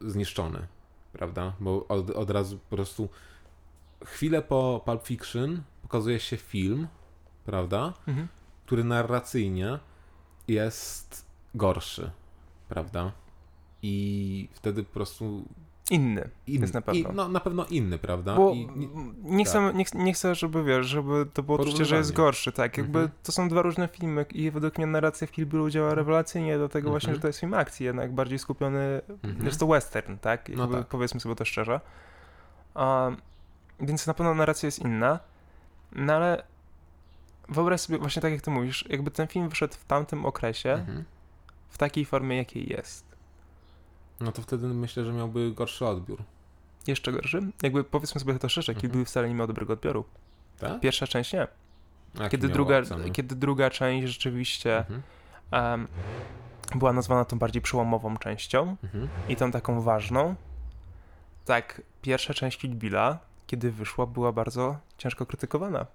[0.01, 0.67] zniszczony,
[1.13, 1.53] prawda?
[1.61, 3.09] Bo od, od razu po prostu
[4.05, 6.89] chwilę po Pulp Fiction pokazuje się film,
[7.45, 7.93] prawda?
[8.07, 8.29] Mhm.
[8.67, 9.79] Który narracyjnie
[10.53, 11.25] jest
[11.55, 12.11] gorszy,
[12.69, 13.13] prawda?
[13.83, 15.45] I wtedy po prostu
[15.91, 16.31] Inny.
[16.47, 17.11] inny, Jest na pewno.
[17.11, 18.37] I, no, na pewno inny, prawda?
[18.37, 18.69] Bo I,
[19.23, 19.75] nie, chcę, tak.
[19.75, 22.79] nie, ch- nie chcę, żeby wiesz, żeby to było odczucie, że jest gorszy, tak.
[22.79, 23.19] Jakby Mhm.
[23.23, 26.89] to są dwa różne filmy i według mnie narracja w Kill Billu działa rewelacyjnie, dlatego
[26.89, 26.93] Mhm.
[26.93, 29.47] właśnie, że to jest film akcji, jednak bardziej skupiony, Mhm.
[29.47, 30.49] jest to western, tak?
[30.49, 30.87] No Jakby tak.
[30.87, 31.81] Powiedzmy sobie to szczerze.
[32.75, 33.11] A,
[33.81, 35.19] więc na pewno narracja jest inna,
[35.93, 36.43] no ale
[37.51, 41.05] wyobraź sobie, właśnie tak jak ty mówisz, jakby ten film wyszedł w tamtym okresie, Mhm.
[41.69, 43.05] w takiej formie, jakiej jest.
[44.21, 46.23] No to wtedy myślę, że miałby gorszy odbiór.
[46.87, 47.43] Jeszcze gorszy?
[47.63, 48.93] Jakby powiedzmy sobie to szczerze, Kill Mhm.
[48.93, 50.05] Bill wcale nie miał dobrego odbioru.
[50.59, 50.81] Tak?
[50.81, 51.47] Pierwsza część nie.
[52.31, 53.11] Kiedy druga, oceny?
[53.11, 55.03] kiedy druga część rzeczywiście Mhm.
[55.51, 55.89] em,
[56.75, 59.09] była nazwana tą bardziej przełomową częścią Mhm.
[59.29, 60.35] i tą taką ważną,
[61.45, 65.87] tak pierwsza część Kill Billa, kiedy wyszła, była bardzo ciężko krytykowana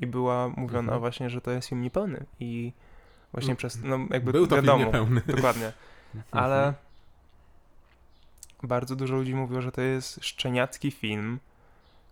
[0.00, 1.00] i była mówiona Mhm.
[1.00, 2.72] właśnie, że to jest film niepełny i
[3.32, 5.20] właśnie No, przez, no jakby Był to wiadomo, film niepełny.
[5.26, 5.72] dokładnie,
[6.30, 6.74] ale Mhm.
[8.62, 11.38] bardzo dużo ludzi mówiło, że to jest szczeniacki film,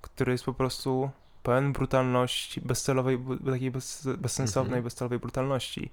[0.00, 1.10] który jest po prostu
[1.42, 3.18] pełen brutalności, bezcelowej,
[3.52, 4.84] takiej bez, bezsensownej, Mhm.
[4.84, 5.90] bezcelowej brutalności.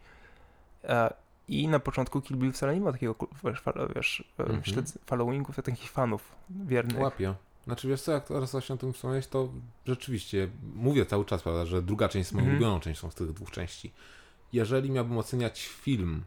[0.84, 1.14] E,
[1.48, 4.58] I na początku Kill Bill wcale nie ma takiego, ku- wiesz, fa, wiesz Mhm.
[4.68, 4.86] mhm.
[5.06, 7.00] followingów, takich fanów wiernych.
[7.00, 7.34] Łapie.
[7.68, 9.50] Znaczy wiesz co, jak teraz właśnie o tym wspomniałeś, to
[9.86, 12.58] rzeczywiście mówię cały czas, prawda, że druga część jest moją Mhm.
[12.62, 13.94] ulubioną częścią z tych dwóch części.
[14.54, 16.24] Jeżeli miałbym oceniać film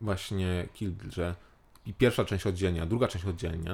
[0.00, 1.34] właśnie Kill Bill, że
[1.86, 3.70] i pierwsza część oddzielnie, a druga część oddzielnie,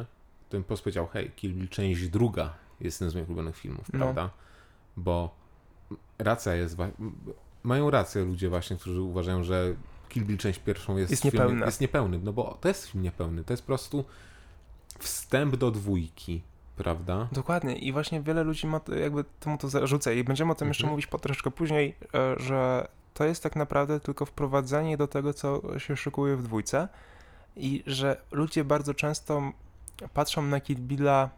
[0.49, 3.99] to bym powiedział, hej, Kill Bill część druga jest jednym z moich ulubionych filmów, No.
[3.99, 4.31] prawda?
[4.97, 5.35] Bo
[6.19, 6.77] racja jest,
[7.63, 9.75] mają rację ludzie właśnie, którzy uważają, że
[10.09, 13.45] Kill Bill część pierwszą jest, Jest filmem- jest niepełny, no bo to jest film niepełny,
[13.45, 14.05] to jest po prostu
[14.99, 16.43] wstęp do dwójki,
[16.79, 17.29] prawda?
[17.33, 20.83] Dokładnie i właśnie wiele ludzi ma jakby temu to zarzuca i będziemy o tym jeszcze
[20.83, 20.93] Mhm.
[20.93, 25.79] mówić po troszeczkę później, e, że to jest tak naprawdę tylko wprowadzenie do tego, co
[25.79, 26.89] się szykuje w dwójce
[27.57, 29.53] i że ludzie bardzo często
[30.15, 31.31] patrzą na Kill Billa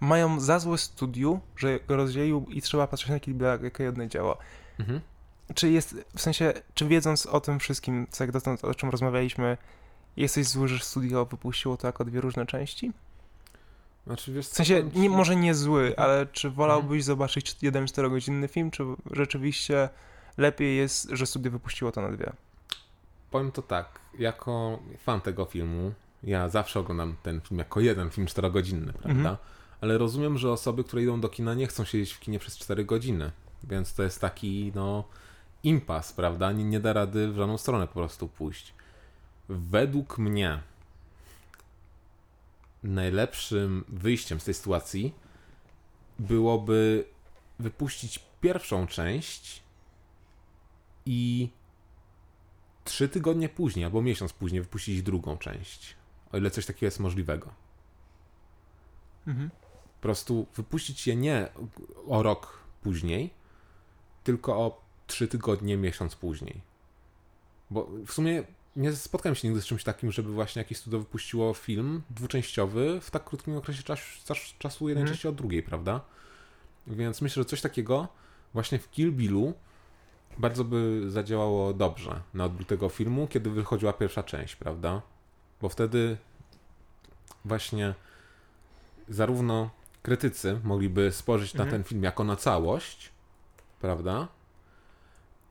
[0.00, 4.06] mają za złe studiu, że go rozdzielił i trzeba patrzeć na Kill Billa jako jedno
[4.06, 4.38] dzieło.
[4.78, 5.00] Mhm.
[5.54, 9.56] Czy jest, w sensie, czy wiedząc o tym wszystkim, co jak dotąd, o czym rozmawialiśmy,
[10.16, 12.92] jesteś zły, że studio wypuściło to jako dwie różne części?
[14.06, 15.94] Znaczy, wiesz, W sensie, nie, może nie zły, Mhm.
[16.10, 19.88] ale czy wolałbyś zobaczyć jeden 4-godzinny film, czy rzeczywiście
[20.36, 22.32] lepiej jest, że studio wypuściło to na dwie?
[23.30, 25.92] Powiem to tak, jako fan tego filmu,
[26.22, 29.10] ja zawsze oglądam ten film jako jeden film czterogodzinny, prawda?
[29.10, 29.36] Mhm.
[29.80, 32.84] Ale rozumiem, że osoby, które idą do kina, nie chcą siedzieć w kinie przez 4
[32.84, 33.32] godziny,
[33.64, 35.04] więc to jest taki, no,
[35.62, 36.52] impas, prawda?
[36.52, 38.74] Nie, nie da rady w żadną stronę po prostu pójść.
[39.48, 40.60] Według mnie
[42.82, 45.14] najlepszym wyjściem z tej sytuacji
[46.18, 47.04] byłoby
[47.58, 49.62] wypuścić pierwszą część
[51.06, 51.50] i
[52.84, 55.96] trzy tygodnie później, albo miesiąc później wypuścić drugą część.
[56.32, 57.54] O ile coś takiego jest możliwego.
[59.26, 59.50] Mhm.
[59.94, 61.48] Po prostu wypuścić je nie
[62.06, 63.30] o rok później,
[64.24, 66.60] tylko o trzy tygodnie, miesiąc później.
[67.70, 68.44] Bo w sumie
[68.76, 73.10] nie spotkałem się nigdy z czymś takim, żeby właśnie jakieś studio wypuściło film dwuczęściowy w
[73.10, 75.14] tak krótkim okresie czas, czas, czasu jednej Mhm.
[75.16, 76.00] części od drugiej, prawda?
[76.86, 78.08] Więc myślę, że coś takiego
[78.54, 79.54] właśnie w Kill Billu
[80.38, 85.02] bardzo by zadziałało dobrze na odbiór tego filmu, kiedy wychodziła pierwsza część, prawda?
[85.60, 86.16] Bo wtedy
[87.44, 87.94] właśnie
[89.08, 89.70] zarówno
[90.02, 91.82] krytycy mogliby spojrzeć na Mhm.
[91.82, 93.10] ten film jako na całość,
[93.80, 94.28] prawda?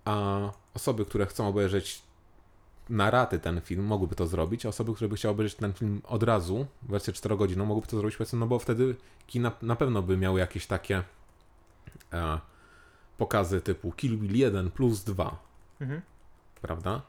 [0.05, 0.39] A
[0.73, 2.01] osoby, które chcą obejrzeć
[2.89, 6.23] na raty ten film, mogłyby to zrobić, osoby, które by chciały obejrzeć ten film od
[6.23, 8.95] razu, wersję 4-godzinną, mogłyby to zrobić, powiedzmy, no bo wtedy
[9.27, 11.03] kina na pewno by miały jakieś takie
[12.13, 12.39] e,
[13.17, 15.39] pokazy typu Kill Bill 1 plus 2,
[15.81, 16.01] Mhm.
[16.61, 17.01] prawda?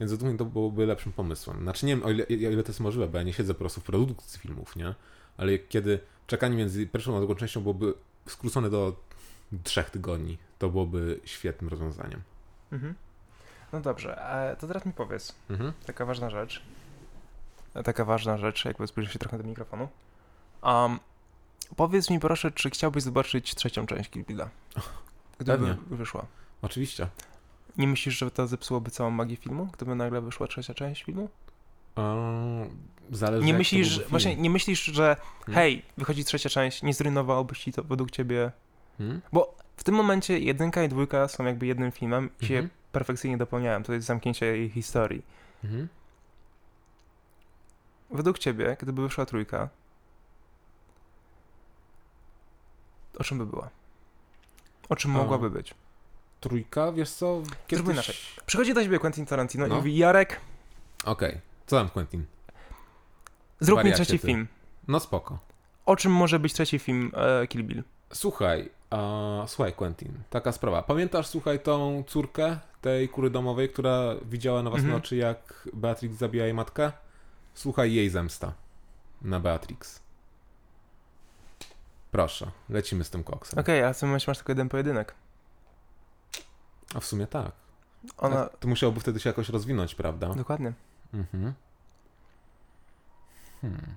[0.00, 1.62] Więc według mnie to byłoby lepszym pomysłem.
[1.62, 3.58] Znaczy nie wiem, o ile, o ile to jest możliwe, bo ja nie siedzę po
[3.58, 4.94] prostu w produkcji filmów, nie?
[5.36, 7.94] Ale kiedy czekanie między pierwszą a drugą częścią byłoby
[8.28, 8.96] skrócone do
[9.64, 12.22] trzech tygodni, to byłoby świetnym rozwiązaniem.
[12.72, 12.94] Mhm.
[13.74, 15.72] No dobrze, a to teraz mi powiedz, Mhm.
[15.86, 16.62] taka ważna rzecz,
[17.84, 19.88] taka ważna rzecz, jakby zbliżę się trochę do mikrofonu.
[20.62, 20.98] Um,
[21.76, 24.48] powiedz mi proszę, czy chciałbyś zobaczyć trzecią część Kill Billa?
[25.38, 25.76] Gdyby Pewnie.
[25.96, 26.26] wyszła.
[26.62, 27.06] Oczywiście.
[27.76, 31.28] Nie myślisz, że to zepsułoby całą magię filmu, gdyby nagle wyszła trzecia część filmu?
[31.96, 32.70] Eee,
[33.10, 35.54] zależy Nie myślisz, właśnie nie myślisz, że Hmm?
[35.54, 38.52] hej, wychodzi trzecia część, nie zrujnowałoby ci to według ciebie?
[38.98, 39.20] Hmm?
[39.32, 42.70] Bo w tym momencie jedynka i dwójka są jakby jednym filmem i się Mhm.
[42.94, 43.82] Perfekcyjnie dopełniają.
[43.82, 45.22] To jest zamknięcie jej historii.
[45.64, 45.88] Mhm.
[48.10, 49.68] Według ciebie, gdyby wyszła trójka,
[53.18, 53.68] o czym by była?
[54.88, 55.74] O czym mogłaby być?
[56.40, 57.42] Trójka, wiesz co?
[57.72, 58.14] Zróbmy inaczej.
[58.46, 59.74] Przychodzi do ciebie Quentin Tarantino No.
[59.74, 60.40] i mówi, Jarek,
[61.04, 62.24] Okej, co tam Quentin?
[63.60, 64.26] zrób mi Wariacie trzeci ty.
[64.26, 64.48] film.
[64.88, 65.38] No spoko.
[65.86, 67.84] O czym może być trzeci film e, Kill Bill?
[68.12, 70.82] Słuchaj, a, słuchaj Quentin, taka sprawa.
[70.82, 75.02] Pamiętasz, słuchaj, tą córkę tej kury domowej, która widziała na własne Mhm.
[75.02, 76.92] oczy, jak Beatrix zabija jej matkę?
[77.54, 78.52] Słuchaj jej zemsta
[79.22, 80.00] na Beatrix.
[82.10, 83.58] Proszę, lecimy z tym koksem.
[83.58, 85.14] Okej, ale w tym momencie masz tylko jeden pojedynek.
[86.94, 87.52] A w sumie tak.
[88.18, 88.40] Ona...
[88.44, 90.34] A To musiałoby wtedy się jakoś rozwinąć, prawda?
[90.34, 90.72] Dokładnie.
[91.14, 91.52] Mhm.
[93.60, 93.94] Hmm.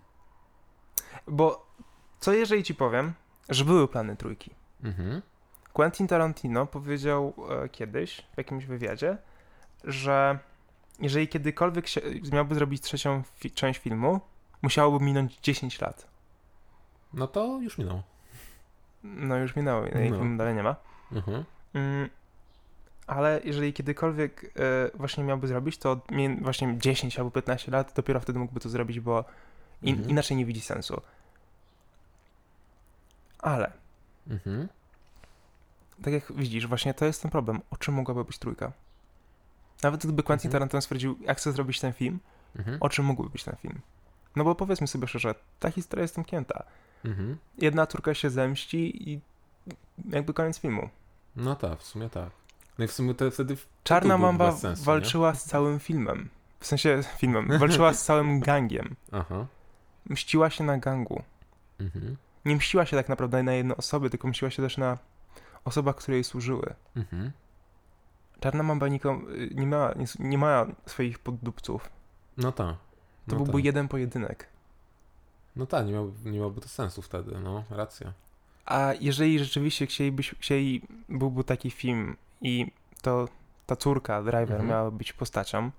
[1.28, 1.68] Bo
[2.20, 3.14] co jeżeli ci powiem,
[3.50, 4.52] że były plany trójki?
[4.84, 5.22] Mhm.
[5.78, 7.34] Quentin Tarantino powiedział
[7.64, 9.18] e, kiedyś w jakimś wywiadzie,
[9.84, 10.40] że
[11.00, 12.02] jeżeli kiedykolwiek się,
[12.34, 14.20] miałby zrobić trzecią fi- część filmu,
[14.62, 16.08] musiałoby minąć 10 lat.
[17.14, 18.02] No to już minął.
[19.04, 20.18] No już minęło, i No.
[20.18, 20.76] filmu dalej nie ma.
[21.12, 21.44] Mhm.
[21.74, 22.10] Mm,
[23.08, 26.02] ale jeżeli kiedykolwiek e, właśnie miałby zrobić, to
[26.42, 29.26] właśnie 10 albo 15 lat, dopiero wtedy mógłby to zrobić, bo
[29.82, 30.10] in, Mhm.
[30.10, 31.02] inaczej nie widzi sensu.
[33.40, 33.72] Ale,
[34.30, 34.68] Mhm.
[36.04, 37.62] Tak jak widzisz, właśnie to jest ten problem.
[37.72, 38.72] O czym mogłaby być trójka?
[39.84, 40.52] Nawet gdyby Quentin Mhm.
[40.60, 42.20] Tarantino stwierdził, jak chcę zrobić ten film,
[42.56, 42.78] Mhm.
[42.82, 43.80] o czym mógłby być ten film?
[44.36, 46.64] No bo powiedzmy sobie szczerze, ta historia jest zamknięta.
[47.06, 47.38] Mhm.
[47.58, 49.20] Jedna córka się zemści i
[50.10, 50.90] jakby koniec filmu.
[51.36, 52.30] No tak, w sumie tak.
[52.78, 54.86] No i w sumie to wtedy Czarna Mamba sensu, nie?
[54.86, 56.30] walczyła z całym filmem.
[56.60, 57.58] W sensie filmem.
[57.60, 58.96] Walczyła z całym gangiem.
[59.12, 59.46] Aha.
[60.10, 61.24] Mściła się na gangu.
[61.80, 62.18] Mhm.
[62.46, 64.98] Nie mściła się tak naprawdę na jedne osoby, tylko mściła się też na
[65.68, 66.74] osobach, które jej służyły.
[66.96, 67.32] Mhm.
[68.40, 69.00] Czarna Mamba nie,
[69.66, 71.90] miała, nie, nie ma swoich poddupców.
[72.38, 72.76] No tak.
[73.28, 73.66] To no byłby tak.
[73.66, 74.48] jeden pojedynek.
[75.56, 78.14] No tak, nie, miał, nie miałoby to sensu wtedy, no, racja.
[78.66, 82.72] A jeżeli rzeczywiście chcielibyś, chcieli, byłby taki film i
[83.02, 83.28] to
[83.66, 84.68] ta córka, driver, Mhm.
[84.70, 85.72] miała być postacią,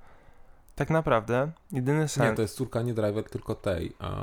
[0.77, 2.31] tak naprawdę jedyny sens...
[2.31, 4.23] Nie, to jest córka nie driver, tylko tej, a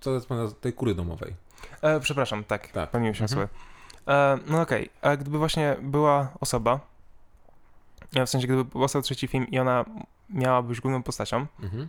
[0.00, 1.34] co to jest tej kury domowej.
[1.82, 2.90] E, przepraszam, tak, Tak.
[2.90, 3.40] pomyliłem się Mhm.
[3.40, 3.58] osoby.
[4.08, 6.80] E, no okej, a gdyby właśnie była osoba,
[8.12, 9.84] ja w sensie gdyby powstał trzeci film i ona
[10.30, 11.88] miała być główną postacią Mhm.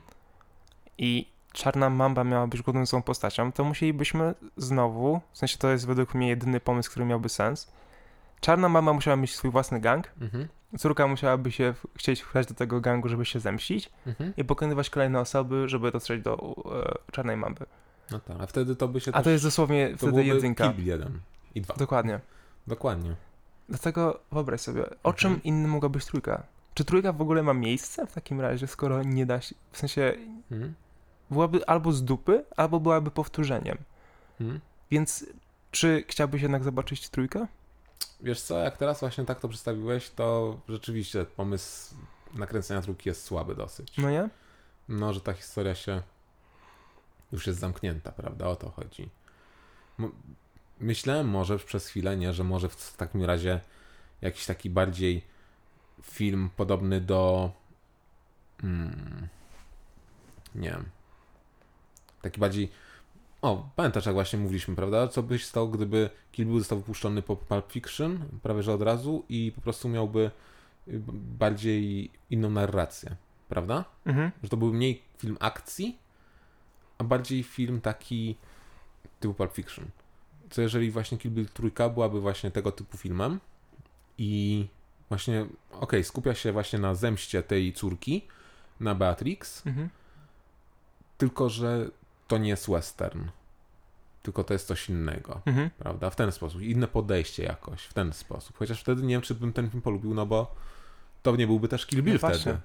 [0.97, 5.87] i Czarna Mamba miała być główną złą postacią, to musielibyśmy znowu, w sensie to jest
[5.87, 7.71] według mnie jedyny pomysł, który miałby sens,
[8.41, 10.47] Czarna Mamba musiała mieć swój własny gang, Mhm.
[10.79, 14.33] córka musiałaby się w- chcieć wchodzić do tego gangu, żeby się zemścić Mhm.
[14.37, 16.55] i pokonywać kolejne osoby, żeby dotrzeć do
[17.07, 17.65] e, Czarnej Mamby.
[18.11, 19.23] No tak, a wtedy to by się A też...
[19.23, 20.69] to jest dosłownie wtedy jedynka.
[20.69, 21.19] Bill 1
[21.55, 21.73] i 2.
[21.75, 22.19] Dokładnie.
[22.67, 23.15] Dokładnie.
[23.69, 25.15] Dlatego wyobraź sobie, o Mhm.
[25.15, 26.43] czym innym mogła być trójka?
[26.73, 30.13] Czy trójka w ogóle ma miejsce w takim razie, skoro nie da się, w sensie
[30.51, 30.73] Mhm.
[31.29, 33.77] byłaby albo z dupy, albo byłaby powtórzeniem.
[34.41, 34.59] Mhm.
[34.91, 35.25] Więc
[35.71, 37.47] czy chciałbyś jednak zobaczyć trójkę?
[38.21, 41.95] Wiesz co, jak teraz właśnie tak to przedstawiłeś, to rzeczywiście pomysł
[42.33, 43.97] nakręcenia trójki jest słaby dosyć.
[43.97, 44.29] No nie?
[44.89, 46.01] No, że ta historia się
[47.31, 48.47] już jest zamknięta, prawda?
[48.47, 49.09] O to chodzi.
[50.79, 53.59] Myślałem może przez chwilę, nie, że może w takim razie
[54.21, 55.23] jakiś taki bardziej
[56.01, 57.51] film podobny do.
[58.61, 59.27] Hmm,
[60.55, 60.85] nie wiem.
[62.21, 62.71] Taki bardziej.
[63.41, 65.07] O, pamiętasz, jak właśnie mówiliśmy, prawda?
[65.07, 69.25] Co byś stał, gdyby Kill Bill został wypuszczony po Pulp Fiction, prawie że od razu,
[69.29, 70.31] i po prostu miałby
[70.87, 71.01] y,
[71.39, 73.15] bardziej inną narrację,
[73.49, 73.85] prawda?
[74.05, 74.31] Mhm.
[74.43, 75.97] że to był mniej film akcji,
[76.97, 78.35] a bardziej film taki
[79.19, 79.85] typu Pulp Fiction.
[80.53, 83.39] Co jeżeli właśnie Kill Bill trójka byłaby właśnie tego typu filmem
[84.17, 84.67] i
[85.09, 88.27] właśnie, okej, skupia się właśnie na zemście tej córki,
[88.79, 89.89] na Beatrix, Mhm.
[91.17, 91.89] tylko że
[92.27, 93.23] to nie jest western,
[94.23, 95.69] tylko to jest coś innego, Mhm.
[95.79, 96.09] prawda?
[96.09, 98.57] W ten sposób, inne podejście jakoś, w ten sposób.
[98.57, 100.55] Chociaż wtedy nie wiem, czy bym ten film polubił, no bo
[101.23, 102.33] to nie byłby też Kill Bill No wtedy.
[102.33, 102.57] właśnie.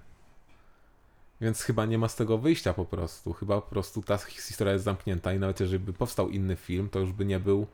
[1.40, 3.32] Więc chyba nie ma z tego wyjścia po prostu.
[3.32, 6.98] Chyba po prostu ta historia jest zamknięta i nawet jeżeli by powstał inny film, to
[6.98, 7.66] już by nie był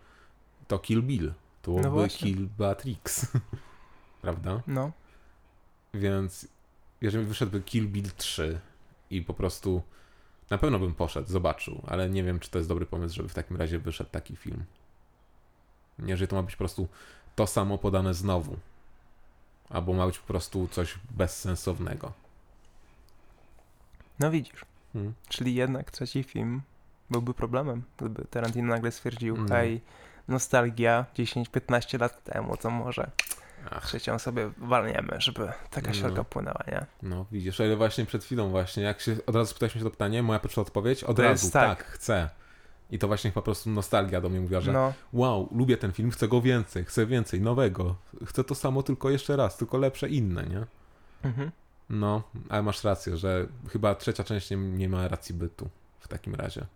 [0.69, 1.33] to Kill Bill.
[1.63, 2.35] To byłby właśnie.
[2.35, 3.27] Kill Beatrix.
[4.23, 4.63] Prawda?
[4.67, 4.93] No.
[5.95, 6.49] Więc
[7.01, 8.61] jeżeli wyszedłby Kill Bill 3
[9.11, 9.83] i po prostu
[10.51, 13.35] na pewno bym poszedł, zobaczył, ale nie wiem, czy to jest dobry pomysł, żeby w
[13.35, 14.65] takim razie wyszedł taki film.
[15.99, 16.89] Nie, Jeżeli to ma być po prostu
[17.37, 18.57] to samo podane znowu.
[19.69, 22.13] Albo ma być po prostu coś bezsensownego.
[24.19, 24.65] No widzisz.
[24.93, 25.15] Hmm.
[25.29, 26.63] Czyli jednak trzeci film
[27.11, 29.49] byłby problemem, gdyby Tarantino nagle stwierdził, No.
[29.49, 29.81] hej,
[30.29, 33.11] nostalgia 10-15 lat temu, to może
[33.71, 35.95] Ach, trzecią sobie walniemy, żeby taka No.
[35.95, 36.87] siarka płynęła, nie?
[37.03, 40.23] no widzisz, ale właśnie przed chwilą właśnie, jak się od razu spytałeś mnie to pytanie,
[40.23, 41.79] moja pierwsza odpowiedź, od To razu, tak.
[41.79, 41.87] tak.
[41.87, 42.31] chcę.
[42.91, 46.11] I to właśnie po prostu nostalgia do mnie mówiła, że No, wow, lubię ten film,
[46.11, 47.97] chcę go więcej, chcę więcej, nowego.
[48.27, 50.65] Chcę to samo, tylko jeszcze raz, tylko lepsze, inne, nie?
[51.25, 51.51] mhm.
[51.91, 55.69] No, ale masz rację, że chyba trzecia część nie, nie ma racji bytu
[56.01, 56.67] w takim razie.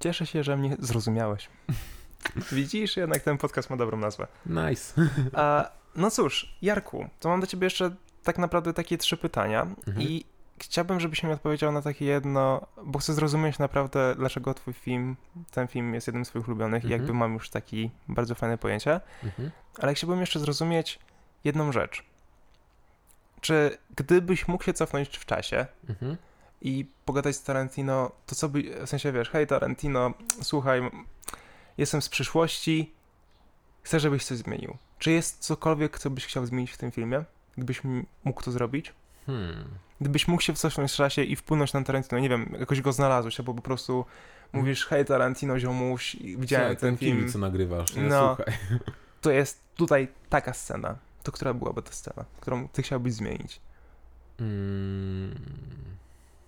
[0.00, 1.48] Cieszę się, że mnie zrozumiałeś.
[2.52, 4.26] Widzisz, jednak ten podcast ma dobrą nazwę.
[4.46, 4.94] Nice.
[5.32, 10.00] A, no cóż, Jarku, to mam do ciebie jeszcze tak naprawdę takie trzy pytania Mhm.
[10.08, 10.24] i
[10.62, 15.16] chciałbym, żebyś mi odpowiedział na takie jedno, bo chcę zrozumieć naprawdę, dlaczego twój film,
[15.50, 17.00] ten film jest jednym z twoich ulubionych i Mhm.
[17.00, 19.50] jakby mam już taki bardzo fajne pojęcie, Mhm.
[19.78, 20.98] ale chciałbym jeszcze zrozumieć
[21.44, 22.04] jedną rzecz.
[23.40, 26.16] Czy gdybyś mógł się cofnąć w czasie Mhm.
[26.62, 30.82] i pogadać z Tarantino, to co by, w sensie wiesz, hej Tarantino, słuchaj,
[31.78, 32.92] jestem z przyszłości,
[33.82, 34.76] chcę, żebyś coś zmienił.
[34.98, 37.24] Czy jest cokolwiek, co byś chciał zmienić w tym filmie?
[37.56, 37.82] Gdybyś
[38.24, 38.92] mógł to zrobić?
[39.26, 39.64] Hmm.
[40.00, 43.40] Gdybyś mógł się cofnąć w czasie i wpłynąć na Tarantino, nie wiem, jakoś go znalazłeś,
[43.40, 44.04] albo po prostu
[44.52, 48.02] mówisz, hej Tarantino, ziomuś, widziałem Słuchaj, ten film, Kiwi, co nagrywasz, nie?
[48.02, 48.36] No.
[48.36, 48.54] Słuchaj.
[49.20, 50.96] to jest tutaj taka scena.
[51.26, 53.60] To która byłaby ta scena, którą ty chciałbyś zmienić?
[54.40, 55.34] Mm.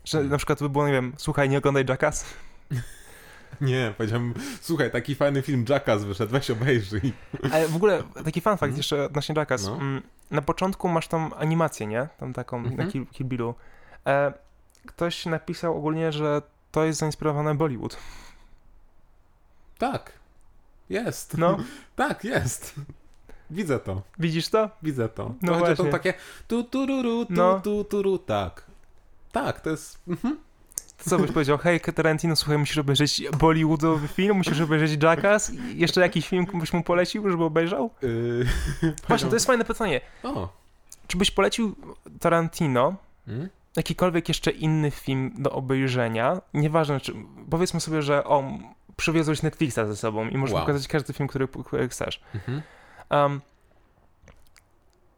[0.04, 2.24] Że na przykład by było, nie wiem, słuchaj, nie oglądaj Jackass?
[3.60, 7.12] Nie, powiedziałem, słuchaj, taki fajny film Jackass wyszedł, weź obejrzyj.
[7.52, 8.76] Ale w ogóle taki fun fact Mhm.
[8.76, 9.64] jeszcze odnośnie Jackass.
[9.66, 9.74] No.
[9.76, 12.08] Mm, Na początku masz tą animację, nie?
[12.18, 12.76] Tam taką Mhm.
[12.76, 13.54] na Kill, Kill Billu.
[14.06, 14.32] E,
[14.86, 16.42] ktoś napisał ogólnie, że
[16.72, 17.96] to jest zainspirowane Bollywood.
[19.78, 20.12] Tak,
[20.88, 21.38] jest.
[21.38, 21.56] No,
[21.96, 22.74] Tak, jest.
[23.50, 24.70] Widzę to, widzisz to?
[24.82, 25.34] widzę to.
[25.42, 25.92] No to będzie to właśnie.
[25.92, 26.14] takie
[26.48, 27.60] tu tururu, tu No.
[27.60, 28.64] tu turu, tak.
[29.32, 29.98] Tak, to jest...
[30.08, 30.38] Mhm.
[31.04, 31.58] To co byś powiedział?
[31.58, 36.72] Hej, Tarantino, słuchaj, musisz obejrzeć Bollywoodowy film, musisz obejrzeć Jackass i jeszcze jakiś film byś
[36.72, 37.90] mu polecił, żeby obejrzał?
[38.02, 38.46] Yy,
[39.08, 40.00] Właśnie, to jest fajne pytanie.
[40.22, 40.48] O.
[41.06, 41.76] Czy byś polecił
[42.20, 42.94] Tarantino
[43.28, 43.48] Mm?
[43.76, 46.40] jakikolwiek jeszcze inny film do obejrzenia?
[46.54, 47.12] Nieważne, czy...
[47.50, 48.44] Powiedzmy sobie, że o,
[48.96, 50.62] przywiozłeś Netflixa ze sobą i możesz Wow.
[50.62, 52.20] pokazać każdy film, który, który chcesz.
[52.34, 52.62] Mhm.
[53.10, 53.40] Um,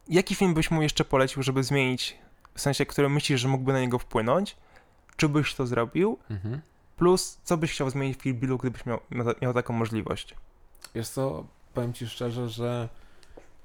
[0.09, 2.17] jaki film byś mu jeszcze polecił, żeby zmienić,
[2.55, 4.57] w sensie, który myślisz, że mógłby na niego wpłynąć?
[5.17, 6.17] Czy byś to zrobił?
[6.29, 6.61] Mhm.
[6.97, 8.99] Plus, co byś chciał zmienić w Kill Billu, gdybyś miał,
[9.41, 10.35] miał taką możliwość?
[10.95, 12.89] Wiesz co, powiem ci szczerze, że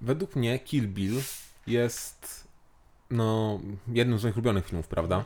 [0.00, 1.20] według mnie Kill Bill
[1.66, 2.48] jest
[3.10, 5.24] no jednym z moich ulubionych filmów, prawda?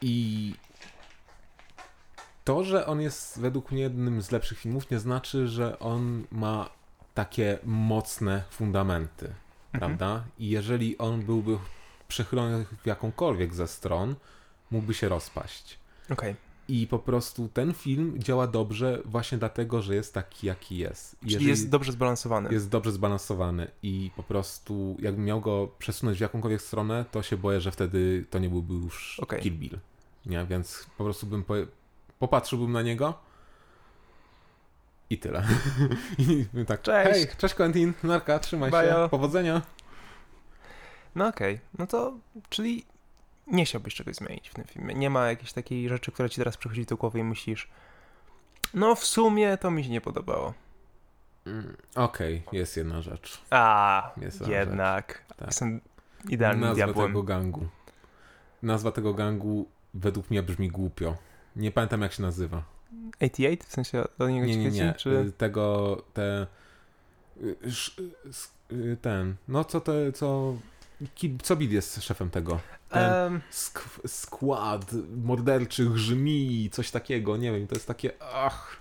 [0.00, 0.54] I
[2.44, 6.70] to, że on jest według mnie jednym z lepszych filmów, nie znaczy, że on ma
[7.24, 9.78] takie mocne fundamenty, Mhm.
[9.80, 10.24] prawda?
[10.38, 11.58] I jeżeli on byłby
[12.08, 14.14] przechylony w jakąkolwiek ze stron,
[14.70, 15.78] mógłby się rozpaść.
[16.10, 16.36] Okej.
[16.68, 21.16] I po prostu ten film działa dobrze właśnie dlatego, że jest taki, jaki jest.
[21.20, 22.52] Czyli Jeżeli jest dobrze zbalansowany.
[22.52, 27.36] jest dobrze zbalansowany i po prostu jakbym miał go przesunąć w jakąkolwiek stronę, to się
[27.36, 29.40] boję, że wtedy to nie byłby już Okej.
[29.42, 29.78] Kill Bill.
[30.26, 30.46] Nie?
[30.46, 31.54] Więc po prostu bym po...
[32.18, 33.14] popatrzyłbym na niego
[35.10, 35.42] i tyle.
[36.18, 37.10] I tak, Cześć.
[37.10, 39.04] hej, cześć Quentin, narka, trzymaj Bajo.
[39.04, 39.62] się, powodzenia.
[41.14, 42.12] No okej, no to,
[42.48, 42.84] czyli
[43.46, 44.94] nie chciałbyś czegoś zmienić w tym filmie.
[44.94, 47.68] Nie ma jakiejś takiej rzeczy, która ci teraz przychodzi do głowy i myślisz,
[48.74, 50.54] no w sumie to mi się nie podobało.
[51.46, 53.40] Mm, Okej, jest jedna rzecz.
[53.50, 55.24] A, Jest jedna jednak.
[55.36, 55.46] Tak.
[55.48, 55.80] Jestem
[56.28, 57.06] idealnym Nazwa diabłem.
[57.06, 57.66] tego gangu.
[58.62, 61.16] Nazwa tego gangu według mnie brzmi głupio.
[61.56, 62.62] Nie pamiętam jak się nazywa.
[63.20, 63.56] 88?
[63.68, 64.94] W sensie do niego Nie, nie, nie.
[64.94, 65.10] Czy...
[65.10, 66.46] Y, Tego, te...
[67.42, 67.56] y,
[68.72, 70.56] y, Ten, no co te, co...
[71.42, 72.60] Co Bid jest szefem tego?
[72.88, 74.92] Ten Em, sk- skład
[75.24, 78.76] morderczych żmi, coś takiego, nie wiem, to jest takie, ach...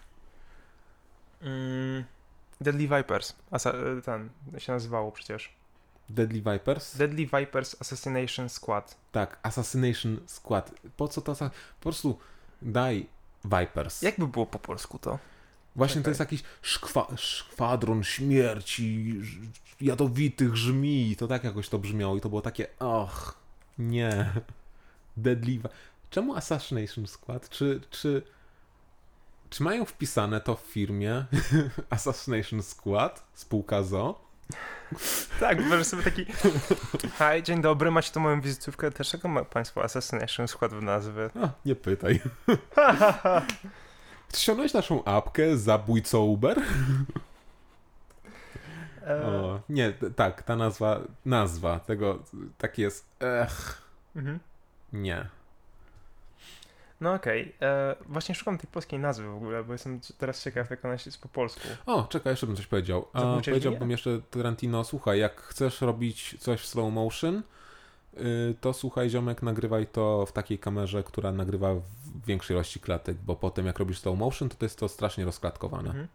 [1.42, 2.04] mm,
[2.62, 3.36] Deadly Vipers.
[3.52, 3.74] Asa,
[4.06, 5.54] ten się nazywało przecież.
[6.10, 6.98] Deadly Vipers?
[6.98, 8.98] Deadly Vipers Assassination Squad.
[9.12, 10.72] tak, Assassination Squad.
[10.98, 11.36] Po co to?
[11.36, 11.50] Po
[11.82, 12.18] prostu
[12.62, 13.06] daj
[13.46, 14.02] Vipers.
[14.02, 15.20] Jak by było po polsku to?
[15.76, 19.16] Właśnie to jest jakiś szkwa, szkwadron śmierci,
[19.82, 21.16] jadowitych żmi.
[21.16, 23.38] To tak jakoś to brzmiało i to było takie, och,
[23.78, 24.30] nie.
[25.18, 25.60] Deadly.
[26.10, 27.50] Czemu Assassination Squad?
[27.50, 28.22] Czy, czy,
[29.50, 31.26] czy mają wpisane to w firmie
[31.90, 34.29] Assassination Squad, spółka ZO?
[35.40, 36.26] Tak, możesz sobie taki.
[37.20, 38.90] Hej, dzień dobry, macie tu moją wizytówkę.
[38.90, 41.30] Dlaczego ma państwo Assassination Squad w nazwie?
[41.44, 42.22] A, nie pytaj.
[44.36, 46.62] Ściągnąłeś naszą apkę Zabójco Uber?
[49.08, 52.20] E, O, nie, tak, ta nazwa, nazwa tego,
[52.58, 53.82] tak jest, ech,
[54.16, 54.40] mhm.
[54.94, 55.30] nie.
[57.02, 60.86] No okej, e, właśnie szukam tej polskiej nazwy w ogóle, bo jestem teraz ciekaw, jak
[60.86, 61.68] ona jest po polsku.
[61.86, 63.08] O, czekaj, jeszcze bym coś powiedział.
[63.14, 67.44] A, Zabójcze powiedziałbym jeszcze Tarantino, słuchaj, jak chcesz robić coś w slow motion,
[68.14, 71.84] y, to słuchaj, ziomek, nagrywaj to w takiej kamerze, która nagrywa w
[72.26, 75.90] większej ilości klatek, bo potem jak robisz slow motion, to to jest to strasznie rozklatkowane.
[75.90, 76.08] Mhm.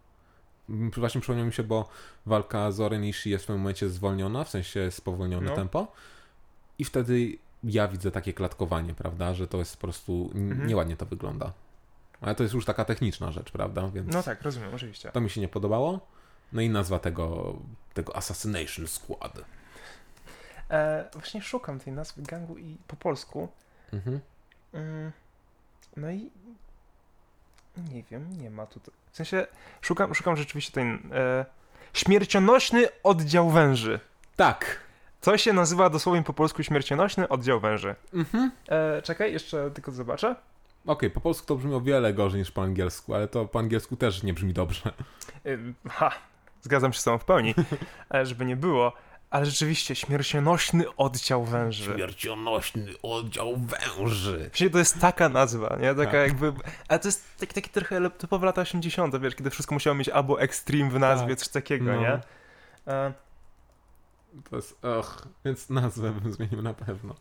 [0.96, 1.88] Właśnie przypomniał mi się, bo
[2.26, 5.56] walka z Oren Ishii jest w pewnym momencie zwolniona, w sensie spowolnione No.
[5.56, 5.86] tempo
[6.78, 10.66] i wtedy ja widzę takie klatkowanie, prawda, że to jest po prostu, Mhm.
[10.66, 11.52] nieładnie to wygląda.
[12.20, 15.10] Ale to jest już taka techniczna rzecz, prawda, więc No tak, rozumiem, oczywiście.
[15.12, 16.00] to mi się nie podobało.
[16.52, 17.56] No i nazwa tego,
[17.94, 19.40] tego Assassination Squad.
[20.70, 23.48] E, właśnie szukam tej nazwy gangu i po polsku.
[23.92, 24.20] Mhm.
[24.72, 25.12] Mm,
[25.96, 26.30] no i
[27.92, 28.94] nie wiem, nie ma tutaj.
[29.10, 29.46] W sensie
[29.80, 31.44] szukam, szukam rzeczywiście ten e,
[31.92, 34.00] śmiercionośny oddział węży.
[34.36, 34.80] Tak.
[35.24, 37.94] Co się nazywa dosłownie po polsku śmiercionośny oddział węży.
[38.14, 38.50] Mhm.
[38.68, 40.36] E, czekaj, jeszcze tylko zobaczę.
[40.86, 43.96] Okej, po polsku to brzmi o wiele gorzej niż po angielsku, ale to po angielsku
[43.96, 44.92] też nie brzmi dobrze.
[45.46, 46.10] Ym, Ha,
[46.62, 47.54] zgadzam się z tobą w pełni,
[48.08, 48.92] ale żeby nie było.
[49.30, 51.94] Ale rzeczywiście, śmiercionośny oddział węży.
[51.94, 54.38] Śmiercionośny oddział węży.
[54.48, 55.94] Właśnie to jest taka nazwa, nie?
[55.94, 56.20] Taka Tak.
[56.28, 56.52] jakby...
[56.88, 60.08] Ale to jest taki, taki trochę le- typowe lata 80., wiesz, kiedy wszystko musiało mieć
[60.08, 61.38] albo extreme w nazwie, Tak.
[61.38, 62.00] coś takiego, No.
[62.00, 62.20] nie?
[62.86, 63.12] E,
[64.50, 67.14] To jest, och, więc nazwę bym zmienił na pewno.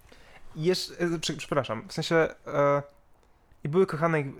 [0.55, 2.15] jeszcze, e, prze, przepraszam, w sensie...
[2.47, 2.83] E,
[3.63, 4.27] I były kochanek...
[4.27, 4.31] E,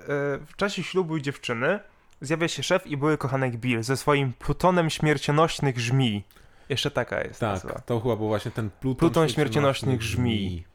[0.48, 1.80] w czasie ślubu dziewczyny
[2.22, 6.24] zjawia się szef i były kochanek Bill ze swoim plutonem śmiercionośnych żmij.
[6.70, 7.80] Jeszcze taka jest Tak, nazwa.
[7.86, 10.66] to chyba był właśnie ten Pluton, Pluton śmiercionośnych żmij.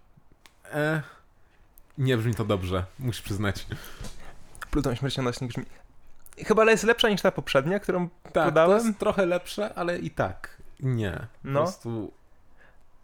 [0.73, 1.03] E,
[1.99, 3.67] nie brzmi to dobrze, musisz przyznać.
[4.71, 5.67] Pluton śmiercionośnych żmij.
[6.47, 8.87] Chyba jest lepsza niż ta poprzednia, którą Tak, to podałem.
[8.87, 11.13] jest trochę lepsze, ale i tak nie.
[11.13, 11.63] Po No.
[11.63, 12.13] prostu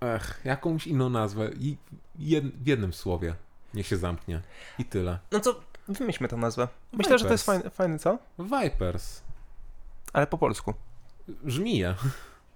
[0.00, 1.76] ech, jakąś inną nazwę i
[2.18, 3.34] jed, w jednym słowie
[3.74, 4.40] niech się zamknie.
[4.78, 5.18] I tyle.
[5.32, 6.68] No to wymyślmy tę nazwę.
[6.92, 7.62] Myślę, że to jest Vipers.
[7.62, 8.18] fajne, fajne, co?
[8.38, 9.22] Vipers.
[10.12, 10.74] Ale po polsku.
[11.44, 11.94] Żmije.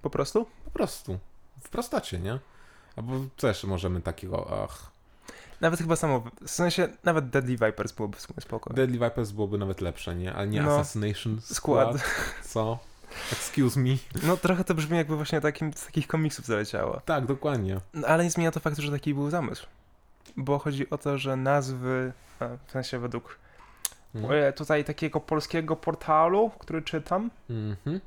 [0.03, 0.47] Po prostu?
[0.65, 1.19] Po prostu.
[1.61, 2.39] W prostocie, nie?
[2.97, 4.91] Albo co jeszcze możemy takiego, ach.
[5.61, 8.75] Nawet chyba samo, w sensie nawet Deadly Vipers byłoby w sumie spoko.
[8.75, 10.35] Deadly Vipers byłoby nawet lepsze, nie?
[10.35, 10.71] Ale nie No.
[10.79, 11.89] Assassination Skład.
[11.97, 12.03] Squad.
[12.45, 12.79] Co?
[13.33, 13.97] Excuse me.
[14.23, 17.01] No trochę to brzmi jakby właśnie takim, z takich komiksów zaleciało.
[17.01, 17.81] Tak, dokładnie.
[17.95, 19.67] No, ale nie zmienia to faktu, że taki był zamysł.
[20.37, 22.13] Bo chodzi o to, że nazwy,
[22.67, 23.39] w sensie według
[24.15, 24.45] Mhm.
[24.45, 28.01] e, tutaj takiego polskiego portalu, który czytam, Mhm.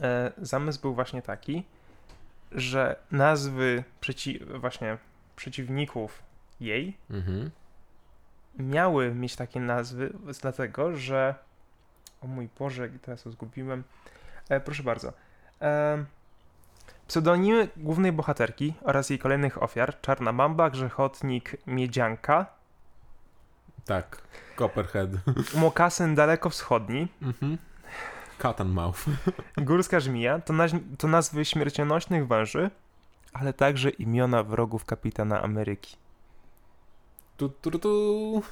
[0.00, 1.64] e, zamysł był właśnie taki,
[2.52, 4.98] że nazwy przeci właśnie
[5.36, 6.22] przeciwników
[6.60, 7.50] jej Mhm.
[8.58, 10.12] miały mieć takie nazwy,
[10.42, 11.34] dlatego że.
[12.24, 13.84] O mój Boże, teraz to zgubiłem.
[14.48, 15.12] E, proszę bardzo.
[15.62, 16.04] E,
[17.08, 22.46] pseudonimy głównej bohaterki oraz jej kolejnych ofiar: Czarna Mamba, Grzechotnik, Miedzianka,
[23.84, 24.22] Tak.
[24.58, 25.10] Copperhead.
[25.54, 27.58] Mokasyn Daleko Wschodni, Mhm.
[28.58, 28.98] And mouth.
[29.56, 32.70] Górska Żmija to, naz- to nazwy śmiercionośnych węży,
[33.32, 35.96] ale także imiona wrogów kapitana Ameryki.
[37.36, 38.42] Tu, tu, tu.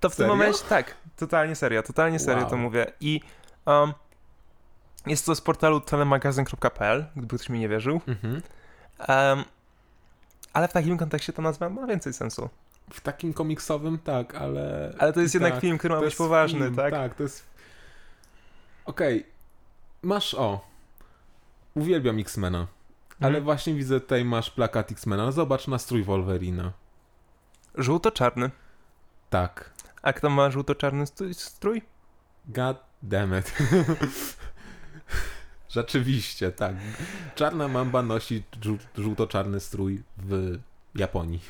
[0.00, 0.34] To w tym Serio?
[0.36, 2.50] momencie, tak, totalnie serio, totalnie serio Wow.
[2.50, 2.92] to mówię.
[3.00, 3.20] I
[3.66, 3.92] um,
[5.06, 8.00] jest to z portalu telemagazyn.pl, gdyby ktoś mi nie wierzył.
[8.06, 8.42] Mhm.
[9.08, 9.44] Um,
[10.52, 12.48] ale w takim kontekście ta nazwa ma więcej sensu.
[12.92, 14.94] W takim komiksowym tak, ale...
[14.98, 16.90] Ale to jest i jednak tak, film, który ma to być poważny, film, tak?
[16.94, 17.46] Tak, to jest...
[18.84, 19.26] Okej.
[20.02, 20.60] Masz, o...
[21.74, 22.66] Uwielbiam X-Mena.
[23.20, 23.44] Ale Mhm.
[23.44, 25.32] właśnie widzę tutaj masz plakat X-Mena.
[25.32, 26.72] Zobacz nastrój Wolverina.
[27.74, 28.50] Żółto-czarny.
[29.32, 29.70] Tak.
[30.02, 31.82] A kto ma żółto-czarny strój-?
[32.48, 33.52] God damn it.
[35.68, 36.74] Rzeczywiście, tak.
[37.34, 40.58] Czarna mamba nosi żół- żółto-czarny strój w
[40.94, 41.40] Japonii.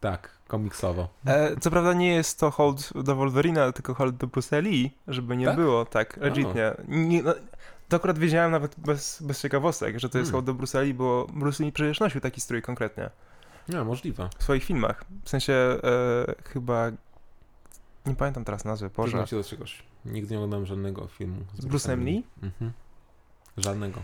[0.00, 1.08] Tak, komiksowo.
[1.26, 5.36] E, co prawda nie jest to hold do Wolverina, tylko hold do Bruce Lee, żeby
[5.36, 5.56] nie Tak?
[5.56, 6.72] było, tak, legitnie.
[6.88, 7.34] Nie, no,
[7.88, 10.32] to akurat wiedziałem nawet bez, bez ciekawostek, że to jest Hmm.
[10.32, 13.10] hold do Bruce Lee, bo Bruce Lee przecież nosił taki strój konkretnie.
[13.70, 14.28] Nie, możliwe.
[14.38, 15.04] w swoich filmach.
[15.24, 15.78] W sensie e,
[16.52, 16.90] chyba.
[18.06, 19.08] Nie pamiętam teraz nazwy, Boże.
[19.08, 19.82] Przyznam się do czegoś.
[20.04, 22.24] Nigdy nie oglądałem żadnego filmu Z Bruce'em Lee?
[22.42, 22.72] Mhm.
[23.56, 24.00] Żadnego.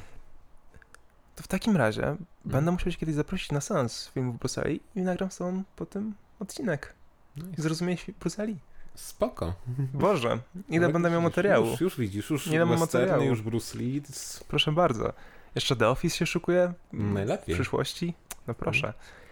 [1.37, 2.27] To w takim razie Mhm.
[2.45, 5.87] będę musiał się kiedyś zaprosić na seans filmów Bruce'a Lee i nagram z tobą po
[5.87, 6.95] tym odcinek.
[7.37, 8.57] No i zrozumieć Bruce'a Lee.
[8.95, 9.55] spoko.
[9.95, 10.39] Boże,
[10.69, 11.67] ile Ale będę miał materiału.
[11.67, 13.23] Już, już widzisz, już Ile mam materiału?
[13.23, 14.03] już Bruce Lee.
[14.49, 15.13] Proszę bardzo.
[15.55, 17.55] Jeszcze The Office się szykuje Najlepiej.
[17.55, 18.15] w przyszłości.
[18.47, 18.89] No proszę.
[18.89, 19.26] A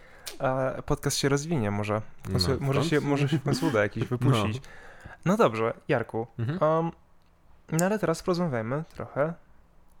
[0.85, 2.01] podcast się rozwinie może.
[2.29, 4.61] No, może, się, może się w końcu uda jakiś wypuścić.
[5.25, 6.27] No, dobrze, Jarku.
[6.39, 6.59] Mhm.
[6.61, 6.91] Um,
[7.71, 9.33] no ale teraz porozmawiajmy trochę.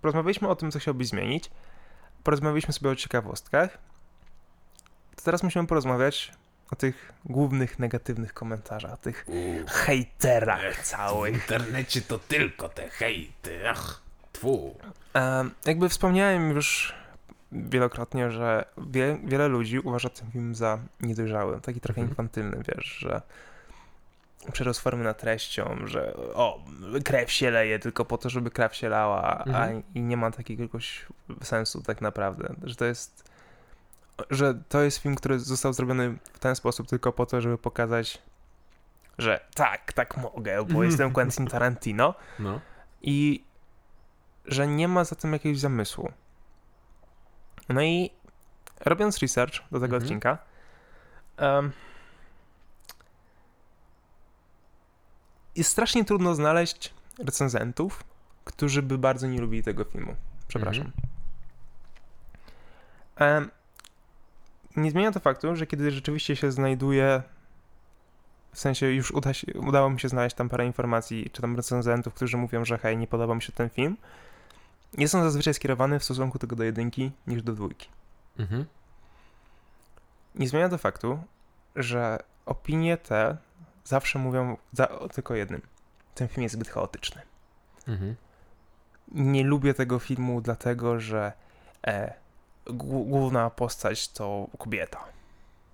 [0.01, 1.51] Porozmawialiśmy o tym, co chciałbyś zmienić.
[2.23, 3.77] Porozmawialiśmy sobie o ciekawostkach.
[5.15, 6.31] To teraz musimy porozmawiać
[6.71, 9.25] o tych głównych negatywnych komentarzach, tych
[9.67, 11.33] hejterach całych.
[11.33, 14.01] W internecie to tylko te hejty, ach,
[14.33, 14.75] tfu.
[15.13, 16.95] Um, jakby wspomniałem już
[17.51, 22.09] wielokrotnie, że wie, wiele ludzi uważa ten film za niedojrzały, taki trochę Mhm.
[22.11, 23.21] infantylny, wiesz, że
[24.53, 26.63] przerost formy na treścią, że o,
[27.05, 29.55] krew się leje tylko po to, żeby krew się lała, Mhm.
[29.55, 30.63] a i nie ma takiego
[31.43, 33.35] sensu tak naprawdę, że to jest
[34.29, 38.21] że to jest film, który został zrobiony w ten sposób tylko po to, żeby pokazać,
[39.17, 42.59] że tak, tak mogę, bo jestem Quentin Tarantino No.
[43.01, 43.43] i
[44.45, 46.11] że nie ma za tym jakiegoś zamysłu.
[47.69, 48.09] No i
[48.79, 50.03] robiąc research do tego Mhm.
[50.03, 50.37] odcinka,
[51.37, 51.71] em,
[55.55, 58.03] jest strasznie trudno znaleźć recenzentów,
[58.45, 60.15] którzy by bardzo nie lubili tego filmu.
[60.47, 60.91] Przepraszam.
[63.15, 63.51] Em,
[64.75, 67.23] nie zmienia to faktu, że kiedy rzeczywiście się znajduje,
[68.53, 72.13] w sensie już uda się, udało mi się znaleźć tam parę informacji, czy tam recenzentów,
[72.13, 73.97] którzy mówią, że hej, nie podoba mi się ten film,
[74.97, 77.89] jest on zazwyczaj skierowany w stosunku tego do jedynki niż do dwójki.
[78.39, 78.65] Mhm.
[80.35, 81.19] Nie zmienia to faktu,
[81.75, 83.37] że opinie te
[83.83, 85.61] zawsze mówią za, o tylko jednym.
[86.15, 87.21] Ten film jest zbyt chaotyczny.
[87.87, 88.15] Mhm.
[89.11, 91.33] Nie lubię tego filmu dlatego, że
[91.87, 92.13] e,
[92.65, 95.03] głó- główna postać to kobieta.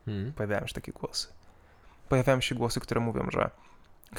[0.08, 0.34] Mhm.
[0.34, 1.28] Pojawiają się takie głosy.
[2.10, 3.50] Pojawiają się głosy, które mówią, że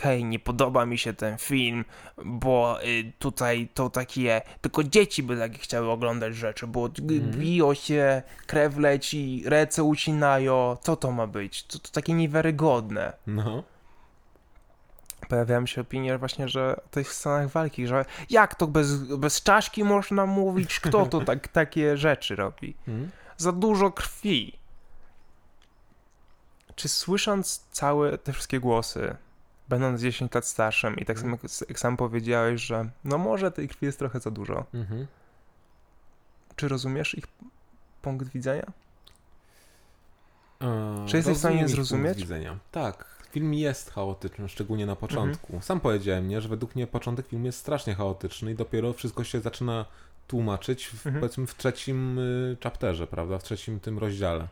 [0.00, 1.84] hej, nie podoba mi się ten film,
[2.24, 7.30] bo y, tutaj to takie, tylko dzieci by takie chciały oglądać rzeczy, bo Mhm.
[7.40, 11.62] biją się, krew leci, ręce ucinają, co to ma być?
[11.62, 13.12] To, to takie niewiarygodne.
[13.26, 13.62] No.
[15.28, 19.84] Pojawiają się opinie właśnie, że o tych scenach walki, że jak to bez, bez czaszki
[19.84, 22.74] można mówić, kto to tak, takie rzeczy robi?
[22.88, 23.10] Mhm.
[23.36, 24.58] za dużo krwi.
[26.74, 29.16] Czy słysząc całe te wszystkie głosy,
[29.72, 31.36] będąc 10 lat starszym i tak samo
[31.68, 35.06] jak, sam powiedziałeś, że no może tej krwi jest trochę za dużo, Mhm.
[36.56, 37.24] czy rozumiesz ich
[38.02, 38.66] punkt widzenia?
[40.60, 42.04] Eee, Czy jesteś w stanie zrozumieć?
[42.12, 42.58] punkt Widzenia.
[42.72, 45.60] Tak, film jest chaotyczny, szczególnie na początku.
[45.60, 49.40] Sam powiedziałem, nie, że według mnie początek filmu jest strasznie chaotyczny i dopiero wszystko się
[49.40, 49.84] zaczyna
[50.28, 51.20] tłumaczyć w, Mhm.
[51.20, 54.48] powiedzmy w trzecim y, chapterze, prawda, w trzecim tym rozdziale.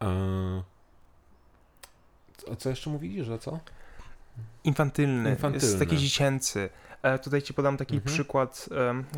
[0.00, 0.62] Eee,
[2.48, 3.58] co- co jeszcze mówili, że co?
[4.64, 5.66] Infantylny, Infantylny.
[5.66, 6.68] jest taki dziecięcy.
[7.02, 8.14] E, tutaj ci podam taki Mhm.
[8.14, 8.68] przykład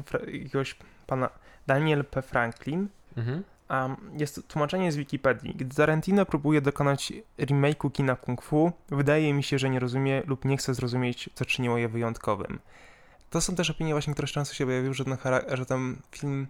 [0.04, 0.76] fra- jakiegoś
[1.06, 1.30] pana
[1.66, 2.22] Daniel P.
[2.22, 2.88] Franklin.
[3.16, 3.42] Mhm.
[3.70, 5.54] Um, jest tłumaczenie z Wikipedii.
[5.54, 10.44] Gdy Tarantino próbuje dokonać remake'u kina kung fu, wydaje mi się, że nie rozumie lub
[10.44, 12.58] nie chce zrozumieć, co czyniło je wyjątkowym.
[13.30, 15.16] To są też opinie właśnie, które często się pojawiły, że ten,
[15.52, 16.46] że ten film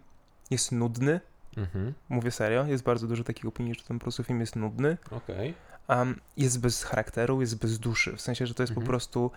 [0.50, 1.20] jest nudny.
[1.56, 1.94] Mhm.
[2.08, 4.96] Mówię serio, jest bardzo dużo takich opinii, że ten po prostu film jest nudny.
[5.10, 5.54] Okej.
[5.98, 8.16] Um, jest bez charakteru, jest bez duszy.
[8.16, 8.84] W sensie, że to jest Mhm.
[8.84, 9.30] po prostu...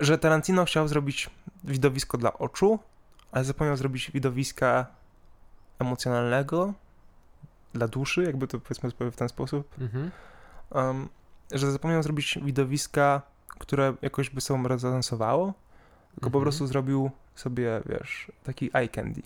[0.00, 1.30] Że Tarantino chciał zrobić
[1.64, 2.78] widowisko dla oczu,
[3.32, 4.86] ale zapomniał zrobić widowiska
[5.78, 6.74] emocjonalnego
[7.72, 9.74] dla duszy, jakby to powiedzmy w ten sposób.
[9.78, 10.10] Mhm.
[10.70, 11.08] Um,
[11.52, 15.54] że zapomniał zrobić widowiska, które jakoś by sobą rezonansowało,
[16.10, 16.42] tylko po Mhm.
[16.42, 19.22] prostu zrobił sobie, wiesz, taki eye candy.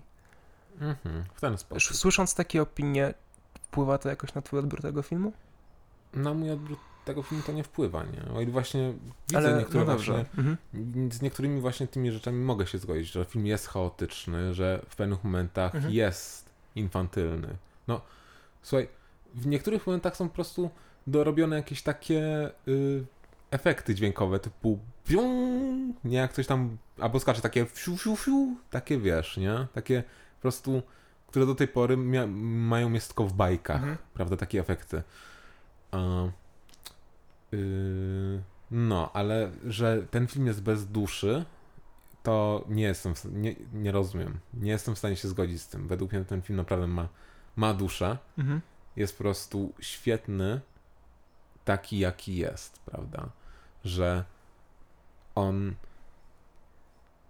[0.81, 1.25] Mhm.
[1.35, 1.97] W ten sposób.
[1.97, 3.15] Słysząc takie opinie,
[3.63, 5.33] wpływa to jakoś na twój odbiór tego filmu?
[6.15, 8.35] Na mój odbiór tego filmu to nie wpływa, nie?
[8.35, 8.93] O ile właśnie
[9.29, 10.57] widzę Ale niektóre no właśnie Mhm.
[11.13, 15.25] Z niektórymi właśnie tymi rzeczami mogę się zgodzić, że film jest chaotyczny, że w pewnych
[15.25, 15.95] momentach Mhm.
[15.95, 17.49] jest infantylny.
[17.89, 18.01] No,
[18.63, 18.89] słuchaj,
[19.35, 20.71] w niektórych momentach są po prostu
[21.07, 23.05] dorobione jakieś takie y,
[23.51, 25.23] efekty dźwiękowe, typu pią,
[26.05, 29.67] nie jak coś tam, albo skacze takie fiu, fiu, fiu, takie wiesz, nie?
[29.75, 30.03] Takie
[30.37, 30.83] po prostu,
[31.27, 32.27] które do tej pory mia-
[32.69, 33.97] mają miejsce tylko w bajkach, Mhm.
[34.15, 35.03] prawda, takie efekty.
[35.93, 35.99] A,
[37.53, 41.45] yy, no, ale że ten film jest bez duszy,
[42.23, 44.39] to nie jestem, w- nie, nie rozumiem.
[44.55, 45.89] Nie jestem w stanie się zgodzić z tym.
[45.89, 47.09] Według mnie ten film naprawdę ma,
[47.57, 48.19] ma duszę.
[48.39, 48.61] Mhm.
[48.97, 50.61] Jest po prostu świetny,
[51.65, 53.29] taki jaki jest, prawda?
[53.85, 54.25] Że
[55.35, 55.75] on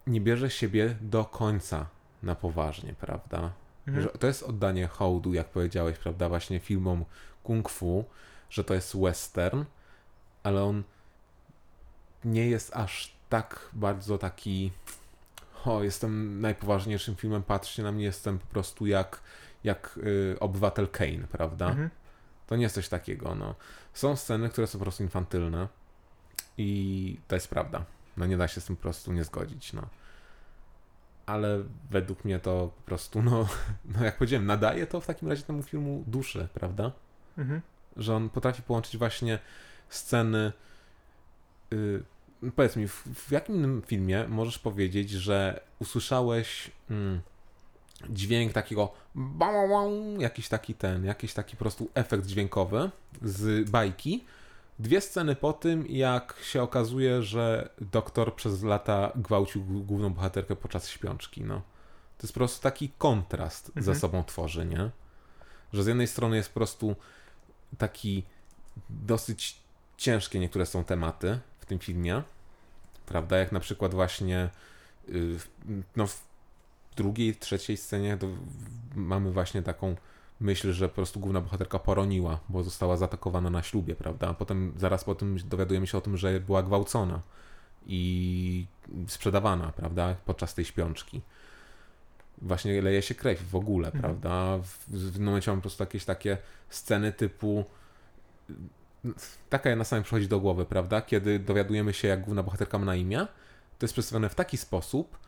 [0.06, 1.86] nie bierze siebie do końca
[2.22, 3.52] na poważnie, prawda?
[3.86, 4.02] Mhm.
[4.02, 7.04] Że to jest oddanie hołdu, jak powiedziałeś, prawda, właśnie filmom
[7.42, 8.04] kung fu,
[8.52, 9.64] że to jest western,
[10.42, 10.82] ale on
[12.24, 14.72] nie jest aż tak bardzo taki
[15.64, 19.20] o, jestem najpoważniejszym filmem, patrzcie na mnie, jestem po prostu jak,
[19.64, 21.68] jak y, obywatel Kane, prawda?
[21.68, 21.90] Mhm.
[22.46, 23.54] To nie jest coś takiego, no.
[23.94, 25.68] Są sceny, które są po prostu infantylne
[26.58, 27.84] i to jest prawda.
[28.16, 29.82] No nie da się z tym po prostu nie zgodzić, no.
[31.26, 33.48] Ale według mnie to po prostu, no,
[33.94, 36.92] no jak powiedziałem, nadaje to w takim razie temu filmu duszy, prawda?
[37.38, 37.60] Mhm.
[37.96, 39.38] Że on potrafi połączyć właśnie
[39.88, 40.52] sceny.
[41.72, 42.02] y,
[42.56, 47.20] powiedz mi, w, w jakim innym filmie możesz powiedzieć, że usłyszałeś mm,
[48.10, 48.92] dźwięk takiego
[50.18, 52.90] jakiś taki ten, jakiś taki po prostu efekt dźwiękowy
[53.22, 54.24] z bajki.
[54.78, 60.88] Dwie sceny po tym, jak się okazuje, że doktor przez lata gwałcił główną bohaterkę podczas
[60.88, 61.44] śpiączki.
[61.44, 61.54] No.
[62.18, 63.84] To jest po prostu taki kontrast Mhm.
[63.84, 64.90] ze sobą tworzy, nie?
[65.72, 66.96] Że z jednej strony jest po prostu
[67.78, 68.22] taki
[68.90, 69.56] dosyć
[69.96, 72.22] ciężkie niektóre są tematy w tym filmie,
[73.06, 73.38] prawda?
[73.38, 74.50] Jak na przykład właśnie
[75.08, 75.38] y,
[75.96, 76.24] no, w
[76.96, 78.18] drugiej, trzeciej scenie
[78.94, 79.96] mamy właśnie taką
[80.40, 84.28] myśl, że po prostu główna bohaterka poroniła, bo została zaatakowana na ślubie, prawda?
[84.28, 87.20] A potem, zaraz po tym dowiadujemy się o tym, że była gwałcona
[87.86, 88.66] i
[89.06, 90.14] sprzedawana, prawda?
[90.24, 91.20] Podczas tej śpiączki.
[92.42, 94.02] Właśnie leje się krew w ogóle, Mhm.
[94.02, 94.58] prawda?
[94.58, 96.38] W, w momencie mam po prostu jakieś takie
[96.68, 97.64] sceny typu
[99.50, 101.02] taka jedna sama przychodzi do głowy, prawda?
[101.02, 103.18] Kiedy dowiadujemy się, jak główna bohaterka ma na imię,
[103.78, 105.18] to jest przedstawione w taki sposób,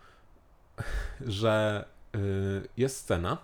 [1.20, 1.85] że
[2.15, 2.19] y,
[2.77, 3.39] jest scena,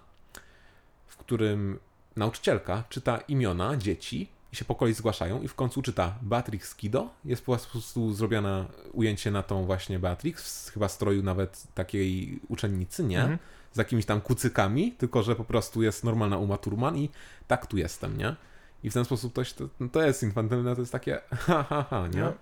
[1.06, 1.78] w którym
[2.16, 7.09] nauczycielka czyta imiona dzieci i się po kolei zgłaszają i w końcu czyta Beatrix Kido.
[7.24, 13.05] Jest po prostu zrobione ujęcie na tą właśnie Beatrix, w chyba stroju nawet takiej uczennicy,
[13.05, 13.20] nie?
[13.20, 13.38] Mhm.
[13.72, 17.10] Z jakimiś tam kucykami, tylko że po prostu jest normalna Uma Thurman i
[17.48, 18.36] tak tu jestem, nie?
[18.82, 22.06] I w ten sposób to, to, to jest infantylne, to jest takie ha, ha, ha,
[22.14, 22.20] nie?
[22.20, 22.32] No.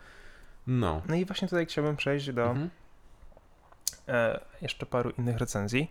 [0.67, 1.03] No.
[1.09, 2.71] No i właśnie tutaj chciałbym przejść do Mhm.
[4.09, 5.91] e, jeszcze paru innych recenzji,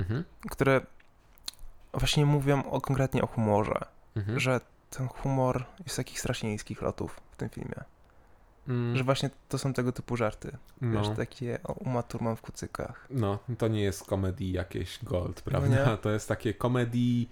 [0.00, 0.24] Mhm.
[0.50, 0.80] które
[1.94, 3.80] właśnie mówią o, konkretnie o humorze,
[4.16, 4.40] Mhm.
[4.40, 4.60] że
[4.90, 7.74] ten humor jest takich strasznie niskich lotów w tym filmie.
[8.68, 10.56] Mm, Że właśnie to są tego typu żarty.
[10.80, 11.00] no.
[11.02, 13.06] Wiesz, takie o, Uma Thurman w kucykach.
[13.10, 15.68] no, to nie jest komedii jakieś gold, prawda?
[15.90, 15.96] nie.
[15.96, 17.28] To jest takie komedii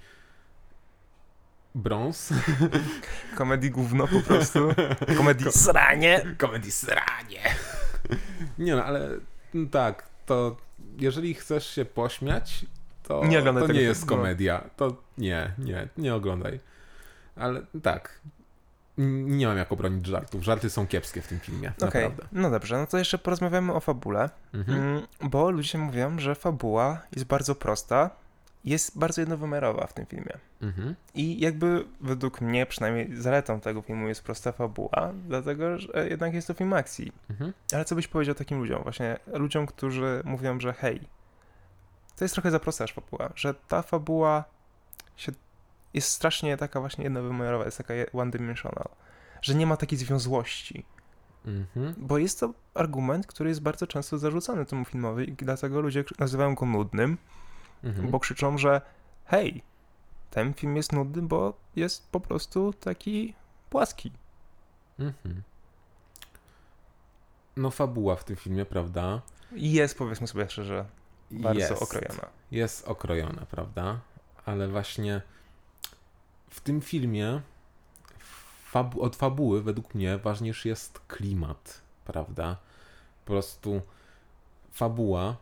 [1.75, 2.33] brąz.
[3.37, 4.69] Komedii gówno po prostu.
[5.17, 6.37] Komedii sranie.
[6.39, 7.41] komedii sranie.
[8.59, 9.09] Nie no, ale
[9.55, 10.57] mm, tak, to
[10.99, 12.67] jeżeli chcesz się pośmiać,
[13.03, 14.71] to Nie to nie jest komedia.
[14.77, 16.61] To nie, nie, nie oglądaj.
[17.37, 18.21] Ale tak,
[18.99, 20.43] nie mam jak obronić żartów.
[20.43, 22.29] Żarty są kiepskie w tym filmie, Okej, naprawdę.
[22.33, 24.79] no dobrze, no to jeszcze porozmawiamy o fabule, Mhm.
[24.81, 28.11] mm, bo ludzie mówią, że fabuła jest bardzo prosta,
[28.65, 30.33] jest bardzo jednowymiarowa w tym filmie.
[30.63, 30.95] Mhm.
[31.15, 36.47] I jakby według mnie, przynajmniej zaletą tego filmu jest prosta fabuła, dlatego że jednak jest
[36.49, 37.13] to film akcji.
[37.31, 37.53] Mhm.
[37.73, 41.01] Ale co byś powiedział takim ludziom, właśnie ludziom, którzy mówią, że hej,
[42.17, 44.45] to jest trochę za prosta fabuła, że ta fabuła
[45.17, 45.33] się,
[45.95, 48.89] jest strasznie taka właśnie jednowymiarowa, jest taka je- one-dimensional,
[49.43, 50.85] że nie ma takiej związłości,
[51.47, 51.95] Mhm.
[51.99, 56.55] bo jest to argument, który jest bardzo często zarzucany temu filmowi i dlatego ludzie nazywają
[56.55, 57.19] go nudnym,
[57.85, 58.11] Mhm.
[58.11, 58.81] bo krzyczą, że
[59.25, 59.63] hej,
[60.31, 63.35] ten film jest nudny, bo jest po prostu taki
[63.71, 64.13] płaski.
[64.99, 65.43] Mhm.
[67.57, 69.21] No fabuła w tym filmie, prawda?
[69.53, 70.85] Jest, powiedzmy sobie szczerze,
[71.31, 71.83] bardzo jest.
[71.83, 72.29] okrojona.
[72.51, 74.01] jest okrojona, prawda?
[74.47, 75.23] Ale właśnie
[76.51, 77.41] w tym filmie
[78.73, 82.57] fabu- od fabuły według mnie ważniejszy jest klimat, prawda?
[83.25, 83.83] Po prostu
[84.73, 85.37] fabuła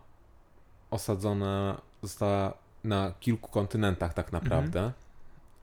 [0.90, 2.52] osadzona została
[2.84, 4.92] na kilku kontynentach tak naprawdę.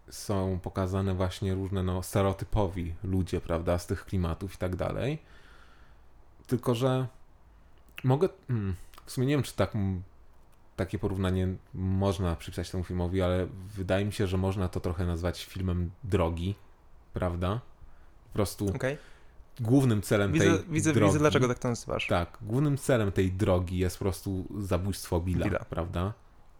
[0.10, 5.20] Są pokazane właśnie różne no, stereotypowi ludzie, prawda, z tych klimatów i tak dalej.
[6.48, 7.08] Tylko, że
[8.04, 8.30] mogę.
[8.48, 9.74] Hmm, w sumie nie wiem, czy tak
[10.76, 15.46] takie porównanie można przypisać temu filmowi, ale wydaje mi się, że można to trochę nazwać
[15.46, 16.56] filmem drogi,
[17.14, 17.62] prawda?
[18.28, 18.98] Po prostu Okej?
[19.60, 21.08] głównym celem Widzę, tej widzę, drogi...
[21.08, 22.08] widzę, dlaczego tak to nazywasz.
[22.08, 25.60] Tak, głównym celem tej drogi jest po prostu zabójstwo Billa, Billa.
[25.60, 26.14] prawda?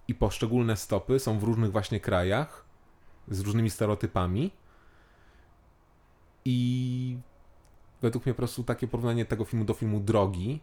[0.08, 2.66] I poszczególne stopy są w różnych właśnie krajach,
[3.28, 4.52] z różnymi stereotypami.
[6.46, 7.18] I
[8.02, 10.62] według mnie po prostu takie porównanie tego filmu do filmu Drogi,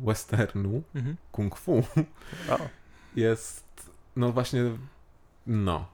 [0.00, 1.16] westernu, Mhm.
[1.32, 1.82] kung fu,
[2.50, 2.58] O,
[3.16, 4.62] jest no właśnie
[5.46, 5.86] no.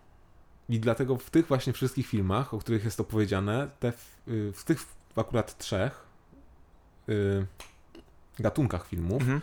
[0.68, 4.52] I dlatego w tych właśnie wszystkich filmach, o których jest to powiedziane, te, w, y,
[4.52, 4.86] w tych
[5.16, 6.04] akurat trzech
[7.08, 7.46] y,
[8.38, 9.40] gatunkach filmów, mhm.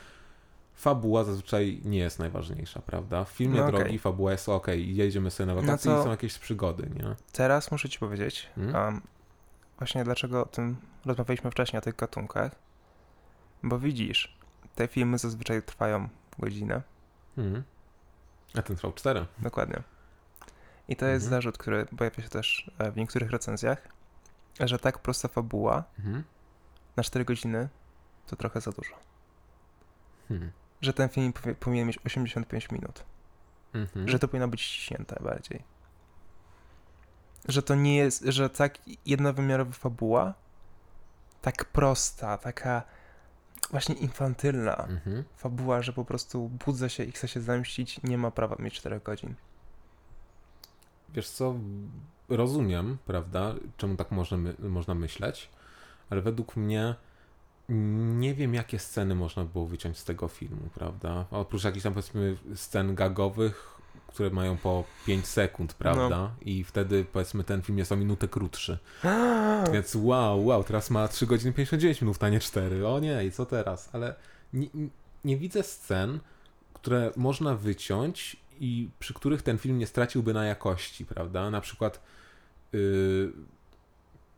[0.76, 3.24] fabuła zazwyczaj nie jest najważniejsza, prawda?
[3.26, 6.10] W filmie No drogi fabuła jest ok, jedziemy sobie na No wakacje to- i są
[6.12, 7.16] jakieś przygody, nie?
[7.32, 8.86] Teraz muszę ci powiedzieć, Mhm.
[8.86, 9.02] um,
[9.78, 12.52] właśnie dlaczego o tym rozmawialiśmy wcześniej, o tych gatunkach,
[13.64, 14.39] bo widzisz,
[14.76, 16.10] te filmy zazwyczaj trwają
[16.40, 16.82] godzinę,
[17.38, 17.64] Mhm.
[18.56, 19.26] A ten trwał cztery.
[19.38, 19.84] dokładnie.
[20.88, 21.30] I to jest Mhm.
[21.42, 23.88] zarzut, który pojawia się też e, w niektórych recenzjach,
[24.60, 26.24] że tak prosta fabuła Mhm.
[26.96, 27.70] na 4 godziny
[28.28, 28.96] to trochę za dużo.
[30.28, 30.52] Hmm.
[30.82, 33.04] Że ten film powi- powinien mieć 85 minut.
[33.74, 34.10] Mhm.
[34.10, 35.64] Że to powinno być ściśnięte bardziej.
[37.48, 40.34] że to nie jest, że tak jednowymiarowa fabuła,
[41.42, 42.84] tak prosta, taka
[43.72, 45.24] właśnie infantylna Mhm.
[45.36, 49.00] fabuła, że po prostu budzę się i chcę się zemścić, nie ma prawa mieć 4
[49.00, 49.36] godzin.
[51.14, 51.56] Wiesz co,
[52.30, 55.50] rozumiem, prawda, czemu tak można, można myśleć,
[56.10, 56.96] ale według mnie
[58.20, 61.26] nie wiem, jakie sceny można było wyciąć z tego filmu, prawda?
[61.32, 66.32] Oprócz jakichś tam powiedzmy scen gagowych, które mają po 5 sekund, prawda?
[66.42, 68.78] I wtedy powiedzmy ten film jest o minutę krótszy.
[69.74, 72.88] Więc wow, wow, teraz ma 3 godziny 59 minut, a nie 4.
[72.88, 73.90] O nie, i co teraz?
[73.94, 74.16] Ale
[74.54, 74.68] nie,
[75.26, 76.20] nie widzę scen,
[76.74, 81.50] które można wyciąć i przy których ten film nie straciłby na jakości, prawda?
[81.50, 82.02] Na przykład
[82.74, 83.32] yy,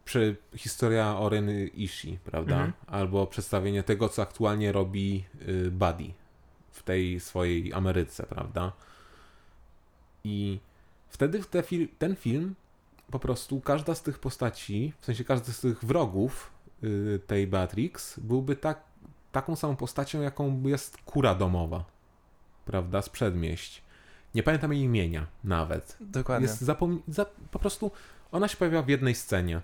[0.05, 2.55] przy historia Oreny Ishii, prawda?
[2.55, 2.73] Mhm.
[2.87, 6.13] Albo przedstawienie tego, co aktualnie robi yy, Buddy
[6.71, 8.71] w tej swojej Ameryce, prawda?
[10.23, 10.59] I
[11.09, 12.55] wtedy te fil- ten film
[13.11, 18.19] po prostu każda z tych postaci, w sensie każdy z tych wrogów yy, tej Beatrix
[18.19, 18.81] byłby tak,
[19.31, 21.85] taką samą postacią, jaką jest kura domowa,
[22.65, 23.81] prawda, z przedmieść.
[24.35, 25.97] Nie pamiętam jej imienia nawet.
[25.99, 26.47] Dokładnie.
[26.47, 26.61] Jest
[27.07, 27.91] za- po prostu
[28.31, 29.61] ona się pojawiła w jednej scenie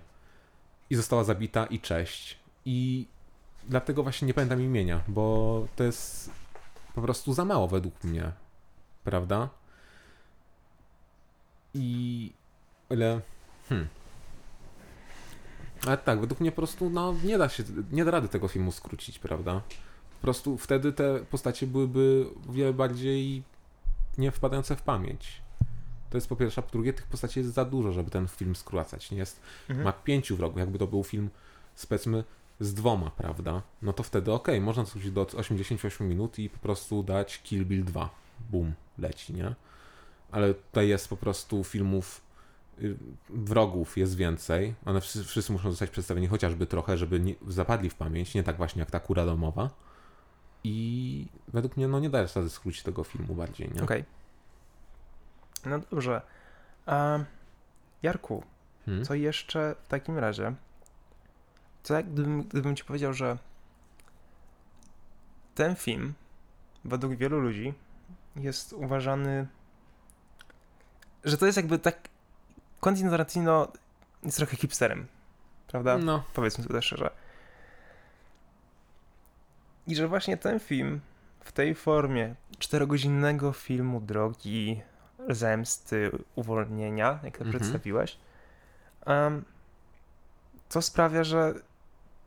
[0.90, 2.38] i została zabita i cześć.
[2.64, 3.06] I
[3.68, 6.30] dlatego właśnie nie pamiętam imienia, bo to jest
[6.94, 8.32] po prostu za mało według mnie,
[9.04, 9.48] prawda?
[11.74, 12.32] I
[12.90, 13.20] ile
[13.68, 13.88] hmm.
[15.86, 17.62] Ale tak, według mnie po prostu no, nie da się,
[17.92, 19.60] nie da rady tego filmu skrócić, prawda?
[20.10, 23.42] Po prostu wtedy te postacie byłyby o wiele bardziej
[24.18, 25.42] nie wpadające w pamięć.
[26.10, 28.56] To jest po pierwsze, a po drugie tych postaci jest za dużo, żeby ten film
[28.56, 29.10] skracać.
[29.10, 29.84] Nie jest, Mhm.
[29.84, 31.30] ma pięciu wrogów, jakby to był film
[31.74, 32.24] z powiedzmy
[32.60, 33.62] z dwoma, prawda?
[33.82, 37.84] No to wtedy okej, można skrócić do 88 minut i po prostu dać Kill Bill
[37.84, 38.10] 2.
[38.50, 39.54] Boom, leci, nie?
[40.30, 42.20] Ale tutaj jest po prostu filmów
[42.82, 42.96] y,
[43.28, 44.74] wrogów jest więcej.
[44.84, 48.80] One wszyscy, muszą zostać przedstawieni chociażby trochę, żeby nie, zapadli w pamięć, nie tak właśnie
[48.80, 49.70] jak ta kura domowa.
[50.64, 53.82] I według mnie no nie da rady skrócić tego filmu bardziej, nie?
[53.82, 54.04] Okej.
[55.66, 56.22] No dobrze.
[58.02, 58.42] Jarku,
[58.88, 59.04] Hmm?
[59.04, 60.54] co jeszcze w takim razie?
[61.82, 63.38] Co jak gdybym, gdybym ci powiedział, że
[65.54, 66.14] ten film
[66.84, 67.74] według wielu ludzi
[68.36, 69.46] jest uważany,
[71.24, 72.08] że to jest jakby tak
[72.80, 73.68] Quentin Tarantino
[74.22, 75.06] jest trochę hipsterem,
[75.66, 75.98] prawda?
[75.98, 77.10] No, Powiedzmy sobie szczerze.
[79.86, 81.00] I że właśnie ten film
[81.40, 84.82] w tej formie czterogodzinnego filmu drogi,
[85.28, 87.50] zemsty, uwolnienia, jak to Mhm.
[87.50, 88.18] przedstawiłeś,
[89.06, 89.44] em,
[90.68, 91.54] to sprawia, że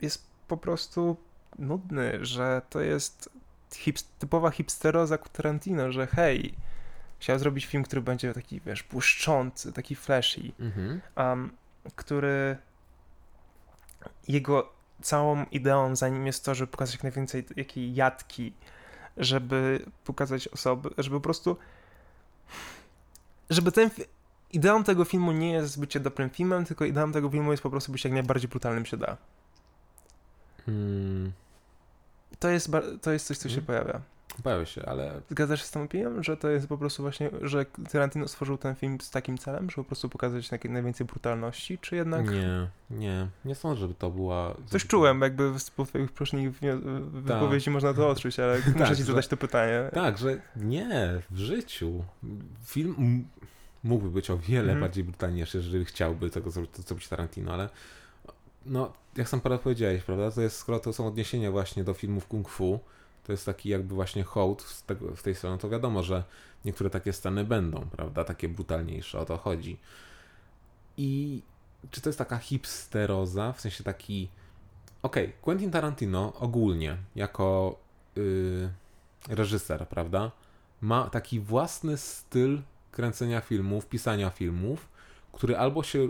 [0.00, 1.16] jest po prostu
[1.58, 3.28] nudny, że to jest
[3.70, 6.54] hips- typowa hipsteroza Tarantino, że hej,
[7.22, 11.00] chciał zrobić film, który będzie taki, wiesz, błyszczący, taki flashy, mhm.
[11.16, 11.50] um,
[11.96, 12.56] który
[14.28, 14.72] jego
[15.02, 18.52] całą ideą za nim jest to, żeby pokazać jak najwięcej jakiej jadki,
[19.16, 21.56] żeby pokazać osoby, żeby po prostu
[23.50, 23.90] żeby ten
[24.52, 27.92] ideą tego filmu nie jest bycie dobrym filmem, tylko ideą tego filmu jest po prostu
[27.92, 29.16] być jak najbardziej brutalnym się da.
[30.66, 31.32] Hmm,
[32.38, 32.70] To jest,
[33.02, 33.66] to jest coś, co się Mhm.
[33.66, 34.00] pojawia.
[34.64, 38.28] Się, ale Zgadzasz się z tą opinią, że to jest po prostu właśnie, że Tarantino
[38.28, 42.30] stworzył ten film z takim celem, żeby po prostu pokazać najwięcej brutalności, czy jednak...
[42.30, 44.54] nie, nie, nie sądzę, żeby to była...
[44.66, 46.80] Coś czułem, jakby z twoich poprzednich wnio-
[47.10, 49.90] wypowiedzi można to odczuć, ale muszę Tak, ci że- zadać to pytanie.
[49.94, 52.04] Tak, że nie, w życiu.
[52.64, 53.24] Film
[53.84, 54.80] mógłby być o wiele Mhm.
[54.80, 57.68] bardziej brutalniejszy, jeżeli chciałby tego zrobić, Tarantino, ale
[58.66, 62.26] no, jak sam parę powiedziałeś, prawda, to jest, skoro to są odniesienia właśnie do filmów
[62.26, 62.80] kung fu,
[63.24, 66.24] to jest taki jakby właśnie hołd z, tego, tej strony, to wiadomo, że
[66.64, 69.78] niektóre takie sceny będą, prawda, takie brutalniejsze, o to chodzi.
[70.96, 71.42] I
[71.90, 74.28] czy to jest taka hipsteroza, w sensie taki
[75.02, 77.78] okej, Quentin Tarantino ogólnie jako
[78.16, 78.70] yy,
[79.28, 80.30] reżyser, prawda,
[80.80, 84.88] ma taki własny styl kręcenia filmów, pisania filmów,
[85.32, 86.08] który albo się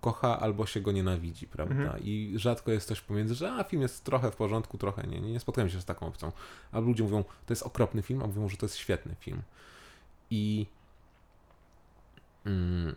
[0.00, 1.74] kocha, albo się go nienawidzi, prawda?
[1.74, 2.02] Mhm.
[2.04, 5.20] I rzadko jest coś pomiędzy, że a film jest trochę w porządku, trochę nie.
[5.20, 6.32] Nie, nie spotkałem się z taką opcją.
[6.72, 9.42] Albo ludzie mówią, to jest okropny film, a mówią, że to jest świetny film.
[10.30, 10.66] I
[12.46, 12.94] mm,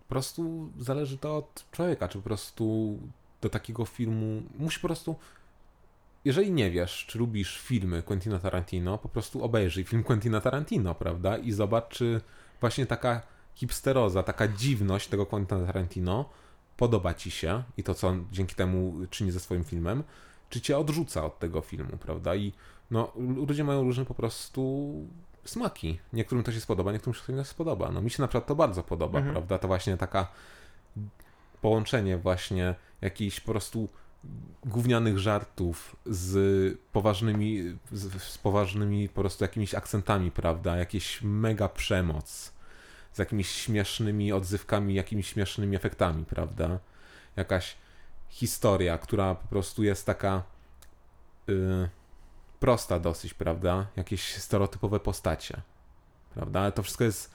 [0.00, 2.98] po prostu zależy to od człowieka, czy po prostu
[3.40, 5.16] do takiego filmu musi po prostu
[6.24, 11.36] jeżeli nie wiesz, czy lubisz filmy Quentina Tarantino, po prostu obejrzyj film Quentina Tarantino, prawda?
[11.38, 12.20] I zobacz, czy
[12.60, 13.22] właśnie taka
[13.54, 16.28] hipsteroza, taka dziwność tego Quentina Tarantino
[16.76, 20.04] podoba ci się i to, co on dzięki temu czyni ze swoim filmem,
[20.50, 22.34] czy cię odrzuca od tego filmu, prawda?
[22.34, 22.52] I
[22.90, 24.92] no, ludzie mają różne po prostu
[25.44, 25.98] smaki.
[26.12, 27.90] Niektórym to się spodoba, niektórym się to nie spodoba.
[27.92, 29.34] No mi się na przykład to bardzo podoba, Mhm.
[29.34, 29.58] prawda?
[29.58, 30.26] To właśnie taka
[31.60, 33.88] połączenie właśnie jakichś po prostu
[34.64, 40.76] gównianych żartów z poważnymi, z, z poważnymi po prostu jakimiś akcentami, prawda?
[40.76, 42.53] Jakieś mega przemoc
[43.14, 46.78] z jakimiś śmiesznymi odzywkami, jakimiś śmiesznymi efektami, prawda?
[47.36, 47.76] Jakaś
[48.28, 50.42] historia, która po prostu jest taka
[51.48, 51.88] y,
[52.60, 53.86] prosta dosyć, prawda?
[53.96, 55.60] Jakieś stereotypowe postacie,
[56.34, 56.60] prawda?
[56.60, 57.34] Ale to wszystko jest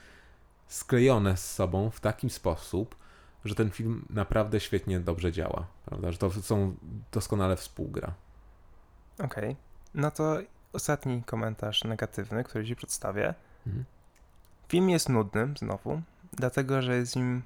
[0.68, 2.96] sklejone z sobą w taki sposób,
[3.46, 6.12] że ten film naprawdę świetnie, dobrze działa, prawda?
[6.12, 6.76] Że to są
[7.12, 8.14] doskonale współgra.
[9.24, 9.56] Okej.
[9.94, 10.38] No to
[10.74, 13.34] ostatni komentarz negatywny, który ci przedstawię.
[13.68, 13.86] Mhm.
[14.70, 16.02] Film jest nudny, znowu,
[16.34, 17.42] dlatego że z nim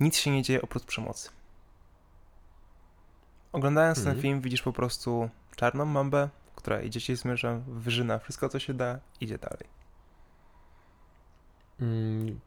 [0.00, 1.30] nic się nie dzieje oprócz przemocy.
[3.52, 4.22] Oglądając ten Mhm.
[4.22, 7.22] film widzisz po prostu czarną mambę, która idzie ci z
[7.66, 9.66] wyżyna wszystko co się da, idzie dalej.
[11.80, 12.40] Mm,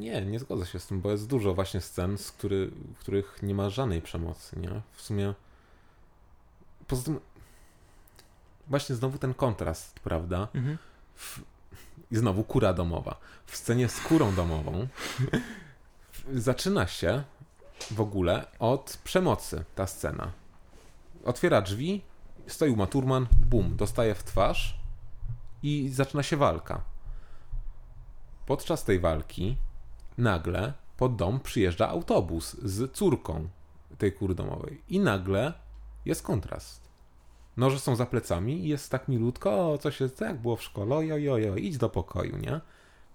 [0.00, 3.38] Nie, nie zgodzę się z tym, bo jest dużo właśnie scen, z który, w których
[3.42, 4.82] nie ma żadnej przemocy, nie?
[4.92, 5.34] W sumie
[6.86, 7.20] poza tym
[8.66, 10.48] właśnie znowu ten kontrast, prawda?
[11.14, 11.40] W,
[12.10, 13.16] I znowu kura domowa.
[13.46, 14.88] W scenie z kurą domową
[16.32, 17.22] zaczyna się
[17.90, 20.32] w ogóle od przemocy ta scena.
[21.24, 22.02] Otwiera drzwi,
[22.46, 24.78] stoi Uma Thurman, bum, dostaje w twarz
[25.62, 26.82] i zaczyna się walka.
[28.46, 29.56] Podczas tej walki
[30.18, 33.48] nagle pod dom przyjeżdża autobus z córką
[33.98, 34.82] tej kury domowej.
[34.88, 35.52] I nagle
[36.04, 36.87] jest kontrast.
[37.58, 40.96] Noże są za plecami i jest tak milutko, o, co się, jak było w szkole,
[40.96, 42.60] oj, oj, oj, oj, idź do pokoju, nie?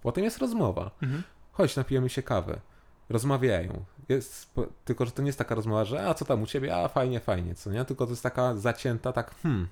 [0.02, 0.90] Potem jest rozmowa.
[1.02, 1.22] Mhm.
[1.52, 2.60] Chodź, napijemy się kawy.
[3.08, 3.84] Rozmawiają.
[4.08, 4.54] Jest,
[4.84, 6.76] tylko, że to nie jest taka rozmowa, że a co tam u ciebie?
[6.76, 7.84] A fajnie, fajnie, co nie?
[7.84, 9.68] Tylko to jest taka zacięta, tak hmm.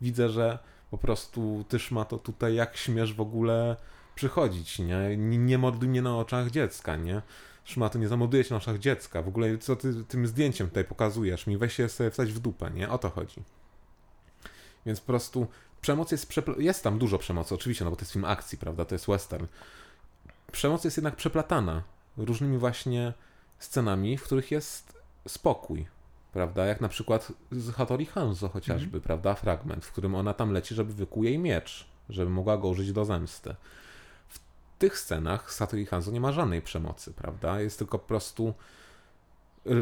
[0.00, 0.58] Widzę, że
[0.90, 3.76] po prostu tyż ma to tutaj, jak śmiesz w ogóle
[4.14, 5.16] przychodzić, nie?
[5.16, 7.22] Nie, nie morduj mnie na oczach dziecka, nie?
[7.64, 9.22] Szmato, nie zamorduję się na oczach dziecka.
[9.22, 11.56] W ogóle co ty tym zdjęciem tutaj pokazujesz mi?
[11.56, 12.88] Weź się sobie wstać w dupę, nie?
[12.88, 13.42] O to chodzi.
[14.88, 15.46] Więc po prostu
[15.80, 18.84] przemoc jest, jest tam dużo przemocy, oczywiście, no bo to jest film akcji, prawda?
[18.84, 19.46] To jest western.
[20.52, 21.82] Przemoc jest jednak przeplatana
[22.16, 23.12] różnymi właśnie
[23.58, 24.98] scenami, w których jest
[25.28, 25.86] spokój,
[26.32, 26.66] prawda?
[26.66, 29.34] Jak na przykład z Hattori Hanzo chociażby, prawda?
[29.34, 33.04] Fragment, w którym ona tam leci, żeby wykuł jej miecz, żeby mogła go użyć do
[33.04, 33.54] zemsty.
[34.28, 34.38] W
[34.78, 37.60] tych scenach z Hattori Hanzo nie ma żadnej przemocy, prawda?
[37.60, 38.54] Jest tylko po prostu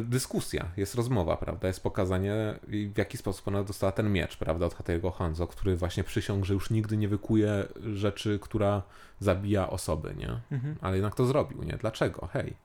[0.04, 1.68] dyskusja, jest rozmowa, prawda?
[1.68, 4.66] Jest pokazanie, w jaki sposób ona dostała ten miecz, prawda?
[4.66, 8.82] Od Hattoriego Hanzo, który właśnie przysiągł, że już nigdy nie wykuje rzeczy, która
[9.20, 10.40] zabija osoby, nie?
[10.52, 10.76] Mhm.
[10.80, 11.76] ale jednak to zrobił, nie?
[11.76, 12.28] Dlaczego?
[12.32, 12.56] Hej.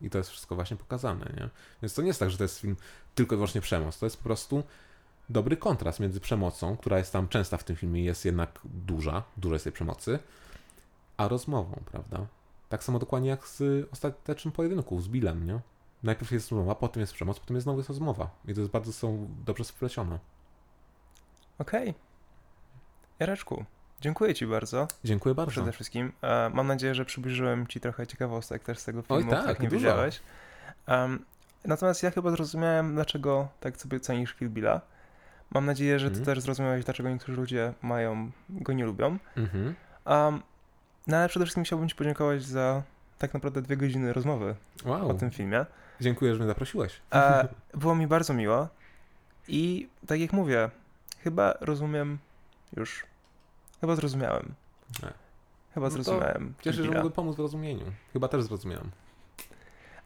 [0.00, 1.48] I to jest wszystko właśnie pokazane, nie?
[1.82, 2.76] Więc to nie jest tak, że to jest film
[3.14, 3.98] tylko i wyłącznie przemoc.
[3.98, 4.62] To jest po prostu
[5.28, 9.54] dobry kontrast między przemocą, która jest tam częsta w tym filmie, jest jednak duża, dużo
[9.54, 10.18] jest tej przemocy,
[11.16, 12.26] a rozmową, prawda?
[12.68, 15.60] Tak samo dokładnie jak z ostatecznym pojedynku, z Billem, nie?
[16.02, 18.30] Najpierw jest rozmowa, potem jest przemoc, potem jest znowu jest rozmowa.
[18.48, 20.18] I to jest bardzo są dobrze splecione.
[21.58, 21.94] Okej.
[23.18, 23.64] Jareczku,
[24.00, 24.88] dziękuję ci bardzo.
[25.04, 25.50] Dziękuję bardzo.
[25.50, 26.12] Przede wszystkim.
[26.22, 29.60] E, mam nadzieję, że przybliżyłem ci trochę ciekawostek też z tego Oj, filmu, tak, jak
[29.60, 29.78] nie dużo.
[29.80, 30.20] wiedziałeś.
[30.86, 31.24] Em,
[31.64, 34.80] natomiast ja chyba zrozumiałem, dlaczego tak sobie cenisz Kill Billa.
[35.54, 36.24] Mam nadzieję, że ty Mhm.
[36.26, 39.18] też zrozumiałeś, dlaczego niektórzy ludzie mają, go nie lubią.
[39.36, 39.74] Mhm.
[40.06, 40.42] Um,
[41.06, 42.82] no ale przede wszystkim chciałbym ci podziękować za
[43.18, 44.54] tak naprawdę dwie godziny rozmowy
[44.84, 45.08] Wow.
[45.10, 45.66] o tym filmie.
[46.00, 47.00] Dziękuję, że mnie zaprosiłeś.
[47.14, 48.68] E, było mi bardzo miło
[49.48, 50.70] i tak jak mówię,
[51.18, 52.18] chyba rozumiem
[52.76, 53.06] już,
[53.80, 54.54] chyba zrozumiałem.
[55.02, 55.12] Nie.
[55.74, 56.54] Chyba No zrozumiałem.
[56.60, 57.84] Cieszę się, że mogę pomóc w rozumieniu.
[58.12, 58.90] Chyba też zrozumiałem.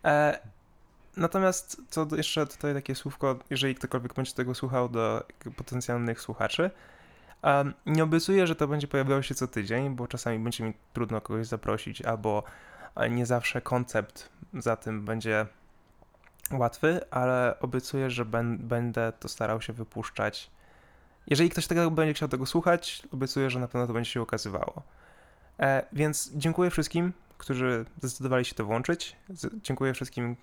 [0.05, 0.39] E,
[1.17, 5.27] natomiast co do, jeszcze tutaj takie słówko, jeżeli ktokolwiek będzie tego słuchał do
[5.57, 6.71] potencjalnych słuchaczy,
[7.43, 11.21] em, nie obiecuję, że to będzie pojawiało się co tydzień, bo czasami będzie mi trudno
[11.21, 12.43] kogoś zaprosić, albo
[13.11, 15.47] nie zawsze koncept za tym będzie
[16.53, 20.51] łatwy, ale obiecuję, że ben, będę to starał się wypuszczać.
[21.27, 24.83] Jeżeli ktoś tego będzie chciał tego słuchać, obiecuję, że na pewno to będzie się okazywało.
[25.61, 29.17] E, więc dziękuję wszystkim, którzy zdecydowali się to włączyć.
[29.29, 30.37] Z, dziękuję wszystkim,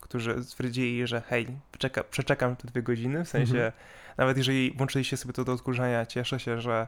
[0.00, 3.72] którzy stwierdzili, że hej, przeczeka, przeczekam te dwie godziny, w sensie Mhm.
[4.16, 6.86] nawet jeżeli włączyliście sobie to do odkurzania, cieszę się, że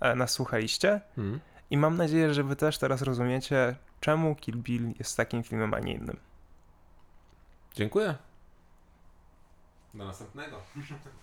[0.00, 1.40] e, nas słuchaliście Mhm.
[1.70, 5.78] i mam nadzieję, że wy też teraz rozumiecie, czemu Kill Bill jest takim filmem, a
[5.80, 6.16] nie innym.
[7.78, 8.14] Dziękuję.
[9.94, 10.60] Do następnego.